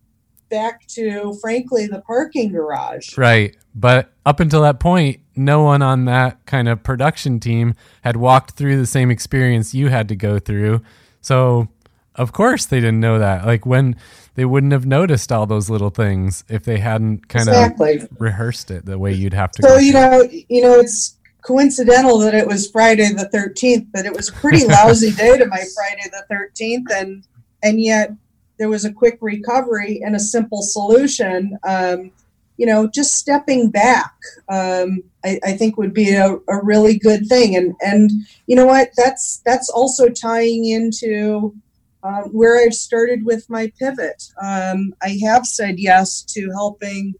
back 0.51 0.87
to, 0.87 1.35
frankly, 1.41 1.89
the 1.89 2.01
parking 2.03 2.53
garage. 2.53 3.19
Right. 3.19 3.57
But 3.75 4.13
up 4.25 4.39
until 4.39 4.63
that 4.63 4.79
point, 4.79 5.19
no 5.35 5.63
one 5.65 5.83
on 5.83 6.05
that 6.05 6.47
kind 6.47 6.69
of 6.69 6.85
production 6.85 7.41
team 7.41 7.75
had 8.03 8.17
walked 8.17 8.53
through 8.53 8.77
the 8.77 8.87
same 8.87 9.11
experience 9.11 9.75
you 9.75 9.89
had 9.89 10.09
to 10.11 10.15
go 10.15 10.39
through. 10.39 10.83
So 11.21 11.69
Of 12.15 12.33
course, 12.33 12.67
they 12.67 12.81
didn't 12.81 13.01
know 13.01 13.19
that. 13.19 13.47
Like 13.47 13.65
when 13.65 13.97
they 14.35 14.45
wouldn't 14.45 14.73
have 14.73 14.85
noticed 14.85 15.33
all 15.33 15.47
those 15.47 15.71
little 15.71 15.91
things 15.91 16.45
if 16.49 16.65
they 16.65 16.79
hadn't 16.79 17.29
kind 17.29 17.49
exactly. 17.49 17.97
of 17.97 18.09
rehearsed 18.19 18.71
it 18.71 18.85
the 18.85 18.99
way 18.99 19.13
you'd 19.13 19.33
have 19.33 19.53
to. 19.53 19.63
So 19.63 19.79
you 19.79 19.93
know, 19.93 20.29
you 20.49 20.63
know, 20.63 20.79
it's 20.79 21.17
coincidental 21.43 22.19
that 22.19 22.35
it 22.35 22.47
was 22.47 22.71
Friday 22.71 23.09
the 23.13 23.29
thirteenth, 23.29 23.89
but 23.93 24.07
it 24.07 24.15
was 24.15 24.29
a 24.29 24.33
pretty 24.33 24.65
lousy 24.67 25.11
day 25.17 25.37
to 25.37 25.47
my 25.47 25.65
Friday 25.75 26.09
the 26.11 26.25
thirteenth, 26.29 26.91
and 26.93 27.27
and 27.63 27.81
yet 27.81 28.13
there 28.59 28.69
was 28.69 28.85
a 28.85 28.93
quick 28.93 29.19
recovery 29.21 30.01
and 30.05 30.15
a 30.15 30.21
simple 30.21 30.63
solution. 30.63 31.59
Um, 31.65 32.13
you 32.59 32.67
know, 32.67 32.87
just 32.87 33.15
stepping 33.15 33.71
back, 33.71 34.13
um, 34.49 35.03
I, 35.25 35.41
I, 35.43 35.53
think 35.57 35.79
would 35.79 35.95
be 35.95 36.11
a, 36.11 36.37
a 36.49 36.63
really 36.63 36.99
good 36.99 37.27
thing. 37.27 37.57
And 37.57 37.75
and 37.81 38.11
you 38.47 38.55
know 38.55 38.67
what? 38.67 38.91
That's 38.97 39.43
that's 39.45 39.69
also 39.71 40.09
tying 40.09 40.67
into 40.67 41.55
um, 42.03 42.25
where 42.33 42.65
I've 42.65 42.75
started 42.75 43.25
with 43.25 43.49
my 43.49 43.73
pivot. 43.79 44.25
Um, 44.41 44.95
I 45.03 45.19
have 45.25 45.47
said 45.47 45.79
yes 45.79 46.23
to 46.35 46.51
helping 46.53 47.15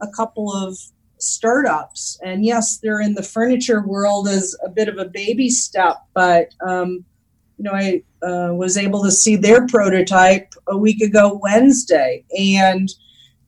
a 0.00 0.08
couple 0.08 0.52
of 0.52 0.78
startups, 1.24 2.18
and 2.22 2.44
yes, 2.44 2.78
they're 2.78 3.00
in 3.00 3.14
the 3.14 3.22
furniture 3.22 3.82
world 3.82 4.28
as 4.28 4.56
a 4.64 4.68
bit 4.68 4.88
of 4.88 4.98
a 4.98 5.04
baby 5.06 5.48
step, 5.50 5.96
but 6.14 6.54
um, 6.66 7.04
you 7.56 7.64
know, 7.64 7.72
I 7.72 8.02
uh, 8.26 8.52
was 8.54 8.76
able 8.76 9.02
to 9.04 9.10
see 9.10 9.36
their 9.36 9.66
prototype 9.66 10.52
a 10.66 10.76
week 10.76 11.00
ago 11.00 11.40
Wednesday, 11.42 12.24
and 12.36 12.88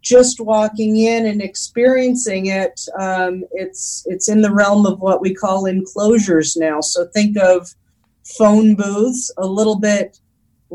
just 0.00 0.38
walking 0.38 0.98
in 0.98 1.26
and 1.26 1.42
experiencing 1.42 2.46
it, 2.46 2.80
um, 3.00 3.44
it's 3.52 4.04
it's 4.06 4.28
in 4.28 4.40
the 4.40 4.52
realm 4.52 4.86
of 4.86 5.00
what 5.00 5.20
we 5.20 5.34
call 5.34 5.66
enclosures 5.66 6.56
now. 6.56 6.80
So 6.80 7.06
think 7.06 7.36
of 7.36 7.74
phone 8.38 8.74
booths, 8.74 9.32
a 9.38 9.46
little 9.46 9.78
bit 9.78 10.20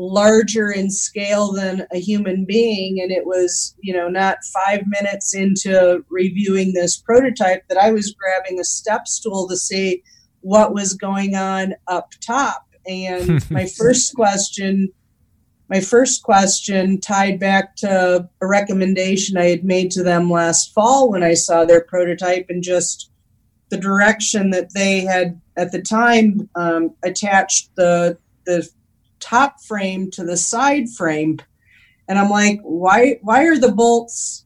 larger 0.02 0.70
in 0.70 0.90
scale 0.90 1.52
than 1.52 1.86
a 1.92 1.98
human 1.98 2.44
being. 2.44 3.00
And 3.00 3.12
it 3.12 3.26
was 3.26 3.74
you 3.80 3.92
know 3.92 4.08
not 4.08 4.38
five 4.52 4.82
minutes 4.86 5.34
into 5.34 6.04
reviewing 6.08 6.72
this 6.72 6.96
prototype 6.96 7.66
that 7.68 7.78
i 7.78 7.92
was 7.92 8.14
grabbing 8.18 8.58
a 8.58 8.64
step 8.64 9.06
stool 9.06 9.48
to 9.48 9.56
see 9.56 10.02
what 10.40 10.74
was 10.74 10.94
going 10.94 11.36
on 11.36 11.74
up 11.86 12.10
top. 12.20 12.66
And 12.86 13.48
my 13.50 13.66
first 13.66 14.14
question 14.14 14.92
my 15.68 15.80
first 15.80 16.22
question 16.22 17.00
tied 17.00 17.40
back 17.40 17.76
to 17.76 18.28
a 18.40 18.46
recommendation 18.46 19.38
i 19.38 19.46
had 19.46 19.64
made 19.64 19.90
to 19.92 20.02
them 20.02 20.30
last 20.30 20.74
fall 20.74 21.10
when 21.10 21.22
i 21.22 21.32
saw 21.32 21.64
their 21.64 21.82
prototype 21.84 22.46
and 22.50 22.62
just 22.62 23.10
the 23.70 23.78
direction 23.78 24.50
that 24.50 24.74
they 24.74 25.00
had 25.00 25.40
at 25.56 25.72
the 25.72 25.80
time 25.80 26.46
um, 26.56 26.94
attached 27.02 27.70
the 27.76 28.18
the 28.44 28.68
top 29.22 29.60
frame 29.60 30.10
to 30.10 30.24
the 30.24 30.36
side 30.36 30.88
frame. 30.90 31.38
And 32.08 32.18
i'm 32.18 32.28
like 32.28 32.60
why 32.62 33.18
why 33.22 33.44
are 33.44 33.58
the 33.58 33.72
bolts 33.72 34.44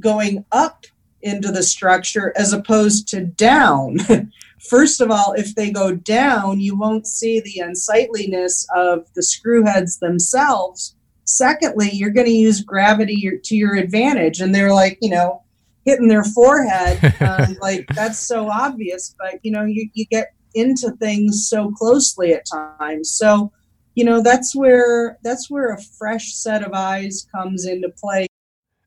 going 0.00 0.44
up 0.52 0.84
into 1.22 1.52
the 1.52 1.62
structure 1.62 2.32
as 2.36 2.52
opposed 2.52 3.08
to 3.08 3.24
down? 3.24 3.98
First 4.68 5.00
of 5.00 5.10
all 5.10 5.32
if 5.32 5.54
they 5.54 5.70
go 5.70 5.94
down 5.94 6.60
you 6.60 6.76
won't 6.76 7.06
see 7.06 7.40
the 7.40 7.60
unsightliness 7.60 8.66
of 8.74 9.06
the 9.14 9.22
screw 9.22 9.64
heads 9.64 9.98
themselves. 10.00 10.96
Secondly 11.24 11.90
you're 11.92 12.10
going 12.10 12.26
to 12.26 12.32
use 12.32 12.60
gravity 12.60 13.40
to 13.42 13.56
your 13.56 13.76
advantage. 13.76 14.40
And 14.40 14.54
they're 14.54 14.74
like 14.74 14.98
you 15.00 15.10
know 15.10 15.42
hitting 15.84 16.08
their 16.08 16.24
forehead. 16.24 17.14
Um, 17.20 17.56
like 17.60 17.86
that's 17.94 18.18
so 18.18 18.50
obvious 18.50 19.14
but 19.18 19.38
you 19.42 19.52
know 19.52 19.64
you, 19.64 19.88
you 19.94 20.04
get 20.06 20.32
into 20.54 20.90
things 20.92 21.48
so 21.48 21.70
closely 21.70 22.32
at 22.32 22.44
times. 22.46 23.10
So 23.12 23.52
you 23.94 24.04
know 24.04 24.22
that's 24.22 24.54
where 24.54 25.18
that's 25.22 25.50
where 25.50 25.72
a 25.72 25.82
fresh 25.82 26.34
set 26.34 26.62
of 26.62 26.72
eyes 26.72 27.26
comes 27.34 27.66
into 27.66 27.88
play. 27.90 28.26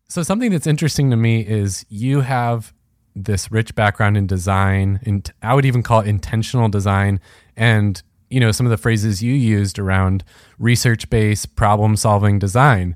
So 0.08 0.24
something 0.24 0.52
that's 0.52 0.68
interesting 0.68 1.10
to 1.12 1.18
me 1.18 1.42
is 1.42 1.86
you 1.90 2.22
have 2.22 2.74
this 3.16 3.52
rich 3.52 3.76
background 3.76 4.18
in 4.18 4.26
design 4.26 5.00
and 5.04 5.32
i 5.44 5.54
would 5.54 5.66
even 5.66 5.84
call 5.84 6.00
it 6.00 6.08
intentional 6.08 6.68
design 6.68 7.20
and 7.56 8.02
you 8.30 8.40
know 8.40 8.52
some 8.52 8.66
of 8.66 8.72
the 8.72 8.78
phrases 8.78 9.22
you 9.22 9.34
used 9.34 9.78
around 9.78 10.24
research 10.58 11.08
based 11.12 11.56
problem 11.56 11.96
solving 11.96 12.40
design. 12.40 12.96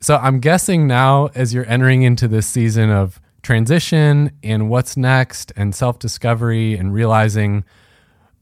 So 0.00 0.16
i'm 0.16 0.40
guessing 0.40 0.86
now 0.86 1.30
as 1.34 1.54
you're 1.54 1.68
entering 1.68 2.02
into 2.02 2.26
this 2.26 2.46
season 2.46 2.90
of 2.90 3.20
transition 3.42 4.32
and 4.42 4.68
what's 4.68 4.96
next 4.96 5.52
and 5.54 5.74
self 5.74 5.98
discovery 6.00 6.74
and 6.74 6.92
realizing 6.92 7.64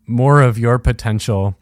more 0.06 0.40
of 0.40 0.58
your 0.58 0.78
potential 0.78 1.56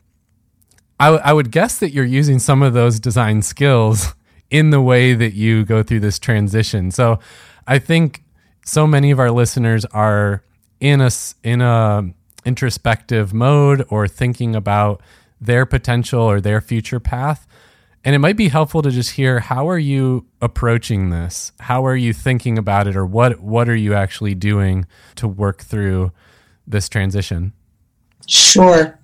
I, 1.01 1.07
w- 1.07 1.23
I 1.25 1.33
would 1.33 1.51
guess 1.51 1.79
that 1.79 1.93
you're 1.93 2.05
using 2.05 2.39
some 2.39 2.63
of 2.63 2.75
those 2.75 3.01
design 3.01 3.41
skills 3.43 4.15
in 4.51 4.71
the 4.71 4.81
way 4.81 5.15
that 5.15 5.33
you 5.33 5.65
go 5.65 5.83
through 5.83 6.01
this 6.01 6.19
transition. 6.19 6.91
So 6.91 7.19
I 7.67 7.79
think 7.79 8.23
so 8.65 8.87
many 8.87 9.11
of 9.11 9.19
our 9.19 9.31
listeners 9.31 9.85
are 9.87 10.45
in 10.79 11.01
a 11.01 11.11
in 11.43 11.61
a 11.63 12.05
introspective 12.45 13.33
mode 13.33 13.85
or 13.89 14.07
thinking 14.07 14.55
about 14.55 15.03
their 15.41 15.65
potential 15.67 16.21
or 16.21 16.41
their 16.41 16.61
future 16.61 17.01
path. 17.01 17.47
And 18.05 18.15
it 18.15 18.19
might 18.19 18.37
be 18.37 18.49
helpful 18.49 18.83
to 18.83 18.91
just 18.91 19.13
hear 19.13 19.41
how 19.41 19.69
are 19.69 19.79
you 19.79 20.27
approaching 20.41 21.11
this? 21.11 21.53
How 21.61 21.85
are 21.85 21.97
you 21.97 22.13
thinking 22.13 22.59
about 22.59 22.87
it 22.87 22.97
or 22.97 23.07
what 23.07 23.41
what 23.41 23.69
are 23.69 23.77
you 23.77 23.95
actually 23.95 24.35
doing 24.35 24.87
to 25.17 25.29
work 25.29 25.63
through 25.63 26.13
this 26.67 26.89
transition? 26.89 27.53
Sure. 28.27 28.99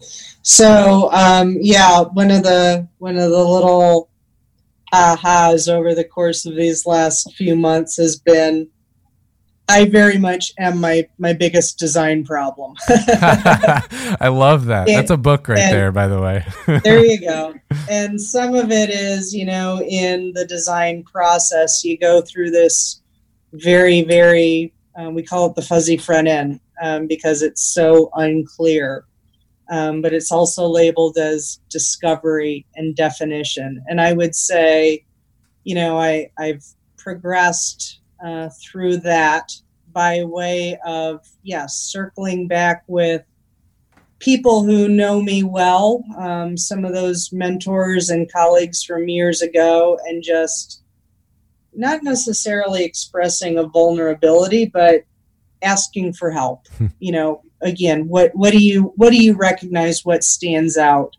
So 0.49 1.11
um, 1.13 1.57
yeah, 1.61 2.03
one 2.03 2.31
of 2.31 2.45
the 2.45 2.87
one 2.99 3.17
of 3.17 3.31
the 3.31 3.45
little 3.45 4.09
ahas 4.95 5.69
over 5.69 5.93
the 5.93 6.05
course 6.05 6.47
of 6.47 6.55
these 6.55 6.87
last 6.87 7.35
few 7.35 7.57
months 7.57 7.97
has 7.97 8.17
been 8.17 8.69
I 9.69 9.87
very 9.87 10.19
much 10.19 10.53
am 10.57 10.81
my 10.81 11.09
my 11.19 11.33
biggest 11.33 11.81
design 11.81 12.25
problem. 12.25 12.77
I 12.89 14.29
love 14.29 14.67
that. 14.67 14.89
And, 14.89 14.97
That's 14.97 15.11
a 15.11 15.17
book 15.17 15.49
right 15.49 15.57
there, 15.57 15.91
by 15.91 16.07
the 16.07 16.21
way. 16.21 16.47
there 16.85 17.05
you 17.05 17.21
go. 17.21 17.55
And 17.91 18.21
some 18.21 18.55
of 18.55 18.71
it 18.71 18.91
is, 18.91 19.35
you 19.35 19.47
know, 19.47 19.83
in 19.83 20.33
the 20.33 20.45
design 20.45 21.03
process, 21.03 21.83
you 21.83 21.99
go 21.99 22.23
through 22.23 22.53
this 22.53 23.03
very, 23.53 24.03
very, 24.03 24.73
um, 24.95 25.13
we 25.15 25.25
call 25.25 25.51
it 25.51 25.57
the 25.57 25.63
fuzzy 25.63 25.97
front 25.97 26.29
end 26.29 26.61
um, 26.81 27.09
because 27.09 27.43
it's 27.43 27.63
so 27.63 28.11
unclear 28.15 29.05
um, 29.71 30.03
but 30.03 30.13
it's 30.13 30.31
also 30.33 30.67
labeled 30.67 31.17
as 31.19 31.61
discovery 31.71 32.67
and 32.75 32.95
definition. 32.95 33.83
And 33.89 34.01
I 34.01 34.13
would 34.13 34.35
say, 34.35 35.05
you 35.65 35.75
know, 35.75 35.99
I, 35.99 36.31
I've 36.39 36.65
progressed 36.97 38.01
uh, 38.25 38.49
through 38.63 38.99
that 38.99 39.53
by 39.93 40.25
way 40.25 40.79
of, 40.85 41.27
yes, 41.43 41.77
circling 41.77 42.49
back 42.49 42.85
with 42.87 43.23
people 44.19 44.65
who 44.65 44.89
know 44.89 45.23
me 45.23 45.43
well, 45.43 46.05
um, 46.19 46.57
some 46.57 46.85
of 46.85 46.93
those 46.93 47.33
mentors 47.33 48.09
and 48.09 48.31
colleagues 48.31 48.83
from 48.83 49.09
years 49.09 49.43
ago, 49.43 49.99
and 50.05 50.23
just 50.23 50.83
not 51.75 52.03
necessarily 52.03 52.85
expressing 52.85 53.59
a 53.59 53.67
vulnerability, 53.67 54.67
but 54.67 55.03
asking 55.63 56.13
for 56.13 56.31
help. 56.31 56.67
You 56.99 57.13
know, 57.13 57.43
again 57.63 58.09
what 58.09 58.35
what 58.35 58.53
do 58.53 58.59
you 58.59 58.93
what 58.97 59.11
do 59.11 59.23
you 59.23 59.35
recognize 59.35 60.05
what 60.05 60.25
stands 60.25 60.77
out? 60.77 61.17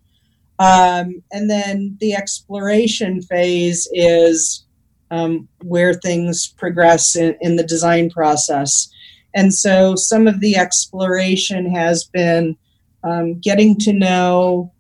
Um, 0.60 1.24
and 1.32 1.50
then 1.50 1.98
the 2.00 2.14
exploration 2.14 3.22
phase 3.22 3.88
is 3.94 4.66
um, 5.12 5.48
where 5.64 5.94
things 5.94 6.48
progress 6.48 7.16
in, 7.16 7.38
in 7.42 7.56
the 7.56 7.64
design 7.64 8.10
process. 8.10 8.90
And 9.36 9.54
so 9.54 9.96
some 9.96 10.28
of 10.28 10.40
the 10.40 10.58
exploration 10.58 11.70
has 11.74 12.06
been 12.06 12.58
um, 13.04 13.40
getting 13.40 13.78
to 13.80 13.94
know 13.94 14.74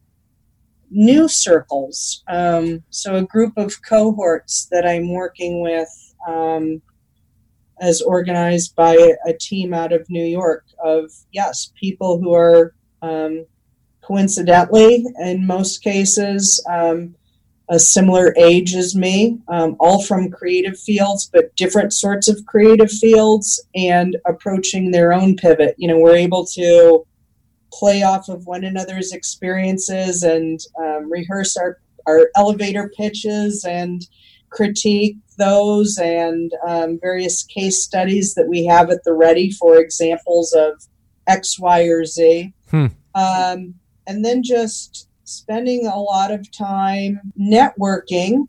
new 0.89 1.28
circles. 1.28 2.24
Um, 2.28 2.84
so 2.89 3.16
a 3.16 3.24
group 3.24 3.53
of 3.58 3.82
cohorts 3.84 4.68
that 4.72 4.86
i'm 4.88 5.12
working 5.14 5.62
with 5.62 5.89
um, 6.28 6.82
as 7.82 8.01
organized 8.01 8.75
by 8.75 8.95
a 9.25 9.34
team 9.34 9.73
out 9.73 9.93
of 9.93 10.09
New 10.09 10.25
York 10.25 10.65
of, 10.84 11.11
yes, 11.32 11.71
people 11.80 12.19
who 12.19 12.34
are 12.34 12.73
um, 13.01 13.45
coincidentally, 14.01 15.05
in 15.19 15.45
most 15.45 15.84
cases, 15.84 16.63
um, 16.69 17.15
a 17.69 17.78
similar 17.78 18.34
age 18.38 18.73
as 18.75 18.95
me, 18.95 19.38
um, 19.49 19.75
all 19.80 20.01
from 20.01 20.32
creative 20.32 20.80
fields, 20.80 21.30
but 21.32 21.53
different 21.57 21.91
sorts 21.91 22.30
of 22.30 22.45
creative 22.45 22.89
fields 22.89 23.61
and 23.75 24.15
approaching 24.25 24.91
their 24.91 25.11
own 25.11 25.36
pivot. 25.36 25.75
You 25.78 25.89
know, 25.89 25.99
we're 25.99 26.15
able 26.15 26.45
to 26.45 27.05
play 27.73 28.03
off 28.03 28.30
of 28.30 28.45
one 28.45 28.63
another's 28.63 29.11
experiences 29.11 30.23
and 30.23 30.59
um, 30.80 31.11
rehearse 31.11 31.57
our, 31.57 31.78
our 32.07 32.30
elevator 32.38 32.89
pitches 32.95 33.65
and 33.65 34.07
critique 34.49 35.17
those 35.38 35.97
and 35.97 36.51
um, 36.67 36.99
various 37.01 37.43
case 37.43 37.81
studies 37.81 38.33
that 38.35 38.47
we 38.47 38.65
have 38.65 38.89
at 38.89 39.03
the 39.03 39.13
ready 39.13 39.51
for 39.51 39.77
examples 39.77 40.53
of 40.53 40.83
X, 41.27 41.59
Y, 41.59 41.83
or 41.83 42.05
Z. 42.05 42.53
Hmm. 42.69 42.88
Um, 43.15 43.75
and 44.05 44.23
then 44.23 44.43
just 44.43 45.07
spending 45.23 45.85
a 45.85 45.99
lot 45.99 46.31
of 46.31 46.51
time 46.51 47.19
networking. 47.39 48.47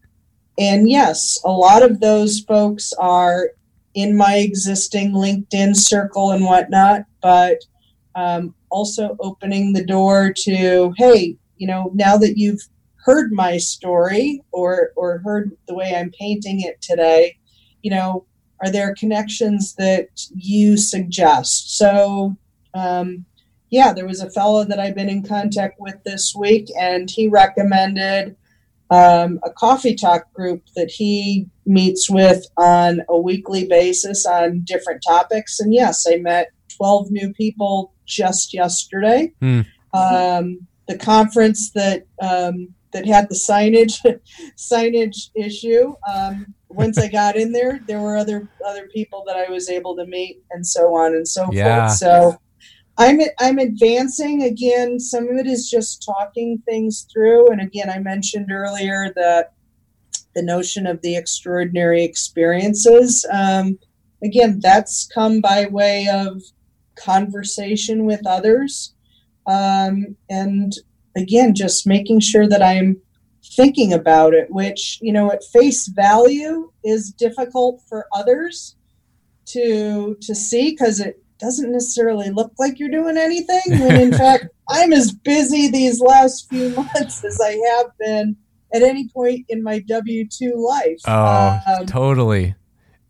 And 0.59 0.89
yes, 0.89 1.41
a 1.45 1.51
lot 1.51 1.83
of 1.83 2.01
those 2.01 2.41
folks 2.41 2.93
are 2.95 3.51
in 3.95 4.17
my 4.17 4.37
existing 4.37 5.13
LinkedIn 5.13 5.75
circle 5.75 6.31
and 6.31 6.45
whatnot, 6.45 7.03
but 7.21 7.59
um, 8.15 8.55
also 8.71 9.17
opening 9.21 9.73
the 9.73 9.85
door 9.85 10.33
to, 10.33 10.93
hey, 10.97 11.37
you 11.57 11.67
know, 11.67 11.91
now 11.95 12.17
that 12.17 12.37
you've 12.37 12.63
heard 13.05 13.33
my 13.33 13.57
story 13.57 14.43
or 14.53 14.91
or 14.97 15.19
heard 15.19 15.53
the 15.67 15.75
way 15.75 15.95
I'm 15.95 16.11
painting 16.19 16.61
it 16.61 16.81
today, 16.81 17.37
you 17.83 17.91
know, 17.91 18.27
are 18.63 18.71
there 18.71 18.95
connections 18.95 19.75
that 19.77 20.09
you 20.35 20.77
suggest? 20.77 21.77
So, 21.77 22.37
um, 22.75 23.25
yeah, 23.71 23.93
there 23.93 24.07
was 24.07 24.21
a 24.21 24.31
fellow 24.31 24.65
that 24.65 24.81
I've 24.81 24.95
been 24.95 25.11
in 25.11 25.23
contact 25.23 25.79
with 25.79 26.03
this 26.05 26.35
week, 26.35 26.69
and 26.79 27.11
he 27.11 27.29
recommended 27.29 28.37
um, 28.91 29.39
a 29.45 29.51
coffee 29.51 29.95
talk 29.95 30.33
group 30.33 30.63
that 30.75 30.91
he 30.91 31.47
meets 31.67 32.09
with 32.09 32.47
on 32.57 33.03
a 33.09 33.19
weekly 33.19 33.67
basis 33.67 34.25
on 34.25 34.63
different 34.65 35.03
topics. 35.07 35.61
And 35.61 35.75
yes, 35.75 36.07
I 36.11 36.17
met 36.17 36.51
12 36.77 37.11
new 37.11 37.33
people 37.35 37.93
just 38.07 38.55
yesterday. 38.55 39.33
Hmm. 39.41 39.61
Um, 39.93 40.67
the 40.87 40.97
conference 40.99 41.71
that 41.73 42.07
um, 42.21 42.75
that 42.93 43.07
had 43.07 43.29
the 43.29 43.35
signage 43.35 43.99
signage 44.57 45.31
issue. 45.35 45.95
Um, 46.13 46.55
once 46.69 46.99
I 46.99 47.09
got 47.09 47.37
in 47.37 47.53
there, 47.53 47.81
there 47.87 48.01
were 48.01 48.17
other 48.17 48.49
other 48.67 48.89
people 48.89 49.25
that 49.27 49.37
I 49.37 49.51
was 49.51 49.69
able 49.69 49.97
to 49.97 50.07
meet, 50.07 50.43
and 50.51 50.67
so 50.67 50.95
on 50.95 51.15
and 51.15 51.27
so 51.27 51.49
yeah. 51.53 51.87
forth. 51.87 51.99
So 51.99 52.39
I'm 52.99 53.21
I'm 53.39 53.59
advancing 53.59 54.43
again. 54.43 54.99
Some 54.99 55.29
of 55.29 55.37
it 55.37 55.47
is 55.47 55.71
just 55.71 56.05
talking 56.05 56.63
things 56.67 57.07
through, 57.13 57.49
and 57.51 57.61
again, 57.61 57.91
I 57.91 57.99
mentioned 57.99 58.51
earlier 58.51 59.13
that 59.17 59.53
the 60.35 60.43
notion 60.43 60.87
of 60.87 61.01
the 61.03 61.17
extraordinary 61.17 62.05
experiences. 62.05 63.25
Um, 63.33 63.79
again, 64.23 64.61
that's 64.61 65.09
come 65.13 65.41
by 65.41 65.67
way 65.67 66.09
of 66.13 66.43
conversation 66.97 68.05
with 68.05 68.27
others, 68.27 68.95
um, 69.47 70.17
and 70.29 70.73
again, 71.19 71.55
just 71.55 71.87
making 71.87 72.21
sure 72.21 72.49
that 72.49 72.63
I'm 72.63 73.01
thinking 73.45 73.93
about 73.93 74.35
it, 74.35 74.51
which 74.51 74.99
you 75.03 75.13
know, 75.13 75.31
at 75.31 75.45
face 75.45 75.89
value, 75.89 76.71
is 76.85 77.11
difficult 77.13 77.83
for 77.89 78.07
others 78.15 78.77
to 79.47 80.17
to 80.21 80.35
see 80.35 80.71
because 80.71 81.01
it 81.01 81.23
doesn't 81.39 81.73
necessarily 81.73 82.31
look 82.31 82.53
like 82.59 82.79
you're 82.79 82.91
doing 82.91 83.17
anything 83.17 83.81
when 83.81 84.01
in 84.01 84.13
fact 84.19 84.49
I'm 84.69 84.93
as 84.93 85.13
busy 85.13 85.69
these 85.69 86.01
last 86.01 86.49
few 86.51 86.71
months 86.71 87.25
as 87.25 87.41
I 87.41 87.53
have 87.53 87.87
been 87.99 88.37
at 88.75 88.83
any 88.83 89.09
point 89.09 89.47
in 89.49 89.63
my 89.63 89.79
W 89.81 90.27
two 90.29 90.55
life. 90.57 91.01
Oh, 91.07 91.61
um, 91.79 91.87
totally. 91.87 92.55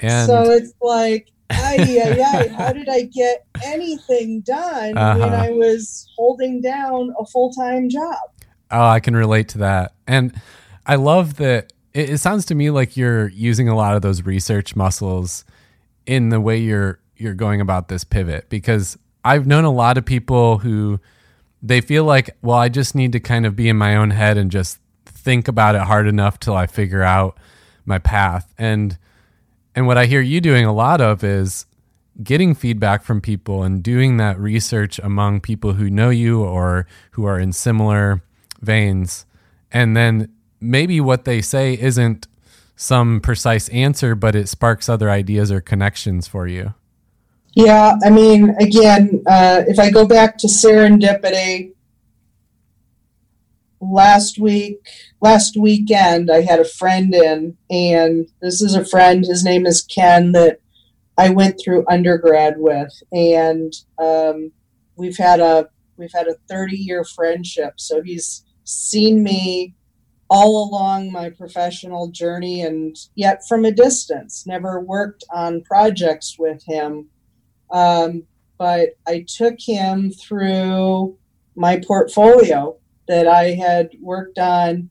And 0.01 0.29
so 0.29 0.51
it's 0.51 0.73
like, 0.81 1.29
ay, 1.51 2.01
ay, 2.03 2.23
ay, 2.23 2.49
how 2.49 2.73
did 2.73 2.89
I 2.89 3.03
get 3.03 3.47
anything 3.65 4.41
done 4.41 4.97
uh-huh. 4.97 5.19
when 5.19 5.33
I 5.33 5.51
was 5.51 6.09
holding 6.17 6.61
down 6.61 7.15
a 7.19 7.25
full 7.27 7.53
time 7.53 7.89
job? 7.89 8.17
Oh, 8.71 8.87
I 8.87 9.01
can 9.01 9.17
relate 9.17 9.49
to 9.51 9.59
that. 9.59 9.95
And 10.07 10.39
I 10.87 10.97
love 10.97 11.37
that 11.37 11.73
it, 11.95 12.11
it 12.11 12.19
sounds 12.19 12.45
to 12.47 12.55
me 12.55 12.71
like 12.71 12.97
you're 12.97 13.29
using 13.29 13.69
a 13.69 13.77
lot 13.77 13.97
of 13.97 14.03
those 14.03 14.23
research 14.23 14.77
muscles 14.77 15.45
in 16.07 16.29
the 16.31 16.41
way 16.41 16.59
you're 16.59 17.01
you're 17.17 17.35
going 17.35 17.61
about 17.61 17.89
this 17.89 18.05
pivot 18.05 18.49
because 18.49 18.97
I've 19.25 19.47
known 19.47 19.65
a 19.65 19.73
lot 19.73 19.99
of 19.99 20.05
people 20.05 20.59
who 20.59 21.01
they 21.63 21.81
feel 21.81 22.05
like, 22.05 22.31
well, 22.41 22.57
I 22.57 22.69
just 22.69 22.95
need 22.95 23.13
to 23.13 23.21
kind 23.21 23.45
of 23.45 23.57
be 23.57 23.69
in 23.69 23.77
my 23.77 23.97
own 23.97 24.11
head 24.11 24.39
and 24.39 24.51
just 24.51 24.79
think 25.05 25.49
about 25.49 25.75
it 25.75 25.83
hard 25.83 26.07
enough 26.07 26.39
till 26.39 26.55
I 26.55 26.67
figure 26.67 27.03
out 27.03 27.37
my 27.85 27.99
path. 27.99 28.55
And 28.57 28.97
and 29.79 29.87
what 29.87 29.97
I 29.97 30.07
hear 30.07 30.20
you 30.20 30.41
doing 30.41 30.64
a 30.64 30.72
lot 30.72 31.01
of 31.01 31.22
is 31.22 31.64
getting 32.20 32.57
feedback 32.57 33.05
from 33.05 33.20
people 33.20 33.62
and 33.62 33.81
doing 33.81 34.16
that 34.16 34.37
research 34.37 34.99
among 34.99 35.41
people 35.41 35.74
who 35.74 35.89
know 35.89 36.11
you 36.11 36.43
or 36.43 36.85
who 37.12 37.24
are 37.26 37.39
in 37.39 37.53
similar 37.53 38.20
veins. 38.61 39.24
And 39.70 39.97
then 39.97 40.33
maybe 40.61 41.01
what 41.01 41.26
they 41.26 41.41
say 41.41 41.79
isn't 41.79 42.26
some 42.74 43.20
precise 43.20 43.68
answer, 43.68 44.16
but 44.16 44.35
it 44.35 44.49
sparks 44.49 44.89
other 44.89 45.11
ideas 45.11 45.53
or 45.53 45.61
connections 45.61 46.26
for 46.26 46.49
you. 46.49 46.74
Yeah, 47.53 47.95
I 48.05 48.11
mean, 48.11 48.57
again, 48.59 49.22
uh, 49.29 49.62
if 49.68 49.79
I 49.79 49.93
go 49.93 50.09
back 50.09 50.39
to 50.39 50.49
serendipity, 50.49 51.70
last 53.81 54.39
week, 54.39 54.79
last 55.20 55.57
weekend, 55.57 56.31
I 56.31 56.43
had 56.43 56.61
a 56.61 56.64
friend 56.64 57.14
in, 57.14 57.57
and 57.70 58.29
this 58.41 58.61
is 58.61 58.74
a 58.74 58.85
friend. 58.85 59.24
His 59.24 59.45
name 59.45 59.66
is 59.66 59.83
Ken 59.83 60.33
that 60.33 60.61
I 61.16 61.31
went 61.31 61.61
through 61.62 61.87
undergrad 61.89 62.55
with, 62.59 62.93
and 63.12 63.72
um, 63.99 64.53
we've 64.97 65.18
had 65.18 65.41
a 65.41 65.68
we've 65.97 66.12
had 66.14 66.29
a 66.29 66.37
thirty 66.49 66.76
year 66.76 67.05
friendship. 67.05 67.74
So 67.76 68.03
he's 68.03 68.45
seen 68.64 69.22
me 69.22 69.74
all 70.31 70.68
along 70.68 71.11
my 71.11 71.31
professional 71.31 72.09
journey, 72.09 72.62
and 72.62 72.97
yet 73.14 73.43
from 73.49 73.64
a 73.64 73.72
distance. 73.72 74.47
Never 74.47 74.81
worked 74.81 75.24
on 75.33 75.62
projects 75.62 76.37
with 76.39 76.62
him 76.66 77.09
um, 77.70 78.24
but 78.59 78.91
I 79.07 79.24
took 79.26 79.57
him 79.61 80.11
through 80.11 81.16
my 81.55 81.81
portfolio 81.87 82.76
that 83.09 83.27
I 83.27 83.53
had 83.53 83.91
worked 84.01 84.39
on, 84.39 84.91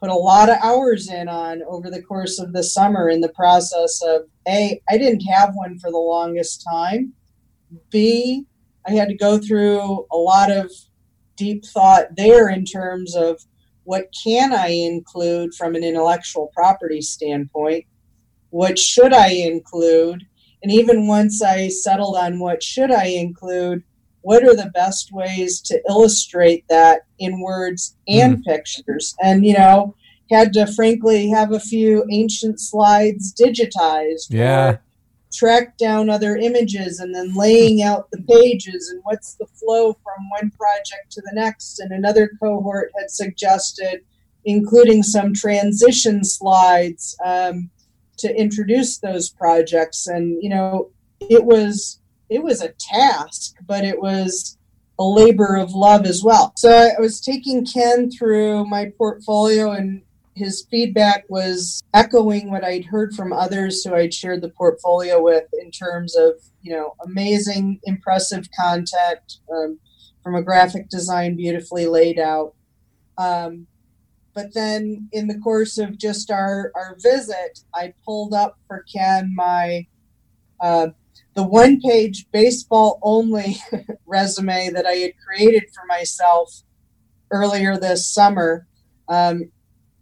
put 0.00 0.10
a 0.10 0.14
lot 0.14 0.48
of 0.48 0.58
hours 0.62 1.10
in 1.10 1.28
on 1.28 1.62
over 1.68 1.90
the 1.90 2.02
course 2.02 2.38
of 2.38 2.52
the 2.52 2.62
summer 2.62 3.08
in 3.08 3.20
the 3.20 3.30
process 3.30 4.00
of 4.02 4.22
A, 4.46 4.80
I 4.88 4.98
didn't 4.98 5.22
have 5.22 5.54
one 5.54 5.78
for 5.78 5.90
the 5.90 5.98
longest 5.98 6.64
time. 6.68 7.12
B, 7.90 8.46
I 8.86 8.92
had 8.92 9.08
to 9.08 9.16
go 9.16 9.38
through 9.38 10.06
a 10.10 10.16
lot 10.16 10.50
of 10.50 10.70
deep 11.36 11.64
thought 11.64 12.16
there 12.16 12.48
in 12.48 12.64
terms 12.64 13.14
of 13.14 13.40
what 13.84 14.06
can 14.24 14.52
I 14.52 14.68
include 14.68 15.54
from 15.54 15.74
an 15.74 15.84
intellectual 15.84 16.50
property 16.54 17.00
standpoint? 17.00 17.84
What 18.50 18.78
should 18.78 19.12
I 19.12 19.28
include? 19.30 20.26
And 20.62 20.72
even 20.72 21.06
once 21.06 21.42
I 21.42 21.68
settled 21.68 22.16
on 22.16 22.38
what 22.38 22.62
should 22.62 22.90
I 22.90 23.06
include, 23.06 23.82
what 24.22 24.44
are 24.44 24.54
the 24.54 24.70
best 24.74 25.10
ways 25.12 25.60
to 25.62 25.80
illustrate 25.88 26.64
that 26.68 27.02
in 27.18 27.40
words 27.40 27.96
and 28.08 28.38
mm. 28.38 28.44
pictures? 28.44 29.14
And, 29.22 29.44
you 29.44 29.54
know, 29.54 29.94
had 30.30 30.52
to 30.54 30.66
frankly 30.66 31.28
have 31.28 31.52
a 31.52 31.60
few 31.60 32.04
ancient 32.10 32.60
slides 32.60 33.34
digitized. 33.34 34.26
Yeah. 34.30 34.78
track 35.32 35.76
down 35.76 36.08
other 36.08 36.36
images 36.36 37.00
and 37.00 37.14
then 37.14 37.34
laying 37.34 37.82
out 37.82 38.10
the 38.10 38.22
pages 38.22 38.88
and 38.88 39.00
what's 39.04 39.34
the 39.34 39.46
flow 39.46 39.92
from 39.92 40.28
one 40.30 40.50
project 40.50 41.12
to 41.12 41.20
the 41.20 41.32
next. 41.34 41.80
And 41.80 41.92
another 41.92 42.30
cohort 42.42 42.90
had 42.98 43.10
suggested 43.10 44.00
including 44.44 45.02
some 45.02 45.34
transition 45.34 46.24
slides. 46.24 47.16
Um, 47.24 47.70
to 48.18 48.34
introduce 48.36 48.98
those 48.98 49.30
projects 49.30 50.06
and 50.06 50.42
you 50.42 50.50
know 50.50 50.90
it 51.20 51.44
was 51.44 51.97
it 52.28 52.42
was 52.42 52.62
a 52.62 52.72
task 52.78 53.56
but 53.66 53.84
it 53.84 54.00
was 54.00 54.56
a 55.00 55.04
labor 55.04 55.54
of 55.54 55.74
love 55.74 56.06
as 56.06 56.24
well. 56.24 56.52
So 56.56 56.70
i 56.70 57.00
was 57.00 57.20
taking 57.20 57.64
ken 57.64 58.10
through 58.10 58.66
my 58.66 58.92
portfolio 58.98 59.72
and 59.72 60.02
his 60.34 60.66
feedback 60.70 61.24
was 61.28 61.82
echoing 61.94 62.48
what 62.50 62.62
i'd 62.62 62.84
heard 62.84 63.12
from 63.12 63.32
others 63.32 63.82
who 63.82 63.92
i'd 63.94 64.14
shared 64.14 64.40
the 64.40 64.50
portfolio 64.50 65.20
with 65.20 65.46
in 65.60 65.68
terms 65.72 66.14
of 66.14 66.34
you 66.62 66.72
know 66.72 66.94
amazing 67.04 67.80
impressive 67.84 68.48
content 68.56 69.40
um, 69.52 69.80
from 70.28 70.34
a 70.34 70.42
graphic 70.42 70.90
design 70.90 71.36
beautifully 71.36 71.86
laid 71.86 72.18
out. 72.18 72.54
Um, 73.16 73.66
but 74.34 74.52
then 74.52 75.08
in 75.10 75.26
the 75.26 75.38
course 75.38 75.78
of 75.78 75.96
just 75.96 76.30
our, 76.30 76.70
our 76.74 76.98
visit, 77.00 77.60
I 77.74 77.94
pulled 78.04 78.34
up 78.34 78.58
for 78.66 78.84
Ken 78.94 79.32
my 79.34 79.86
uh, 80.60 80.88
the 81.38 81.44
one 81.44 81.80
page 81.80 82.26
baseball 82.32 82.98
only 83.00 83.58
resume 84.06 84.70
that 84.70 84.86
I 84.86 84.94
had 84.94 85.12
created 85.24 85.66
for 85.72 85.86
myself 85.86 86.64
earlier 87.30 87.76
this 87.76 88.08
summer 88.08 88.66
um, 89.08 89.52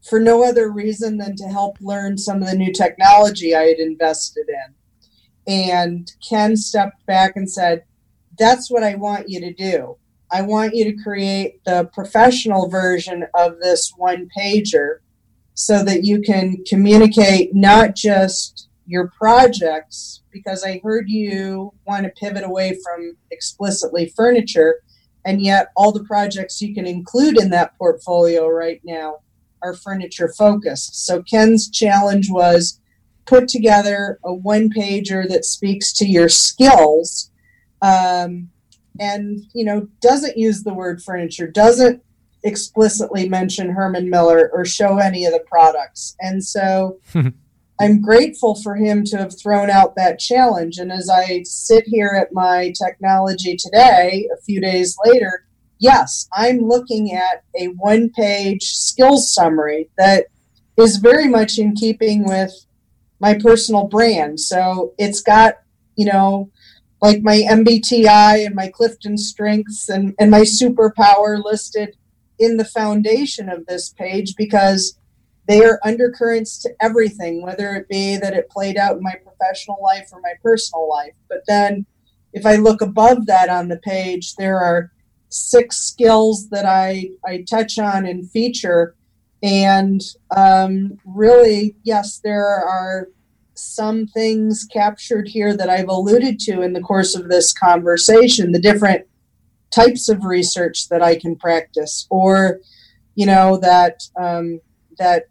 for 0.03 0.19
no 0.19 0.43
other 0.43 0.71
reason 0.71 1.19
than 1.19 1.37
to 1.37 1.45
help 1.45 1.77
learn 1.83 2.17
some 2.17 2.43
of 2.43 2.49
the 2.49 2.57
new 2.57 2.73
technology 2.73 3.55
I 3.55 3.65
had 3.65 3.79
invested 3.79 4.47
in. 4.49 5.53
And 5.53 6.11
Ken 6.27 6.57
stepped 6.57 7.05
back 7.05 7.37
and 7.37 7.51
said, 7.51 7.85
That's 8.39 8.71
what 8.71 8.83
I 8.83 8.95
want 8.95 9.29
you 9.29 9.39
to 9.41 9.53
do. 9.53 9.99
I 10.31 10.41
want 10.41 10.75
you 10.75 10.85
to 10.87 11.03
create 11.03 11.63
the 11.67 11.91
professional 11.93 12.71
version 12.71 13.27
of 13.35 13.61
this 13.61 13.93
one 13.99 14.31
pager 14.35 15.01
so 15.53 15.85
that 15.85 16.03
you 16.03 16.23
can 16.23 16.65
communicate 16.67 17.55
not 17.55 17.95
just 17.95 18.66
your 18.87 19.09
projects, 19.09 20.23
because 20.31 20.65
I 20.65 20.81
heard 20.83 21.09
you 21.09 21.73
want 21.87 22.05
to 22.05 22.11
pivot 22.11 22.45
away 22.45 22.79
from 22.83 23.17
explicitly 23.31 24.13
furniture. 24.17 24.83
and 25.25 25.43
yet 25.43 25.73
all 25.77 25.91
the 25.91 26.05
projects 26.05 26.63
you 26.63 26.73
can 26.73 26.87
include 26.87 27.37
in 27.37 27.51
that 27.51 27.77
portfolio 27.77 28.47
right 28.47 28.81
now 28.85 29.17
are 29.61 29.75
furniture 29.75 30.33
focused. 30.39 31.05
So 31.05 31.21
Ken's 31.23 31.69
challenge 31.69 32.29
was 32.31 32.81
put 33.27 33.49
together 33.49 34.19
a 34.25 34.33
one 34.33 34.71
pager 34.71 35.29
that 35.29 35.45
speaks 35.45 35.93
to 35.95 36.07
your 36.07 36.29
skills 36.29 37.31
um, 37.83 38.49
and 38.99 39.43
you 39.53 39.65
know 39.65 39.89
doesn't 40.01 40.39
use 40.39 40.63
the 40.63 40.73
word 40.73 41.03
furniture 41.03 41.47
doesn't 41.47 42.03
explicitly 42.45 43.29
mention 43.29 43.69
herman 43.69 44.09
miller 44.09 44.51
or 44.55 44.65
show 44.65 44.99
any 44.99 45.27
of 45.27 45.33
the 45.33 45.45
products 45.47 46.17
and 46.21 46.43
so 46.43 46.99
i'm 47.81 48.01
grateful 48.01 48.55
for 48.55 48.77
him 48.77 49.05
to 49.05 49.17
have 49.17 49.39
thrown 49.39 49.71
out 49.71 49.95
that 49.97 50.19
challenge. 50.19 50.79
And 50.79 50.93
as 50.93 51.09
i 51.11 51.43
sit 51.45 51.85
here 51.87 52.19
at 52.21 52.33
my 52.33 52.73
technology 52.83 53.57
today 53.57 54.29
a 54.33 54.41
few 54.43 54.61
days 54.61 54.97
later 55.05 55.47
yes 55.79 56.29
i'm 56.33 56.59
looking 56.59 57.13
at 57.13 57.45
a 57.59 57.67
one 57.67 58.11
page 58.11 58.65
skills 58.65 59.33
summary 59.33 59.91
that 59.99 60.27
is 60.77 60.97
very 60.97 61.29
much 61.29 61.59
in 61.59 61.75
keeping 61.75 62.25
with 62.25 62.67
my 63.21 63.35
personal 63.35 63.87
brand. 63.87 64.41
So 64.41 64.95
it's 64.99 65.21
got 65.21 65.57
you 65.97 66.07
know 66.07 66.51
like 67.03 67.23
my 67.23 67.43
MBTI 67.49 68.47
and 68.47 68.55
my 68.55 68.69
Clifton 68.69 69.19
strengths 69.19 69.89
and, 69.89 70.15
and 70.19 70.31
my 70.31 70.41
superpower 70.41 71.43
listed 71.43 71.95
in 72.39 72.57
the 72.57 72.65
foundation 72.65 73.49
of 73.49 73.67
this 73.67 73.91
page 73.91 74.35
because 74.37 74.99
they 75.49 75.65
are 75.65 75.81
undercurrents 75.85 76.59
to 76.59 76.71
everything, 76.81 77.43
whether 77.43 77.75
it 77.75 77.89
be 77.89 78.17
that 78.17 78.35
it 78.35 78.51
played 78.51 78.77
out 78.77 78.97
in 78.97 79.03
my 79.03 79.15
professional 79.23 79.79
life 79.83 80.09
or 80.13 80.21
my 80.21 80.33
personal 80.43 80.89
life. 80.89 81.15
But 81.29 81.43
then 81.47 81.87
if 82.33 82.45
I 82.45 82.57
look 82.57 82.81
above 82.81 83.27
that 83.27 83.49
on 83.49 83.69
the 83.69 83.79
page, 83.79 84.35
there 84.35 84.59
are 84.59 84.91
six 85.29 85.77
skills 85.77 86.49
that 86.51 86.67
I, 86.67 87.11
I 87.25 87.45
touch 87.49 87.79
on 87.79 88.07
and 88.07 88.31
feature. 88.31 88.95
And 89.43 90.01
um, 90.37 90.99
really, 91.05 91.77
yes, 91.85 92.21
there 92.23 92.47
are 92.47 93.09
some 93.55 94.07
things 94.07 94.67
captured 94.71 95.29
here 95.29 95.57
that 95.57 95.71
I've 95.71 95.89
alluded 95.89 96.39
to 96.41 96.63
in 96.63 96.73
the 96.73 96.81
course 96.81 97.15
of 97.15 97.29
this 97.29 97.53
conversation, 97.53 98.53
the 98.53 98.59
different 98.59 99.07
types 99.71 100.09
of 100.09 100.25
research 100.25 100.89
that 100.89 101.03
I 101.03 101.17
can 101.17 101.37
practice, 101.37 102.07
or 102.11 102.61
you 103.15 103.27
know 103.27 103.57
that 103.59 104.03
um, 104.19 104.61
that 104.99 105.25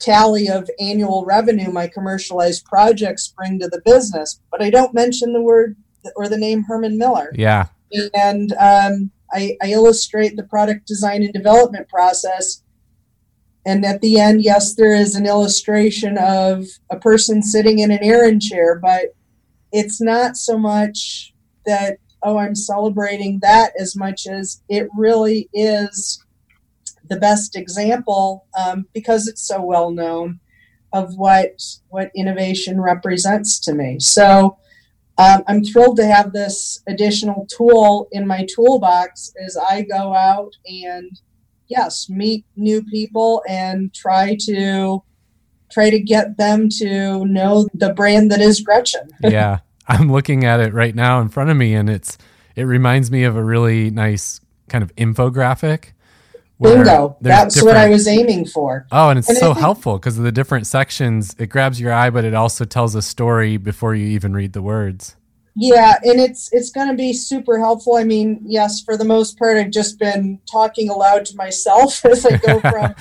tally 0.00 0.48
of 0.48 0.68
annual 0.80 1.24
revenue 1.24 1.70
my 1.70 1.86
commercialized 1.86 2.64
projects 2.64 3.28
bring 3.28 3.58
to 3.60 3.68
the 3.68 3.82
business. 3.84 4.40
But 4.50 4.62
I 4.62 4.70
don't 4.70 4.94
mention 4.94 5.32
the 5.32 5.42
word 5.42 5.76
or 6.16 6.28
the 6.28 6.38
name 6.38 6.64
Herman 6.64 6.98
Miller. 6.98 7.30
Yeah, 7.34 7.68
and 8.14 8.52
um, 8.52 9.10
I, 9.32 9.56
I 9.62 9.70
illustrate 9.70 10.36
the 10.36 10.44
product 10.44 10.86
design 10.86 11.22
and 11.22 11.32
development 11.32 11.88
process 11.88 12.62
and 13.66 13.84
at 13.84 14.00
the 14.00 14.18
end, 14.18 14.42
yes, 14.42 14.74
there 14.74 14.94
is 14.94 15.14
an 15.14 15.26
illustration 15.26 16.16
of 16.18 16.66
a 16.90 16.98
person 16.98 17.42
sitting 17.42 17.78
in 17.78 17.90
an 17.90 18.02
Aeron 18.02 18.40
chair, 18.40 18.78
but 18.78 19.14
it's 19.70 20.00
not 20.00 20.36
so 20.36 20.58
much 20.58 21.34
that, 21.66 21.98
oh, 22.22 22.38
I'm 22.38 22.54
celebrating 22.54 23.40
that 23.42 23.72
as 23.78 23.94
much 23.94 24.26
as 24.26 24.62
it 24.68 24.88
really 24.96 25.48
is 25.52 26.24
the 27.10 27.16
best 27.16 27.56
example 27.56 28.46
um, 28.58 28.86
because 28.94 29.28
it's 29.28 29.46
so 29.46 29.60
well 29.60 29.90
known 29.90 30.40
of 30.92 31.14
what 31.16 31.62
what 31.88 32.10
innovation 32.16 32.80
represents 32.80 33.58
to 33.60 33.74
me. 33.74 33.98
So 34.00 34.56
um, 35.18 35.42
I'm 35.46 35.62
thrilled 35.62 35.98
to 35.98 36.06
have 36.06 36.32
this 36.32 36.82
additional 36.88 37.46
tool 37.54 38.08
in 38.12 38.26
my 38.26 38.46
toolbox 38.54 39.32
as 39.44 39.56
I 39.56 39.82
go 39.82 40.14
out 40.14 40.52
and 40.64 41.20
yes, 41.68 42.08
meet 42.08 42.46
new 42.56 42.82
people 42.82 43.42
and 43.48 43.92
try 43.92 44.36
to 44.46 45.02
try 45.70 45.90
to 45.90 46.00
get 46.00 46.36
them 46.36 46.68
to 46.78 47.24
know 47.26 47.68
the 47.74 47.92
brand 47.92 48.30
that 48.30 48.40
is 48.40 48.60
Gretchen. 48.60 49.08
yeah. 49.22 49.58
I'm 49.86 50.10
looking 50.10 50.44
at 50.44 50.60
it 50.60 50.72
right 50.72 50.94
now 50.94 51.20
in 51.20 51.28
front 51.28 51.50
of 51.50 51.56
me 51.56 51.74
and 51.74 51.90
it's 51.90 52.16
it 52.56 52.62
reminds 52.62 53.10
me 53.10 53.24
of 53.24 53.36
a 53.36 53.44
really 53.44 53.90
nice 53.90 54.40
kind 54.68 54.82
of 54.82 54.94
infographic. 54.96 55.92
Bingo. 56.60 57.16
That's 57.20 57.62
what 57.62 57.76
I 57.76 57.88
was 57.88 58.06
aiming 58.06 58.46
for. 58.46 58.86
Oh, 58.92 59.08
and 59.08 59.18
it's 59.18 59.28
and 59.28 59.38
so 59.38 59.54
think, 59.54 59.58
helpful 59.58 59.98
because 59.98 60.18
of 60.18 60.24
the 60.24 60.32
different 60.32 60.66
sections. 60.66 61.34
It 61.38 61.46
grabs 61.46 61.80
your 61.80 61.92
eye, 61.92 62.10
but 62.10 62.24
it 62.24 62.34
also 62.34 62.64
tells 62.64 62.94
a 62.94 63.02
story 63.02 63.56
before 63.56 63.94
you 63.94 64.06
even 64.08 64.34
read 64.34 64.52
the 64.52 64.62
words. 64.62 65.16
Yeah, 65.56 65.94
and 66.04 66.20
it's 66.20 66.48
it's 66.52 66.70
going 66.70 66.88
to 66.88 66.94
be 66.94 67.12
super 67.12 67.58
helpful. 67.58 67.96
I 67.96 68.04
mean, 68.04 68.40
yes, 68.44 68.80
for 68.82 68.96
the 68.96 69.04
most 69.04 69.38
part, 69.38 69.56
I've 69.56 69.70
just 69.70 69.98
been 69.98 70.38
talking 70.50 70.88
aloud 70.90 71.24
to 71.26 71.36
myself 71.36 72.04
as 72.04 72.24
I 72.24 72.36
go 72.36 72.60
from 72.70 72.94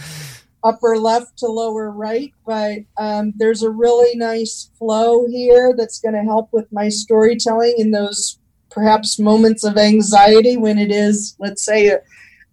upper 0.64 0.98
left 0.98 1.38
to 1.40 1.48
lower 1.48 1.92
right. 1.92 2.34
But 2.46 2.80
um, 2.98 3.34
there's 3.36 3.64
a 3.64 3.70
really 3.70 4.18
nice 4.18 4.72
flow 4.78 5.28
here 5.28 5.74
that's 5.78 6.00
going 6.00 6.16
to 6.16 6.24
help 6.24 6.50
with 6.52 6.72
my 6.72 6.90
storytelling 6.90 7.76
in 7.78 7.92
those 7.92 8.40
perhaps 8.70 9.20
moments 9.20 9.64
of 9.64 9.78
anxiety 9.78 10.58
when 10.58 10.78
it 10.78 10.92
is, 10.92 11.36
let's 11.40 11.64
say, 11.64 11.98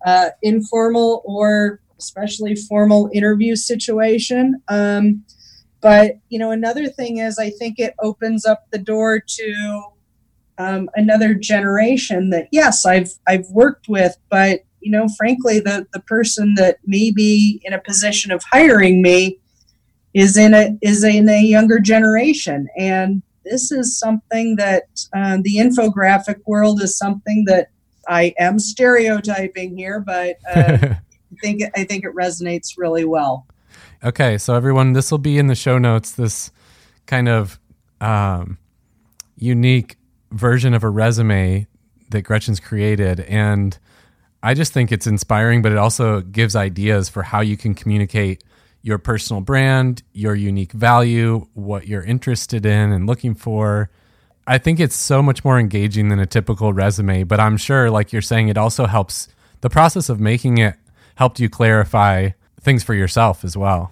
uh, 0.05 0.31
informal 0.43 1.23
or 1.25 1.81
especially 1.99 2.55
formal 2.55 3.09
interview 3.13 3.57
situation. 3.57 4.63
Um, 4.69 5.25
but 5.81 6.19
you 6.29 6.39
know, 6.39 6.51
another 6.51 6.89
thing 6.89 7.19
is 7.19 7.39
I 7.39 7.51
think 7.51 7.79
it 7.79 7.95
opens 8.01 8.45
up 8.45 8.65
the 8.71 8.79
door 8.79 9.21
to 9.21 9.83
um, 10.59 10.89
another 10.95 11.35
generation 11.35 12.31
that 12.31 12.49
yes, 12.51 12.85
I've 12.85 13.13
I've 13.27 13.47
worked 13.51 13.89
with, 13.89 14.17
but 14.31 14.61
you 14.81 14.91
know, 14.91 15.07
frankly, 15.17 15.61
the 15.61 15.87
the 15.93 16.01
person 16.01 16.55
that 16.57 16.79
may 16.85 17.11
be 17.11 17.61
in 17.65 17.73
a 17.73 17.81
position 17.81 18.33
of 18.33 18.43
hiring 18.51 19.03
me 19.03 19.39
is 20.15 20.37
in 20.37 20.55
a 20.55 20.77
is 20.81 21.05
in 21.05 21.29
a 21.29 21.43
younger 21.43 21.79
generation, 21.79 22.69
and 22.79 23.23
this 23.45 23.71
is 23.71 23.99
something 23.99 24.57
that 24.57 24.85
um, 25.15 25.43
the 25.43 25.57
infographic 25.57 26.41
world 26.47 26.83
is 26.83 26.97
something 26.97 27.45
that 27.47 27.69
I 28.09 28.35
am 28.39 28.59
stereotyping 28.59 29.77
here, 29.77 30.01
but 30.01 30.37
uh, 30.55 30.79
I 30.83 30.99
think 31.41 31.63
I 31.75 31.85
think 31.85 32.05
it 32.05 32.15
resonates 32.15 32.75
really 32.77 33.05
well. 33.05 33.47
Okay, 34.05 34.39
so 34.39 34.55
everyone, 34.55 34.93
this 34.93 35.11
will 35.11 35.19
be 35.19 35.39
in 35.39 35.47
the 35.47 35.55
show 35.55 35.79
notes. 35.79 36.13
This 36.13 36.51
kind 37.07 37.29
of 37.29 37.59
um, 38.01 38.59
unique 39.37 39.97
version 40.31 40.75
of 40.75 40.85
a 40.85 40.91
resume 40.91 41.67
that 42.11 42.23
Gretchen's 42.23 42.61
created, 42.61 43.21
and 43.21 43.79
I 44.43 44.55
just 44.55 44.73
think 44.73 44.93
it's 44.93 45.07
inspiring. 45.07 45.63
But 45.63 45.73
it 45.73 45.79
also 45.79 46.21
gives 46.21 46.55
ideas 46.55 47.09
for 47.09 47.23
how 47.23 47.41
you 47.41 47.57
can 47.57 47.75
communicate 47.75 48.45
your 48.83 48.99
personal 48.99 49.43
brand, 49.43 50.03
your 50.13 50.37
unique 50.37 50.71
value, 50.71 51.49
what 51.55 51.89
you're 51.89 52.05
interested 52.05 52.65
in 52.65 52.93
and 52.93 53.07
looking 53.07 53.35
for. 53.35 53.91
I 54.47 54.59
think 54.59 54.79
it's 54.79 54.95
so 54.95 55.23
much 55.23 55.45
more 55.45 55.59
engaging 55.59 56.09
than 56.09 56.21
a 56.21 56.27
typical 56.27 56.73
resume, 56.73 57.25
but 57.25 57.41
I'm 57.41 57.57
sure, 57.57 57.91
like 57.91 58.13
you're 58.13 58.23
saying, 58.23 58.49
it 58.49 58.57
also 58.57 58.87
helps 58.87 59.29
the 59.61 59.71
process 59.71 60.09
of 60.09 60.21
making 60.21 60.59
it 60.59 60.77
helped 61.17 61.41
you 61.41 61.49
clarify 61.49 62.31
things 62.61 62.85
for 62.85 62.95
yourself 62.95 63.45
as 63.45 63.57
well. 63.57 63.91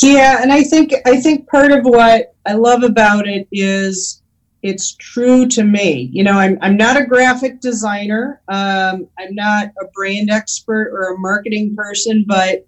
Yeah, 0.00 0.40
and 0.40 0.52
I 0.52 0.62
think 0.62 0.94
I 1.04 1.20
think 1.20 1.48
part 1.48 1.72
of 1.72 1.84
what 1.84 2.34
I 2.46 2.54
love 2.54 2.82
about 2.82 3.28
it 3.28 3.46
is 3.52 4.22
it's 4.62 4.94
true 4.94 5.46
to 5.48 5.64
me. 5.64 6.08
You 6.12 6.24
know, 6.24 6.32
I'm 6.32 6.56
I'm 6.62 6.76
not 6.76 6.96
a 6.96 7.04
graphic 7.04 7.60
designer. 7.60 8.40
Um, 8.48 9.08
I'm 9.18 9.34
not 9.34 9.68
a 9.80 9.86
brand 9.92 10.30
expert 10.30 10.90
or 10.92 11.12
a 11.12 11.18
marketing 11.18 11.76
person, 11.76 12.24
but 12.26 12.66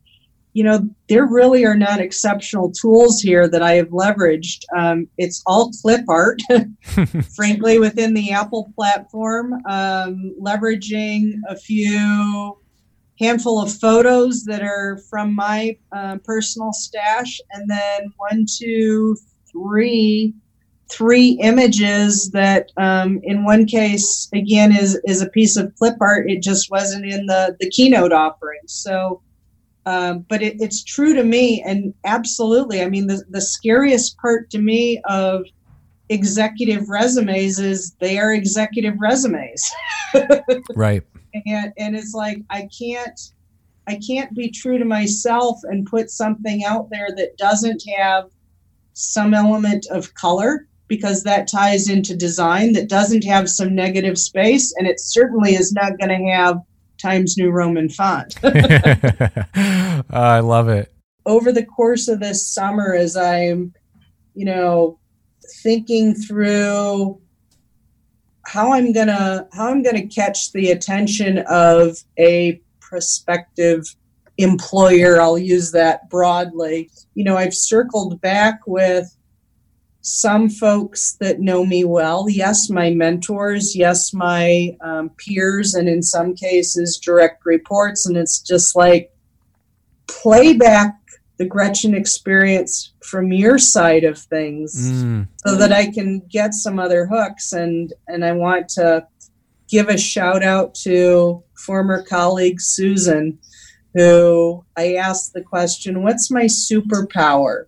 you 0.55 0.63
know, 0.63 0.89
there 1.09 1.27
really 1.27 1.65
are 1.65 1.77
not 1.77 2.01
exceptional 2.01 2.71
tools 2.71 3.21
here 3.21 3.49
that 3.49 3.61
I 3.61 3.73
have 3.73 3.89
leveraged. 3.89 4.63
Um, 4.77 5.09
it's 5.19 5.43
all 5.47 5.73
clip 5.83 6.09
art, 6.09 6.41
frankly, 7.37 7.81
within 7.81 8.15
the 8.15 8.31
Apple 8.31 8.73
platform, 8.77 9.55
um, 9.67 10.33
leveraging 10.41 11.33
a 11.49 11.57
few 11.57 12.57
handful 13.19 13.61
of 13.61 13.73
photos 13.73 14.45
that 14.45 14.63
are 14.63 14.99
from 15.11 15.35
my 15.35 15.77
uh, 15.91 16.19
personal 16.25 16.73
stash, 16.73 17.41
and 17.51 17.69
then 17.69 18.13
one, 18.17 18.47
two, 18.49 19.17
three, 19.51 20.35
three 20.89 21.39
images 21.43 22.31
that, 22.31 22.71
um, 22.77 23.21
in 23.25 23.45
one 23.45 23.67
case, 23.67 24.29
again, 24.33 24.71
is 24.71 25.01
is 25.05 25.21
a 25.21 25.31
piece 25.31 25.57
of 25.57 25.75
clip 25.75 25.97
art. 26.01 26.31
It 26.31 26.43
just 26.43 26.71
wasn't 26.71 27.07
in 27.07 27.27
the 27.27 27.57
the 27.59 27.71
keynote 27.71 28.13
offering. 28.13 28.61
So, 28.67 29.21
um, 29.87 30.25
but 30.29 30.43
it, 30.43 30.57
it's 30.61 30.83
true 30.83 31.15
to 31.15 31.25
me, 31.25 31.63
and 31.63 31.93
absolutely. 32.05 32.83
I 32.83 32.89
mean, 32.89 33.07
the 33.07 33.25
the 33.29 33.41
scariest 33.41 34.17
part 34.19 34.51
to 34.51 34.59
me 34.59 35.01
of 35.09 35.45
executive 36.09 36.89
resumes 36.89 37.59
is 37.59 37.93
they 38.01 38.19
are 38.19 38.33
executive 38.33 38.95
resumes. 39.01 39.71
right 40.75 41.03
and 41.47 41.73
and 41.77 41.97
it's 41.97 42.15
like 42.15 42.39
I 42.51 42.69
can't 42.77 43.21
I 43.87 43.99
can't 44.07 44.35
be 44.35 44.51
true 44.51 44.79
to 44.79 44.85
myself 44.85 45.61
and 45.65 45.87
put 45.87 46.11
something 46.11 46.65
out 46.65 46.89
there 46.91 47.09
that 47.17 47.37
doesn't 47.37 47.83
have 47.97 48.31
some 48.95 49.35
element 49.35 49.87
of 49.91 50.15
color 50.15 50.67
because 50.89 51.23
that 51.25 51.49
ties 51.49 51.89
into 51.89 52.17
design 52.17 52.73
that 52.75 52.89
doesn't 52.89 53.25
have 53.25 53.49
some 53.49 53.75
negative 53.75 54.19
space, 54.19 54.75
and 54.79 54.87
it 54.87 55.01
certainly 55.01 55.55
is 55.55 55.73
not 55.73 55.99
going 55.99 56.11
to 56.11 56.31
have 56.31 56.61
Times 57.05 57.37
New 57.37 57.51
Roman 57.51 57.91
font. 57.91 58.35
I 58.43 60.41
love 60.41 60.69
it. 60.69 60.91
Over 61.27 61.53
the 61.53 61.65
course 61.65 62.09
of 62.09 62.19
this 62.19 62.47
summer, 62.47 62.95
as 62.95 63.15
I'm, 63.15 63.75
you 64.35 64.47
know, 64.47 64.99
thinking 65.63 66.15
through 66.15 67.21
how 68.47 68.73
I'm 68.73 68.93
gonna 68.93 69.47
how 69.53 69.69
I'm 69.69 69.83
gonna 69.83 70.07
catch 70.07 70.53
the 70.53 70.71
attention 70.71 71.39
of 71.49 71.99
a 72.19 72.61
prospective 72.81 73.85
employer, 74.39 75.21
I'll 75.21 75.39
use 75.39 75.73
that 75.73 76.09
broadly. 76.09 76.91
You 77.15 77.25
know, 77.25 77.37
I've 77.37 77.55
circled 77.55 78.21
back 78.23 78.61
with 78.67 79.15
some 80.07 80.51
folks 80.51 81.13
that 81.13 81.41
know 81.41 81.65
me 81.65 81.83
well. 81.83 82.27
Yes, 82.29 82.69
my 82.69 82.91
mentors. 82.91 83.75
Yes, 83.75 84.13
my 84.13 84.77
um, 84.83 85.09
peers, 85.17 85.73
and 85.73 85.89
in 85.89 86.03
some 86.03 86.35
cases, 86.35 86.99
direct 86.99 87.47
reports. 87.47 88.05
And 88.05 88.15
it's 88.15 88.39
just 88.39 88.77
like 88.77 89.11
play 90.07 90.53
back 90.53 90.95
the 91.39 91.47
Gretchen 91.47 91.95
experience 91.95 92.93
from 93.03 93.33
your 93.33 93.59
side 93.59 94.05
of 94.05 94.19
things 94.19 94.77
mm. 94.93 95.27
so 95.39 95.57
that 95.57 95.73
I 95.73 95.91
can 95.91 96.21
get 96.29 96.53
some 96.53 96.79
other 96.79 97.07
hooks. 97.07 97.55
And, 97.55 97.91
and 98.07 98.27
I 98.27 98.33
want 98.33 98.69
to 98.71 99.07
give 99.71 99.89
a 99.89 99.97
shout 99.97 100.43
out 100.43 100.75
to 100.83 101.43
former 101.57 102.03
colleague 102.03 102.61
Susan, 102.61 103.39
who 103.95 104.67
I 104.77 104.97
asked 104.97 105.33
the 105.33 105.43
question, 105.43 106.03
What's 106.03 106.31
my 106.31 106.45
superpower? 106.45 107.65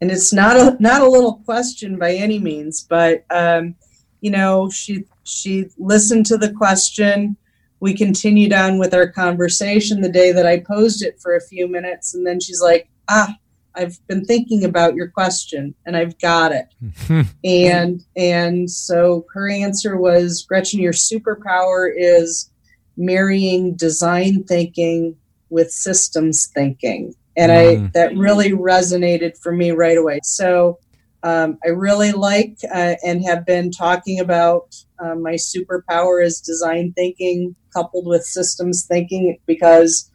And 0.00 0.10
it's 0.10 0.32
not 0.32 0.56
a 0.56 0.76
not 0.80 1.02
a 1.02 1.08
little 1.08 1.36
question 1.44 1.98
by 1.98 2.12
any 2.14 2.38
means, 2.38 2.82
but 2.88 3.24
um, 3.30 3.74
you 4.20 4.30
know, 4.30 4.70
she 4.70 5.04
she 5.24 5.66
listened 5.78 6.26
to 6.26 6.36
the 6.36 6.52
question. 6.52 7.36
We 7.80 7.94
continued 7.94 8.52
on 8.52 8.78
with 8.78 8.92
our 8.94 9.08
conversation 9.08 10.00
the 10.00 10.08
day 10.08 10.32
that 10.32 10.46
I 10.46 10.60
posed 10.60 11.02
it 11.02 11.20
for 11.20 11.36
a 11.36 11.40
few 11.40 11.68
minutes, 11.68 12.14
and 12.14 12.26
then 12.26 12.40
she's 12.40 12.60
like, 12.60 12.88
"Ah, 13.08 13.36
I've 13.74 13.98
been 14.06 14.24
thinking 14.24 14.64
about 14.64 14.94
your 14.94 15.08
question, 15.08 15.74
and 15.86 15.96
I've 15.96 16.18
got 16.18 16.52
it." 16.52 17.26
and 17.44 18.04
and 18.16 18.70
so 18.70 19.26
her 19.32 19.48
answer 19.50 19.96
was, 19.96 20.44
"Gretchen, 20.48 20.80
your 20.80 20.92
superpower 20.92 21.90
is 21.96 22.50
marrying 22.96 23.74
design 23.74 24.44
thinking 24.44 25.16
with 25.50 25.70
systems 25.72 26.46
thinking." 26.46 27.14
And 27.38 27.52
mm. 27.52 27.86
I 27.86 27.90
that 27.94 28.16
really 28.16 28.50
resonated 28.50 29.38
for 29.40 29.52
me 29.52 29.70
right 29.70 29.96
away. 29.96 30.20
So 30.24 30.78
um, 31.22 31.58
I 31.64 31.68
really 31.68 32.12
like 32.12 32.58
uh, 32.72 32.94
and 33.04 33.24
have 33.24 33.46
been 33.46 33.70
talking 33.70 34.20
about 34.20 34.74
uh, 34.98 35.14
my 35.14 35.34
superpower 35.34 36.22
is 36.22 36.40
design 36.40 36.92
thinking 36.94 37.54
coupled 37.72 38.06
with 38.06 38.24
systems 38.24 38.86
thinking 38.86 39.38
because 39.46 40.10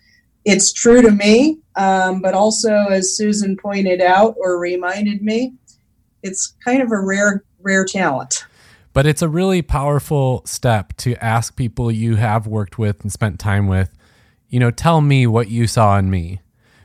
it's 0.45 0.73
true 0.73 1.01
to 1.01 1.11
me, 1.11 1.59
um, 1.77 2.21
but 2.21 2.33
also 2.33 2.73
as 2.89 3.15
Susan 3.15 3.55
pointed 3.55 4.01
out 4.01 4.35
or 4.37 4.59
reminded 4.59 5.21
me, 5.21 5.53
it's 6.21 6.55
kind 6.63 6.81
of 6.81 6.91
a 6.91 6.99
rare 6.99 7.43
rare 7.61 7.85
talent. 7.85 8.45
But 8.91 9.07
it's 9.07 9.21
a 9.21 9.29
really 9.29 9.61
powerful 9.61 10.43
step 10.45 10.95
to 10.97 11.15
ask 11.23 11.55
people 11.55 11.89
you 11.91 12.17
have 12.17 12.45
worked 12.45 12.77
with 12.77 13.01
and 13.01 13.11
spent 13.11 13.39
time 13.39 13.67
with, 13.67 13.89
you 14.49 14.59
know, 14.59 14.69
tell 14.69 15.01
me 15.01 15.25
what 15.25 15.49
you 15.49 15.65
saw 15.65 15.97
in 15.97 16.11
me 16.11 16.41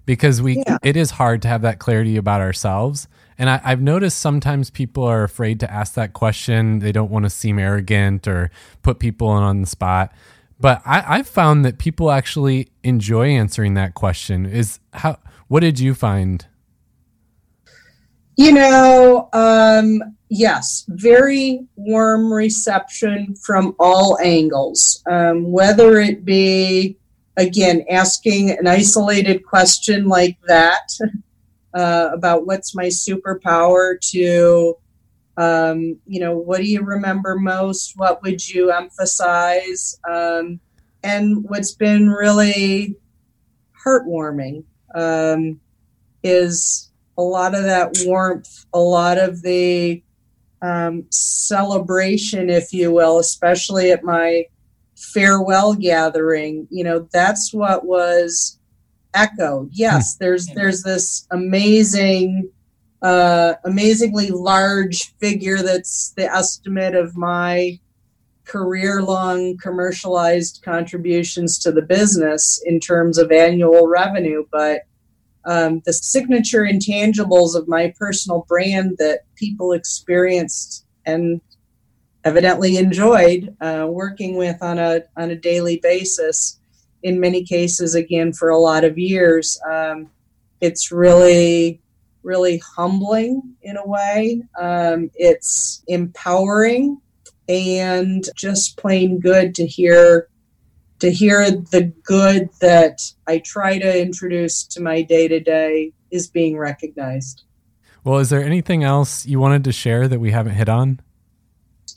because 0.08 0.40
we 0.40 0.62
yeah. 0.66 0.78
it 0.82 0.96
is 0.96 1.10
hard 1.10 1.42
to 1.42 1.48
have 1.48 1.60
that 1.60 1.78
clarity 1.78 2.16
about 2.16 2.40
ourselves. 2.40 3.08
And 3.36 3.50
I, 3.50 3.60
I've 3.62 3.82
noticed 3.82 4.18
sometimes 4.18 4.70
people 4.70 5.04
are 5.04 5.22
afraid 5.22 5.60
to 5.60 5.70
ask 5.70 5.92
that 5.94 6.14
question. 6.14 6.78
They 6.78 6.92
don't 6.92 7.10
want 7.10 7.26
to 7.26 7.30
seem 7.30 7.58
arrogant 7.58 8.26
or 8.26 8.50
put 8.82 9.00
people 9.00 9.28
on 9.28 9.60
the 9.60 9.66
spot. 9.66 10.10
But 10.58 10.80
I, 10.86 11.18
I've 11.18 11.28
found 11.28 11.66
that 11.66 11.76
people 11.76 12.10
actually 12.10 12.70
enjoy 12.82 13.28
answering 13.28 13.74
that 13.74 13.92
question. 13.92 14.46
Is 14.46 14.80
how 14.94 15.18
what 15.48 15.60
did 15.60 15.78
you 15.78 15.92
find? 15.92 16.46
You 18.38 18.52
know, 18.52 19.28
um, 19.34 20.00
yes, 20.30 20.86
very 20.88 21.66
warm 21.76 22.32
reception 22.32 23.34
from 23.34 23.76
all 23.78 24.18
angles, 24.22 25.02
um, 25.10 25.52
whether 25.52 26.00
it 26.00 26.24
be 26.24 26.97
again, 27.38 27.84
asking 27.88 28.50
an 28.50 28.66
isolated 28.66 29.46
question 29.46 30.08
like 30.08 30.36
that 30.46 30.90
uh, 31.72 32.10
about 32.12 32.46
what's 32.46 32.74
my 32.74 32.86
superpower 32.86 33.98
to, 34.10 34.74
um, 35.36 35.96
you 36.04 36.20
know, 36.20 36.36
what 36.36 36.58
do 36.58 36.64
you 36.64 36.82
remember 36.82 37.38
most? 37.38 37.94
What 37.96 38.22
would 38.22 38.46
you 38.46 38.72
emphasize? 38.72 39.98
Um, 40.10 40.58
and 41.04 41.44
what's 41.44 41.72
been 41.72 42.10
really 42.10 42.96
heartwarming 43.86 44.64
um, 44.96 45.60
is 46.24 46.90
a 47.16 47.22
lot 47.22 47.54
of 47.54 47.62
that 47.62 48.02
warmth, 48.04 48.66
a 48.74 48.80
lot 48.80 49.16
of 49.16 49.42
the 49.42 50.02
um, 50.60 51.06
celebration, 51.10 52.50
if 52.50 52.72
you 52.72 52.92
will, 52.92 53.20
especially 53.20 53.92
at 53.92 54.02
my 54.02 54.44
farewell 54.98 55.74
gathering 55.74 56.66
you 56.70 56.82
know 56.82 57.08
that's 57.12 57.52
what 57.54 57.84
was 57.84 58.58
echoed 59.14 59.70
yes 59.72 60.16
hmm. 60.16 60.24
there's 60.24 60.46
there's 60.54 60.82
this 60.82 61.26
amazing 61.30 62.50
uh 63.02 63.54
amazingly 63.64 64.30
large 64.30 65.14
figure 65.18 65.58
that's 65.58 66.12
the 66.16 66.24
estimate 66.24 66.96
of 66.96 67.16
my 67.16 67.78
career 68.44 69.02
long 69.02 69.56
commercialized 69.58 70.62
contributions 70.64 71.58
to 71.58 71.70
the 71.70 71.82
business 71.82 72.60
in 72.66 72.80
terms 72.80 73.18
of 73.18 73.30
annual 73.30 73.86
revenue 73.86 74.44
but 74.50 74.82
um, 75.44 75.80
the 75.86 75.94
signature 75.94 76.62
intangibles 76.62 77.54
of 77.54 77.68
my 77.68 77.94
personal 77.98 78.44
brand 78.48 78.96
that 78.98 79.20
people 79.36 79.72
experienced 79.72 80.84
and 81.06 81.40
evidently 82.24 82.76
enjoyed 82.76 83.54
uh, 83.60 83.86
working 83.88 84.36
with 84.36 84.62
on 84.62 84.78
a 84.78 85.02
on 85.16 85.30
a 85.30 85.36
daily 85.36 85.78
basis. 85.82 86.58
In 87.02 87.20
many 87.20 87.44
cases, 87.44 87.94
again 87.94 88.32
for 88.32 88.48
a 88.48 88.58
lot 88.58 88.84
of 88.84 88.98
years, 88.98 89.60
um, 89.68 90.10
it's 90.60 90.90
really 90.90 91.80
really 92.22 92.60
humbling 92.76 93.54
in 93.62 93.76
a 93.76 93.86
way. 93.86 94.42
Um, 94.58 95.10
it's 95.14 95.82
empowering 95.86 97.00
and 97.48 98.28
just 98.36 98.76
plain 98.76 99.20
good 99.20 99.54
to 99.54 99.66
hear 99.66 100.28
to 100.98 101.10
hear 101.12 101.50
the 101.50 101.92
good 102.02 102.50
that 102.60 103.00
I 103.26 103.38
try 103.38 103.78
to 103.78 104.02
introduce 104.02 104.64
to 104.64 104.82
my 104.82 105.02
day 105.02 105.28
to 105.28 105.38
day 105.38 105.92
is 106.10 106.26
being 106.26 106.58
recognized. 106.58 107.44
Well, 108.02 108.18
is 108.18 108.30
there 108.30 108.42
anything 108.42 108.82
else 108.82 109.24
you 109.24 109.38
wanted 109.38 109.64
to 109.64 109.72
share 109.72 110.08
that 110.08 110.18
we 110.18 110.32
haven't 110.32 110.54
hit 110.54 110.68
on? 110.68 111.00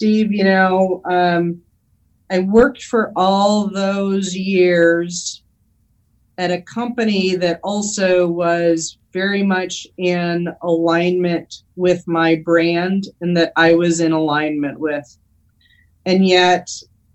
Steve, 0.01 0.31
you 0.31 0.43
know, 0.43 0.99
um, 1.05 1.61
I 2.31 2.39
worked 2.39 2.81
for 2.81 3.13
all 3.15 3.67
those 3.67 4.35
years 4.35 5.43
at 6.39 6.49
a 6.49 6.63
company 6.63 7.35
that 7.35 7.59
also 7.63 8.27
was 8.27 8.97
very 9.13 9.43
much 9.43 9.85
in 9.99 10.47
alignment 10.63 11.53
with 11.75 12.03
my 12.07 12.41
brand 12.43 13.09
and 13.21 13.37
that 13.37 13.53
I 13.55 13.75
was 13.75 13.99
in 13.99 14.11
alignment 14.11 14.79
with. 14.79 15.05
And 16.07 16.25
yet, 16.25 16.67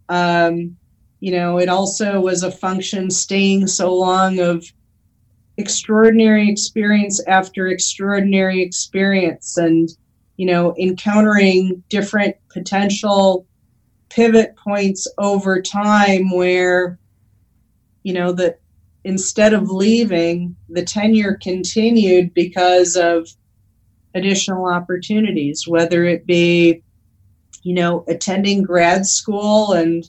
um, 0.08 0.76
you 1.18 1.32
know, 1.32 1.58
it 1.58 1.68
also 1.68 2.20
was 2.20 2.44
a 2.44 2.52
function 2.52 3.10
staying 3.10 3.66
so 3.66 3.92
long 3.92 4.38
of 4.38 4.64
extraordinary 5.56 6.48
experience 6.48 7.20
after 7.26 7.66
extraordinary 7.66 8.62
experience 8.62 9.56
and 9.56 9.88
you 10.36 10.46
know, 10.46 10.74
encountering 10.78 11.82
different 11.88 12.36
potential 12.50 13.46
pivot 14.10 14.54
points 14.56 15.08
over 15.18 15.60
time 15.60 16.30
where, 16.30 16.98
you 18.02 18.12
know, 18.12 18.32
that 18.32 18.60
instead 19.04 19.54
of 19.54 19.70
leaving, 19.70 20.56
the 20.68 20.82
tenure 20.82 21.38
continued 21.42 22.34
because 22.34 22.96
of 22.96 23.28
additional 24.14 24.66
opportunities, 24.66 25.66
whether 25.66 26.04
it 26.04 26.26
be, 26.26 26.82
you 27.62 27.74
know, 27.74 28.04
attending 28.08 28.62
grad 28.62 29.06
school 29.06 29.72
and 29.72 30.08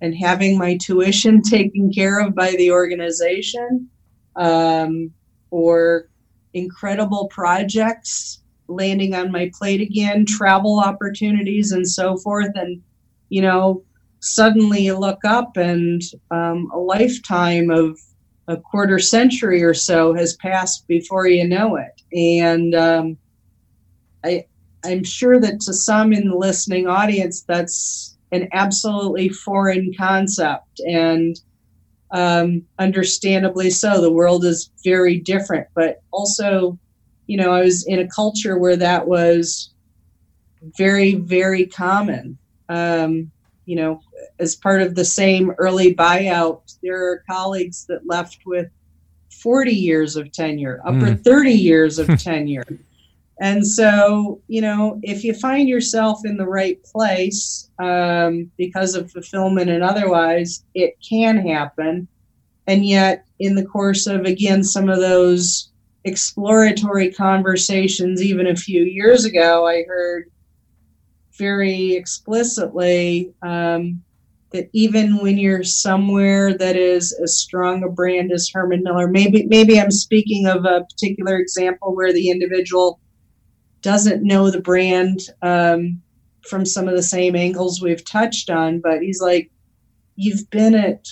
and 0.00 0.16
having 0.16 0.58
my 0.58 0.76
tuition 0.78 1.40
taken 1.48 1.92
care 1.92 2.18
of 2.20 2.34
by 2.34 2.50
the 2.52 2.72
organization, 2.72 3.88
um, 4.34 5.12
or 5.50 6.08
incredible 6.54 7.28
projects 7.28 8.41
landing 8.74 9.14
on 9.14 9.30
my 9.30 9.50
plate 9.58 9.80
again, 9.80 10.24
travel 10.26 10.80
opportunities, 10.80 11.72
and 11.72 11.88
so 11.88 12.16
forth. 12.16 12.50
And, 12.54 12.82
you 13.28 13.42
know, 13.42 13.84
suddenly 14.20 14.82
you 14.82 14.98
look 14.98 15.24
up 15.24 15.56
and 15.56 16.00
um, 16.30 16.70
a 16.72 16.78
lifetime 16.78 17.70
of 17.70 17.98
a 18.48 18.56
quarter 18.56 18.98
century 18.98 19.62
or 19.62 19.74
so 19.74 20.14
has 20.14 20.36
passed 20.36 20.86
before 20.88 21.26
you 21.26 21.46
know 21.46 21.76
it. 21.76 22.02
And 22.12 22.74
um, 22.74 23.16
I, 24.24 24.44
I'm 24.84 25.04
sure 25.04 25.40
that 25.40 25.60
to 25.60 25.72
some 25.72 26.12
in 26.12 26.28
the 26.28 26.36
listening 26.36 26.86
audience, 26.86 27.42
that's 27.42 28.16
an 28.32 28.48
absolutely 28.52 29.28
foreign 29.28 29.92
concept. 29.96 30.80
And 30.80 31.36
um, 32.12 32.62
understandably 32.78 33.70
so. 33.70 34.00
The 34.00 34.12
world 34.12 34.44
is 34.44 34.70
very 34.84 35.18
different, 35.18 35.66
but 35.74 36.02
also, 36.12 36.78
you 37.32 37.38
know, 37.38 37.50
I 37.50 37.62
was 37.62 37.86
in 37.86 37.98
a 37.98 38.06
culture 38.06 38.58
where 38.58 38.76
that 38.76 39.08
was 39.08 39.70
very, 40.76 41.14
very 41.14 41.64
common. 41.64 42.36
Um, 42.68 43.30
you 43.64 43.74
know, 43.74 44.02
as 44.38 44.54
part 44.54 44.82
of 44.82 44.96
the 44.96 45.04
same 45.06 45.50
early 45.56 45.94
buyout, 45.94 46.76
there 46.82 47.10
are 47.10 47.24
colleagues 47.26 47.86
that 47.86 48.06
left 48.06 48.40
with 48.44 48.68
40 49.30 49.72
years 49.72 50.14
of 50.14 50.30
tenure, 50.30 50.82
upper 50.84 51.12
mm. 51.12 51.24
30 51.24 51.52
years 51.52 51.98
of 51.98 52.06
tenure. 52.22 52.66
And 53.40 53.66
so, 53.66 54.42
you 54.48 54.60
know, 54.60 55.00
if 55.02 55.24
you 55.24 55.32
find 55.32 55.70
yourself 55.70 56.20
in 56.26 56.36
the 56.36 56.46
right 56.46 56.84
place 56.84 57.70
um, 57.78 58.50
because 58.58 58.94
of 58.94 59.10
fulfillment 59.10 59.70
and 59.70 59.82
otherwise, 59.82 60.66
it 60.74 60.98
can 61.00 61.38
happen. 61.38 62.08
And 62.66 62.84
yet, 62.84 63.24
in 63.38 63.54
the 63.54 63.64
course 63.64 64.06
of, 64.06 64.26
again, 64.26 64.62
some 64.62 64.90
of 64.90 65.00
those 65.00 65.71
exploratory 66.04 67.12
conversations, 67.12 68.22
even 68.22 68.46
a 68.46 68.56
few 68.56 68.82
years 68.82 69.24
ago, 69.24 69.66
I 69.66 69.84
heard 69.84 70.30
very 71.38 71.94
explicitly 71.94 73.32
um, 73.42 74.02
that 74.50 74.68
even 74.72 75.18
when 75.18 75.38
you're 75.38 75.62
somewhere 75.62 76.56
that 76.58 76.76
is 76.76 77.12
as 77.22 77.38
strong 77.38 77.82
a 77.84 77.88
brand 77.88 78.32
as 78.32 78.50
Herman 78.52 78.82
Miller, 78.82 79.08
maybe 79.08 79.46
maybe 79.46 79.80
I'm 79.80 79.90
speaking 79.90 80.46
of 80.46 80.64
a 80.64 80.84
particular 80.84 81.36
example 81.36 81.94
where 81.94 82.12
the 82.12 82.30
individual 82.30 83.00
doesn't 83.80 84.22
know 84.22 84.50
the 84.50 84.60
brand 84.60 85.20
um, 85.42 86.00
from 86.48 86.64
some 86.66 86.88
of 86.88 86.94
the 86.94 87.02
same 87.02 87.34
angles 87.34 87.80
we've 87.80 88.04
touched 88.04 88.50
on, 88.50 88.80
but 88.80 89.02
he's 89.02 89.20
like, 89.20 89.50
you've 90.16 90.48
been 90.50 90.74
at 90.74 91.06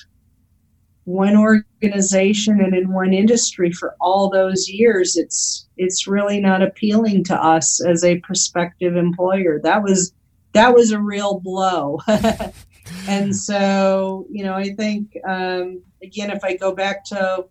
one 1.04 1.36
organization 1.36 2.60
and 2.60 2.74
in 2.74 2.92
one 2.92 3.12
industry 3.12 3.72
for 3.72 3.96
all 4.00 4.30
those 4.30 4.68
years. 4.68 5.16
It's 5.16 5.66
it's 5.76 6.06
really 6.06 6.40
not 6.40 6.62
appealing 6.62 7.24
to 7.24 7.34
us 7.34 7.84
as 7.84 8.04
a 8.04 8.20
prospective 8.20 8.96
employer. 8.96 9.60
That 9.62 9.82
was 9.82 10.12
that 10.52 10.74
was 10.74 10.90
a 10.90 11.00
real 11.00 11.40
blow. 11.40 12.00
and 13.08 13.34
so, 13.34 14.26
you 14.30 14.44
know, 14.44 14.54
I 14.54 14.74
think 14.74 15.16
um, 15.26 15.82
again, 16.02 16.30
if 16.30 16.44
I 16.44 16.56
go 16.56 16.74
back 16.74 17.04
to 17.06 17.46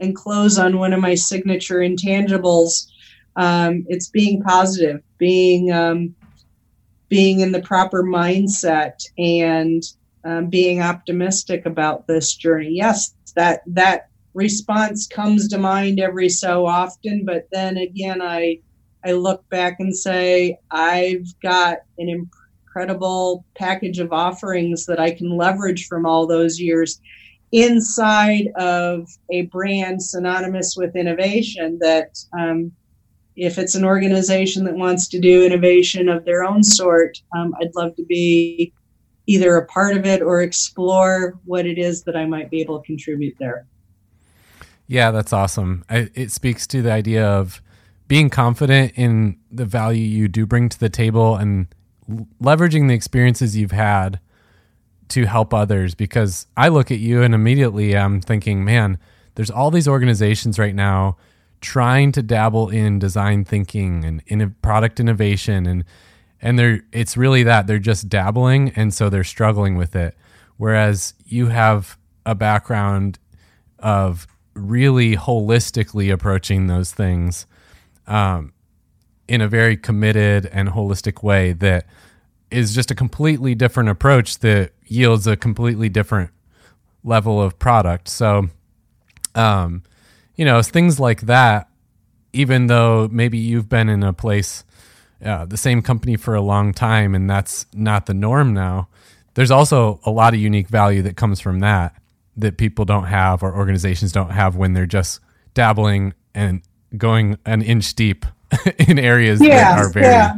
and 0.00 0.14
close 0.14 0.58
on 0.58 0.78
one 0.78 0.92
of 0.92 1.00
my 1.00 1.14
signature 1.14 1.78
intangibles 1.78 2.86
um, 3.38 3.86
it's 3.88 4.08
being 4.08 4.42
positive, 4.42 5.00
being 5.16 5.70
um, 5.72 6.14
being 7.08 7.40
in 7.40 7.52
the 7.52 7.62
proper 7.62 8.02
mindset, 8.02 9.00
and 9.16 9.82
um, 10.24 10.48
being 10.48 10.80
optimistic 10.80 11.66
about 11.66 12.06
this 12.06 12.34
journey. 12.34 12.70
Yes, 12.72 13.14
that 13.36 13.62
that 13.66 14.08
response 14.34 15.06
comes 15.06 15.48
to 15.48 15.58
mind 15.58 16.00
every 16.00 16.28
so 16.28 16.66
often, 16.66 17.24
but 17.24 17.48
then 17.52 17.76
again, 17.76 18.20
I 18.22 18.60
I 19.04 19.12
look 19.12 19.48
back 19.48 19.76
and 19.80 19.96
say 19.96 20.58
I've 20.70 21.26
got 21.42 21.78
an 21.98 22.08
incredible 22.08 23.44
package 23.56 23.98
of 23.98 24.12
offerings 24.12 24.86
that 24.86 25.00
I 25.00 25.12
can 25.12 25.36
leverage 25.36 25.86
from 25.86 26.04
all 26.06 26.26
those 26.26 26.60
years 26.60 27.00
inside 27.52 28.48
of 28.56 29.08
a 29.30 29.42
brand 29.42 30.02
synonymous 30.02 30.74
with 30.76 30.96
innovation 30.96 31.78
that 31.80 32.18
um, 32.38 32.72
if 33.36 33.56
it's 33.56 33.74
an 33.74 33.84
organization 33.84 34.64
that 34.64 34.74
wants 34.74 35.08
to 35.08 35.20
do 35.20 35.46
innovation 35.46 36.08
of 36.08 36.24
their 36.24 36.44
own 36.44 36.62
sort, 36.62 37.18
um, 37.36 37.54
I'd 37.60 37.74
love 37.74 37.94
to 37.96 38.04
be 38.04 38.72
either 39.28 39.56
a 39.56 39.66
part 39.66 39.94
of 39.94 40.06
it 40.06 40.22
or 40.22 40.40
explore 40.40 41.38
what 41.44 41.66
it 41.66 41.78
is 41.78 42.02
that 42.02 42.16
I 42.16 42.24
might 42.24 42.50
be 42.50 42.62
able 42.62 42.80
to 42.80 42.86
contribute 42.86 43.36
there. 43.38 43.66
Yeah, 44.86 45.10
that's 45.10 45.34
awesome. 45.34 45.84
I, 45.90 46.10
it 46.14 46.32
speaks 46.32 46.66
to 46.68 46.80
the 46.80 46.90
idea 46.90 47.24
of 47.24 47.60
being 48.08 48.30
confident 48.30 48.94
in 48.96 49.36
the 49.52 49.66
value 49.66 50.02
you 50.02 50.28
do 50.28 50.46
bring 50.46 50.70
to 50.70 50.80
the 50.80 50.88
table 50.88 51.36
and 51.36 51.66
leveraging 52.42 52.88
the 52.88 52.94
experiences 52.94 53.54
you've 53.54 53.70
had 53.70 54.18
to 55.08 55.26
help 55.26 55.52
others 55.52 55.94
because 55.94 56.46
I 56.56 56.68
look 56.68 56.90
at 56.90 56.98
you 56.98 57.22
and 57.22 57.34
immediately 57.34 57.94
I'm 57.94 58.22
thinking, 58.22 58.64
man, 58.64 58.98
there's 59.34 59.50
all 59.50 59.70
these 59.70 59.86
organizations 59.86 60.58
right 60.58 60.74
now 60.74 61.18
trying 61.60 62.12
to 62.12 62.22
dabble 62.22 62.70
in 62.70 62.98
design 62.98 63.44
thinking 63.44 64.04
and 64.06 64.22
in 64.26 64.54
product 64.62 65.00
innovation 65.00 65.66
and 65.66 65.84
and 66.40 66.58
they're 66.58 66.80
it's 66.92 67.16
really 67.16 67.42
that 67.42 67.66
they're 67.66 67.78
just 67.78 68.08
dabbling 68.08 68.70
and 68.76 68.92
so 68.92 69.08
they're 69.08 69.24
struggling 69.24 69.76
with 69.76 69.96
it. 69.96 70.16
Whereas 70.56 71.14
you 71.24 71.46
have 71.46 71.96
a 72.26 72.34
background 72.34 73.18
of 73.78 74.26
really 74.54 75.16
holistically 75.16 76.12
approaching 76.12 76.66
those 76.66 76.92
things 76.92 77.46
um, 78.06 78.52
in 79.28 79.40
a 79.40 79.48
very 79.48 79.76
committed 79.76 80.46
and 80.46 80.70
holistic 80.70 81.22
way 81.22 81.52
that 81.52 81.86
is 82.50 82.74
just 82.74 82.90
a 82.90 82.94
completely 82.94 83.54
different 83.54 83.88
approach 83.88 84.38
that 84.38 84.72
yields 84.86 85.26
a 85.26 85.36
completely 85.36 85.88
different 85.88 86.30
level 87.04 87.40
of 87.40 87.58
product. 87.58 88.08
So 88.08 88.48
um, 89.34 89.82
you 90.34 90.44
know, 90.44 90.62
things 90.62 90.98
like 91.00 91.22
that, 91.22 91.68
even 92.32 92.66
though 92.66 93.08
maybe 93.10 93.38
you've 93.38 93.68
been 93.68 93.88
in 93.88 94.02
a 94.02 94.12
place, 94.12 94.64
uh, 95.24 95.44
the 95.44 95.56
same 95.56 95.82
company 95.82 96.16
for 96.16 96.34
a 96.34 96.40
long 96.40 96.72
time, 96.72 97.14
and 97.14 97.28
that's 97.28 97.66
not 97.72 98.06
the 98.06 98.14
norm 98.14 98.54
now, 98.54 98.88
there's 99.34 99.50
also 99.50 100.00
a 100.04 100.10
lot 100.10 100.34
of 100.34 100.40
unique 100.40 100.68
value 100.68 101.02
that 101.02 101.16
comes 101.16 101.40
from 101.40 101.60
that 101.60 101.94
that 102.36 102.56
people 102.56 102.84
don't 102.84 103.04
have 103.04 103.42
or 103.42 103.54
organizations 103.54 104.12
don't 104.12 104.30
have 104.30 104.56
when 104.56 104.72
they're 104.72 104.86
just 104.86 105.20
dabbling 105.54 106.14
and 106.34 106.62
going 106.96 107.36
an 107.44 107.62
inch 107.62 107.94
deep 107.94 108.24
in 108.88 108.98
areas 108.98 109.40
yeah, 109.40 109.74
that 109.74 109.78
are 109.78 109.90
very. 109.90 110.06
Yeah. 110.06 110.36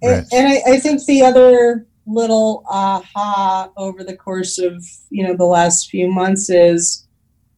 And, 0.00 0.26
and 0.32 0.48
I, 0.48 0.74
I 0.74 0.78
think 0.78 1.04
the 1.04 1.22
other 1.22 1.84
little 2.06 2.64
aha 2.68 3.70
over 3.76 4.02
the 4.02 4.16
course 4.16 4.58
of 4.58 4.82
you 5.10 5.26
know 5.26 5.36
the 5.36 5.44
last 5.44 5.90
few 5.90 6.10
months 6.10 6.48
is 6.48 7.06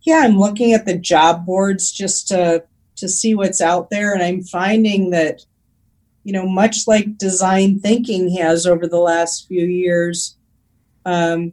yeah, 0.03 0.23
I'm 0.25 0.39
looking 0.39 0.73
at 0.73 0.87
the 0.87 0.97
job 0.97 1.45
boards 1.45 1.93
just 1.93 2.29
to 2.29 2.65
to 2.97 3.09
see 3.09 3.35
what's 3.35 3.61
out 3.61 3.91
there, 3.91 4.13
and 4.13 4.23
I'm 4.23 4.43
finding 4.43 5.11
that 5.11 5.45
you 6.25 6.33
know, 6.33 6.47
much 6.47 6.87
like 6.87 7.17
design 7.19 7.79
thinking 7.81 8.31
has 8.37 8.67
over 8.67 8.87
the 8.87 8.99
last 8.99 9.49
few 9.49 9.65
years, 9.65 10.37
um, 11.05 11.53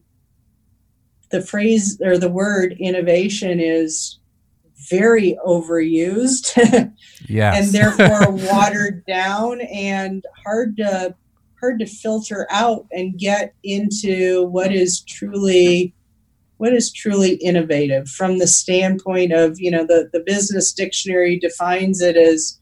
the 1.29 1.41
phrase 1.41 1.99
or 2.01 2.17
the 2.17 2.29
word 2.29 2.75
innovation 2.79 3.59
is 3.59 4.19
very 4.89 5.37
overused 5.45 6.55
and 7.55 7.69
therefore 7.69 8.31
watered 8.31 9.05
down 9.05 9.61
and 9.61 10.23
hard 10.43 10.77
to 10.77 11.13
hard 11.59 11.79
to 11.79 11.85
filter 11.85 12.47
out 12.51 12.85
and 12.91 13.17
get 13.17 13.53
into 13.63 14.45
what 14.47 14.71
is 14.71 15.01
truly 15.01 15.93
what 16.57 16.73
is 16.73 16.91
truly 16.91 17.33
innovative 17.35 18.07
from 18.07 18.37
the 18.37 18.47
standpoint 18.47 19.33
of 19.33 19.59
you 19.59 19.71
know 19.71 19.85
the, 19.85 20.09
the 20.13 20.23
business 20.25 20.71
dictionary 20.71 21.37
defines 21.37 22.01
it 22.01 22.15
as 22.15 22.59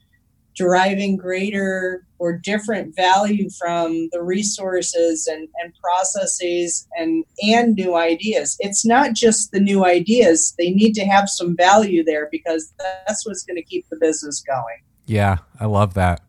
deriving 0.55 1.17
greater 1.17 2.05
or 2.17 2.33
different 2.33 2.95
value 2.95 3.49
from 3.49 4.09
the 4.11 4.21
resources 4.21 5.27
and, 5.27 5.47
and 5.61 5.73
processes 5.81 6.87
and 6.97 7.25
and 7.41 7.75
new 7.75 7.95
ideas. 7.95 8.55
It's 8.59 8.85
not 8.85 9.13
just 9.13 9.51
the 9.51 9.59
new 9.59 9.85
ideas. 9.85 10.53
They 10.57 10.71
need 10.71 10.93
to 10.93 11.05
have 11.05 11.29
some 11.29 11.55
value 11.55 12.03
there 12.03 12.29
because 12.31 12.73
that's 12.79 13.25
what's 13.27 13.43
going 13.43 13.57
to 13.57 13.63
keep 13.63 13.85
the 13.89 13.97
business 13.99 14.41
going. 14.41 14.81
Yeah 15.05 15.37
i 15.59 15.65
love 15.65 15.93
that. 15.95 16.21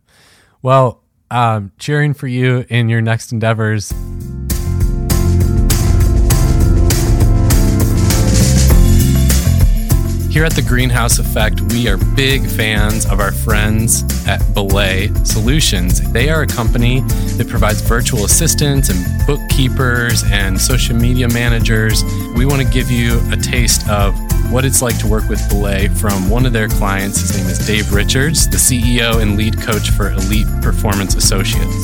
Well 0.63 1.03
um, 1.31 1.73
cheering 1.79 2.15
for 2.15 2.29
you 2.29 2.65
in 2.69 2.89
your 2.89 3.01
next 3.01 3.33
endeavors 3.33 3.93
Here 10.37 10.45
at 10.45 10.53
the 10.53 10.61
Greenhouse 10.61 11.19
Effect, 11.19 11.63
we 11.73 11.89
are 11.89 11.97
big 11.97 12.47
fans 12.47 13.07
of 13.07 13.21
our 13.21 13.33
friends 13.33 14.05
at 14.29 14.39
Belay 14.53 15.09
Solutions. 15.25 16.13
They 16.13 16.29
are 16.29 16.43
a 16.43 16.47
company 16.47 17.01
that 17.39 17.49
provides 17.49 17.81
virtual 17.81 18.27
assistants 18.27 18.91
and 18.91 19.27
bookkeepers 19.27 20.25
and 20.31 20.61
social 20.61 20.95
media 20.95 21.27
managers. 21.31 22.05
We 22.37 22.45
want 22.45 22.61
to 22.61 22.69
give 22.69 22.91
you 22.91 23.19
a 23.33 23.37
taste 23.39 23.89
of 23.89 24.15
what 24.53 24.67
it's 24.67 24.83
like 24.83 24.99
to 24.99 25.07
work 25.07 25.27
with 25.31 25.41
Belay 25.49 25.89
from 25.89 26.29
one 26.29 26.45
of 26.45 26.53
their 26.53 26.69
clients. 26.69 27.19
His 27.19 27.39
name 27.39 27.47
is 27.47 27.67
Dave 27.67 27.91
Richards, 27.95 28.47
the 28.47 28.59
CEO 28.59 29.23
and 29.23 29.39
lead 29.39 29.59
coach 29.59 29.89
for 29.89 30.11
Elite 30.11 30.49
Performance 30.61 31.15
Associates. 31.15 31.75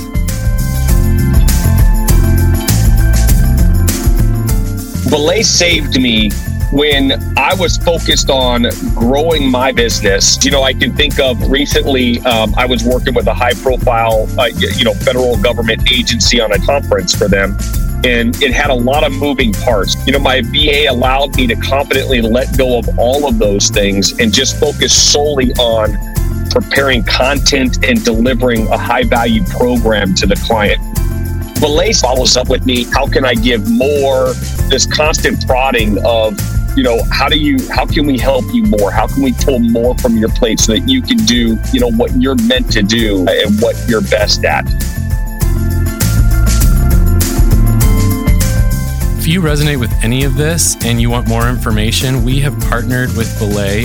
Belay 5.09 5.41
saved 5.41 5.99
me 5.99 6.31
when 6.73 7.13
I 7.39 7.53
was 7.55 7.77
focused 7.77 8.31
on 8.31 8.65
growing 8.95 9.51
my 9.51 9.73
business, 9.73 10.43
you 10.43 10.51
know, 10.51 10.63
I 10.63 10.73
can 10.73 10.97
think 10.97 11.21
of 11.21 11.51
recently, 11.51 12.21
um, 12.21 12.55
I 12.57 12.65
was 12.65 12.83
working 12.83 13.13
with 13.13 13.27
a 13.27 13.35
high 13.35 13.53
profile, 13.53 14.27
uh, 14.39 14.47
you 14.57 14.85
know, 14.85 14.95
federal 14.95 15.37
government 15.37 15.93
agency 15.93 16.41
on 16.41 16.51
a 16.51 16.59
conference 16.61 17.15
for 17.15 17.29
them. 17.29 17.59
And 18.05 18.35
it 18.43 18.53
had 18.53 18.71
a 18.71 18.75
lot 18.75 19.05
of 19.05 19.13
moving 19.13 19.53
parts. 19.53 19.95
You 20.07 20.15
know, 20.15 20.19
my 20.19 20.41
VA 20.41 20.87
allowed 20.89 21.37
me 21.37 21.47
to 21.47 21.57
confidently 21.57 22.23
let 22.23 22.57
go 22.57 22.79
of 22.79 22.99
all 22.99 23.29
of 23.29 23.39
those 23.39 23.69
things 23.69 24.19
and 24.19 24.33
just 24.33 24.59
focus 24.59 24.95
solely 24.95 25.53
on 25.55 25.99
preparing 26.51 27.03
content 27.03 27.85
and 27.85 28.03
delivering 28.03 28.67
a 28.69 28.79
high 28.79 29.05
value 29.05 29.45
program 29.45 30.15
to 30.15 30.27
the 30.27 30.37
client. 30.37 30.81
Belay 31.61 31.93
follows 31.93 32.37
up 32.37 32.49
with 32.49 32.67
me. 32.67 32.85
How 32.85 33.07
can 33.07 33.25
I 33.25 33.35
give 33.35 33.71
more? 33.71 34.33
This 34.69 34.87
constant 34.87 35.47
prodding 35.47 35.99
of 36.05 36.37
you 36.77 36.83
know 36.83 37.03
how 37.11 37.29
do 37.29 37.39
you 37.39 37.59
how 37.71 37.85
can 37.85 38.07
we 38.07 38.19
help 38.19 38.45
you 38.53 38.65
more? 38.65 38.91
How 38.91 39.07
can 39.07 39.23
we 39.23 39.33
pull 39.33 39.59
more 39.59 39.97
from 39.99 40.17
your 40.17 40.31
plate 40.31 40.59
so 40.59 40.73
that 40.73 40.89
you 40.89 41.03
can 41.03 41.19
do 41.19 41.59
you 41.73 41.81
know 41.81 41.91
what 41.91 42.13
you're 42.21 42.37
meant 42.47 42.73
to 42.73 42.83
do 42.83 43.27
and 43.29 43.61
what 43.61 43.77
you're 43.89 44.01
best 44.01 44.45
at? 44.45 44.67
If 49.19 49.29
you 49.29 49.41
resonate 49.41 49.79
with 49.79 49.93
any 50.03 50.25
of 50.25 50.37
this 50.37 50.77
and 50.85 51.01
you 51.01 51.11
want 51.11 51.29
more 51.29 51.49
information 51.49 52.25
we 52.25 52.41
have 52.41 52.59
partnered 52.61 53.15
with 53.17 53.39
belay 53.39 53.85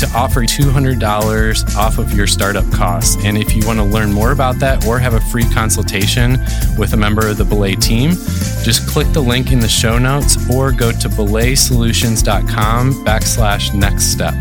to 0.00 0.08
offer 0.16 0.40
$200 0.40 1.76
off 1.76 1.98
of 1.98 2.14
your 2.14 2.26
startup 2.26 2.70
costs. 2.72 3.22
And 3.22 3.36
if 3.36 3.54
you 3.54 3.66
want 3.66 3.78
to 3.78 3.84
learn 3.84 4.10
more 4.10 4.32
about 4.32 4.58
that 4.60 4.86
or 4.86 4.98
have 4.98 5.12
a 5.12 5.20
free 5.20 5.44
consultation 5.44 6.38
with 6.78 6.94
a 6.94 6.96
member 6.96 7.28
of 7.28 7.36
the 7.36 7.44
Belay 7.44 7.74
team, 7.76 8.12
just 8.62 8.88
click 8.88 9.06
the 9.12 9.20
link 9.20 9.52
in 9.52 9.60
the 9.60 9.68
show 9.68 9.98
notes 9.98 10.38
or 10.50 10.72
go 10.72 10.90
to 10.90 11.08
belaysolutions.com 11.08 12.92
backslash 13.04 13.74
next 13.74 14.04
step. 14.04 14.34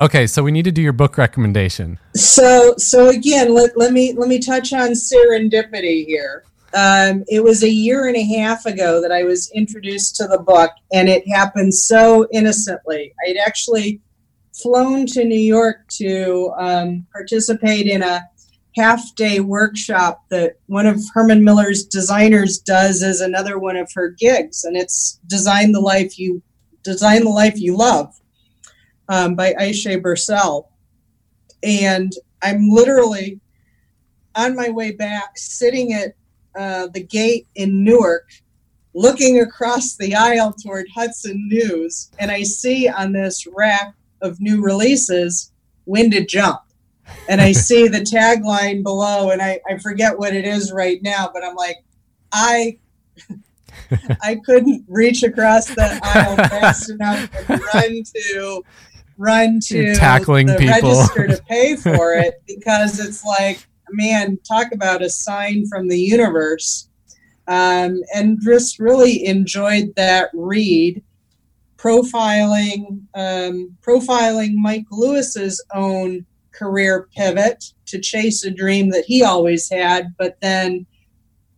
Okay, 0.00 0.28
so 0.28 0.44
we 0.44 0.52
need 0.52 0.62
to 0.62 0.70
do 0.70 0.80
your 0.80 0.92
book 0.92 1.18
recommendation. 1.18 1.98
So, 2.14 2.76
so 2.78 3.08
again, 3.08 3.52
let, 3.52 3.76
let 3.76 3.92
me 3.92 4.12
let 4.12 4.28
me 4.28 4.38
touch 4.38 4.72
on 4.72 4.90
serendipity 4.90 6.06
here. 6.06 6.44
Um, 6.74 7.24
it 7.28 7.42
was 7.42 7.62
a 7.62 7.70
year 7.70 8.08
and 8.08 8.16
a 8.16 8.38
half 8.38 8.66
ago 8.66 9.00
that 9.00 9.12
I 9.12 9.24
was 9.24 9.50
introduced 9.52 10.16
to 10.16 10.26
the 10.26 10.38
book, 10.38 10.70
and 10.92 11.08
it 11.08 11.26
happened 11.28 11.74
so 11.74 12.26
innocently. 12.32 13.14
I'd 13.26 13.38
actually 13.38 14.00
flown 14.52 15.06
to 15.06 15.24
New 15.24 15.38
York 15.38 15.86
to 15.88 16.52
um, 16.58 17.06
participate 17.12 17.86
in 17.86 18.02
a 18.02 18.22
half 18.76 19.14
day 19.14 19.40
workshop 19.40 20.24
that 20.30 20.56
one 20.66 20.86
of 20.86 21.00
Herman 21.14 21.42
Miller's 21.42 21.84
designers 21.84 22.58
does 22.58 23.02
as 23.02 23.20
another 23.20 23.58
one 23.58 23.76
of 23.76 23.90
her 23.94 24.10
gigs, 24.10 24.64
and 24.64 24.76
it's 24.76 25.20
Design 25.26 25.72
the 25.72 25.80
Life 25.80 26.18
You 26.18 26.42
Design 26.82 27.24
the 27.24 27.30
Life 27.30 27.58
You 27.58 27.76
Love 27.76 28.14
um, 29.08 29.34
by 29.34 29.54
Ayse 29.54 30.00
Birsel. 30.02 30.68
And 31.62 32.12
I'm 32.42 32.68
literally 32.68 33.40
on 34.34 34.54
my 34.54 34.68
way 34.68 34.92
back, 34.92 35.36
sitting 35.36 35.92
at 35.92 36.14
uh, 36.58 36.88
the 36.88 37.02
gate 37.04 37.46
in 37.54 37.84
Newark, 37.84 38.28
looking 38.92 39.40
across 39.40 39.94
the 39.94 40.14
aisle 40.14 40.52
toward 40.52 40.86
Hudson 40.92 41.48
News, 41.48 42.10
and 42.18 42.30
I 42.30 42.42
see 42.42 42.88
on 42.88 43.12
this 43.12 43.46
rack 43.46 43.94
of 44.20 44.40
new 44.40 44.60
releases, 44.60 45.52
When 45.84 46.10
to 46.10 46.26
Jump. 46.26 46.60
And 47.28 47.40
I 47.40 47.52
see 47.52 47.86
the 47.86 48.00
tagline 48.16 48.82
below, 48.82 49.30
and 49.30 49.40
I, 49.40 49.60
I 49.70 49.78
forget 49.78 50.18
what 50.18 50.34
it 50.34 50.44
is 50.44 50.72
right 50.72 51.00
now, 51.00 51.30
but 51.32 51.44
I'm 51.44 51.54
like, 51.54 51.76
I 52.32 52.78
I 54.22 54.40
couldn't 54.44 54.84
reach 54.88 55.22
across 55.22 55.66
the 55.68 56.00
aisle 56.02 56.36
fast 56.36 56.90
enough 56.90 57.30
and 57.48 57.62
run 57.72 58.02
to 58.14 58.64
run 59.16 59.60
to 59.60 59.82
You're 59.82 59.94
tackling 59.94 60.46
the 60.46 60.56
people. 60.56 60.90
register 60.90 61.26
to 61.28 61.42
pay 61.44 61.76
for 61.76 62.14
it 62.14 62.42
because 62.46 63.00
it's 63.00 63.24
like 63.24 63.66
man, 63.90 64.38
talk 64.46 64.72
about 64.72 65.02
a 65.02 65.10
sign 65.10 65.66
from 65.66 65.88
the 65.88 65.98
universe. 65.98 66.88
Um, 67.46 68.02
and 68.14 68.38
just 68.42 68.78
really 68.78 69.24
enjoyed 69.24 69.94
that 69.96 70.28
read, 70.34 71.02
profiling 71.78 73.00
um, 73.14 73.74
profiling 73.80 74.54
Mike 74.56 74.84
Lewis's 74.90 75.64
own 75.74 76.26
career 76.52 77.08
pivot 77.16 77.72
to 77.86 78.00
chase 78.00 78.44
a 78.44 78.50
dream 78.50 78.90
that 78.90 79.04
he 79.06 79.22
always 79.22 79.70
had, 79.70 80.14
but 80.18 80.36
then, 80.42 80.84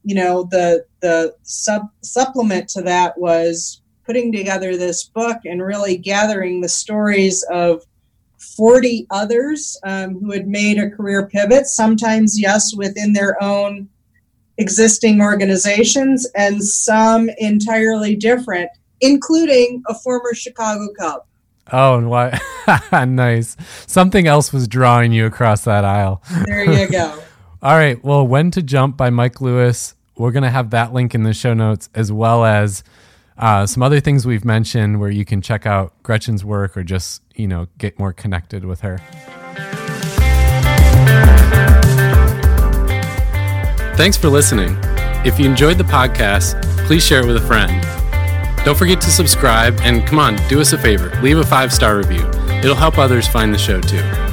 you 0.05 0.15
know, 0.15 0.47
the 0.51 0.85
the 1.01 1.35
sub 1.43 1.83
supplement 2.03 2.69
to 2.69 2.83
that 2.83 3.19
was 3.19 3.83
putting 4.05 4.31
together 4.33 4.77
this 4.77 5.05
book 5.05 5.39
and 5.45 5.63
really 5.63 5.97
gathering 5.97 6.61
the 6.61 6.69
stories 6.69 7.43
of 7.51 7.83
40 8.61 9.07
others 9.09 9.81
um, 9.85 10.21
who 10.21 10.33
had 10.33 10.47
made 10.47 10.77
a 10.77 10.91
career 10.91 11.27
pivot, 11.27 11.67
sometimes, 11.67 12.39
yes, 12.39 12.75
within 12.75 13.15
their 13.15 13.43
own 13.43 13.89
existing 14.59 15.23
organizations, 15.23 16.29
and 16.37 16.63
some 16.63 17.31
entirely 17.39 18.17
different, 18.17 18.69
including 19.01 19.83
a 19.89 19.95
former 19.95 20.35
Chicago 20.35 20.89
Cub. 20.99 21.23
Oh, 21.73 21.97
and 21.97 22.11
why? 22.11 22.39
nice. 23.07 23.57
Something 23.87 24.27
else 24.27 24.53
was 24.53 24.69
drawing 24.69 25.13
you 25.13 25.25
across 25.25 25.65
that 25.65 25.87
aisle. 25.87 26.23
There 26.45 26.71
you 26.71 26.87
go. 26.87 27.19
All 27.63 27.77
right. 27.77 28.05
Well, 28.05 28.27
When 28.27 28.51
to 28.51 28.63
Jump 28.63 28.99
by 28.99 29.09
Mike 29.09 29.41
Lewis. 29.41 29.95
We're 30.19 30.33
going 30.33 30.43
to 30.43 30.51
have 30.51 30.69
that 30.73 30.93
link 30.93 31.15
in 31.15 31.23
the 31.23 31.33
show 31.33 31.55
notes 31.55 31.89
as 31.95 32.13
well 32.13 32.45
as 32.45 32.85
uh, 33.41 33.67
some 33.67 33.83
other 33.83 34.01
things 34.01 34.27
we've 34.27 34.45
mentioned 34.45 35.01
where 35.01 35.11
you 35.11 35.25
can 35.25 35.41
check 35.41 35.67
out 35.67 35.95
Gretchen's 36.03 36.45
work 36.45 36.77
or 36.77 36.85
just, 36.85 37.23
you 37.35 37.49
know, 37.49 37.67
get 37.79 37.99
more 37.99 38.13
connected 38.13 38.65
with 38.65 38.83
her. 38.83 38.99
Thanks 43.97 44.17
for 44.17 44.29
listening. 44.29 44.77
If 45.25 45.39
you 45.39 45.47
enjoyed 45.47 45.79
the 45.79 45.85
podcast, 45.85 46.63
please 46.87 47.05
share 47.05 47.21
it 47.21 47.27
with 47.27 47.37
a 47.37 47.47
friend. 47.47 47.85
Don't 48.65 48.77
forget 48.77 49.01
to 49.01 49.11
subscribe 49.11 49.79
and 49.83 50.07
come 50.07 50.19
on, 50.19 50.37
do 50.49 50.61
us 50.61 50.73
a 50.75 50.79
favor 50.79 51.11
leave 51.23 51.39
a 51.39 51.45
five 51.45 51.73
star 51.73 51.97
review. 51.97 52.27
It'll 52.63 52.75
help 52.75 52.99
others 52.99 53.27
find 53.27 53.55
the 53.55 53.59
show 53.59 53.81
too. 53.81 54.30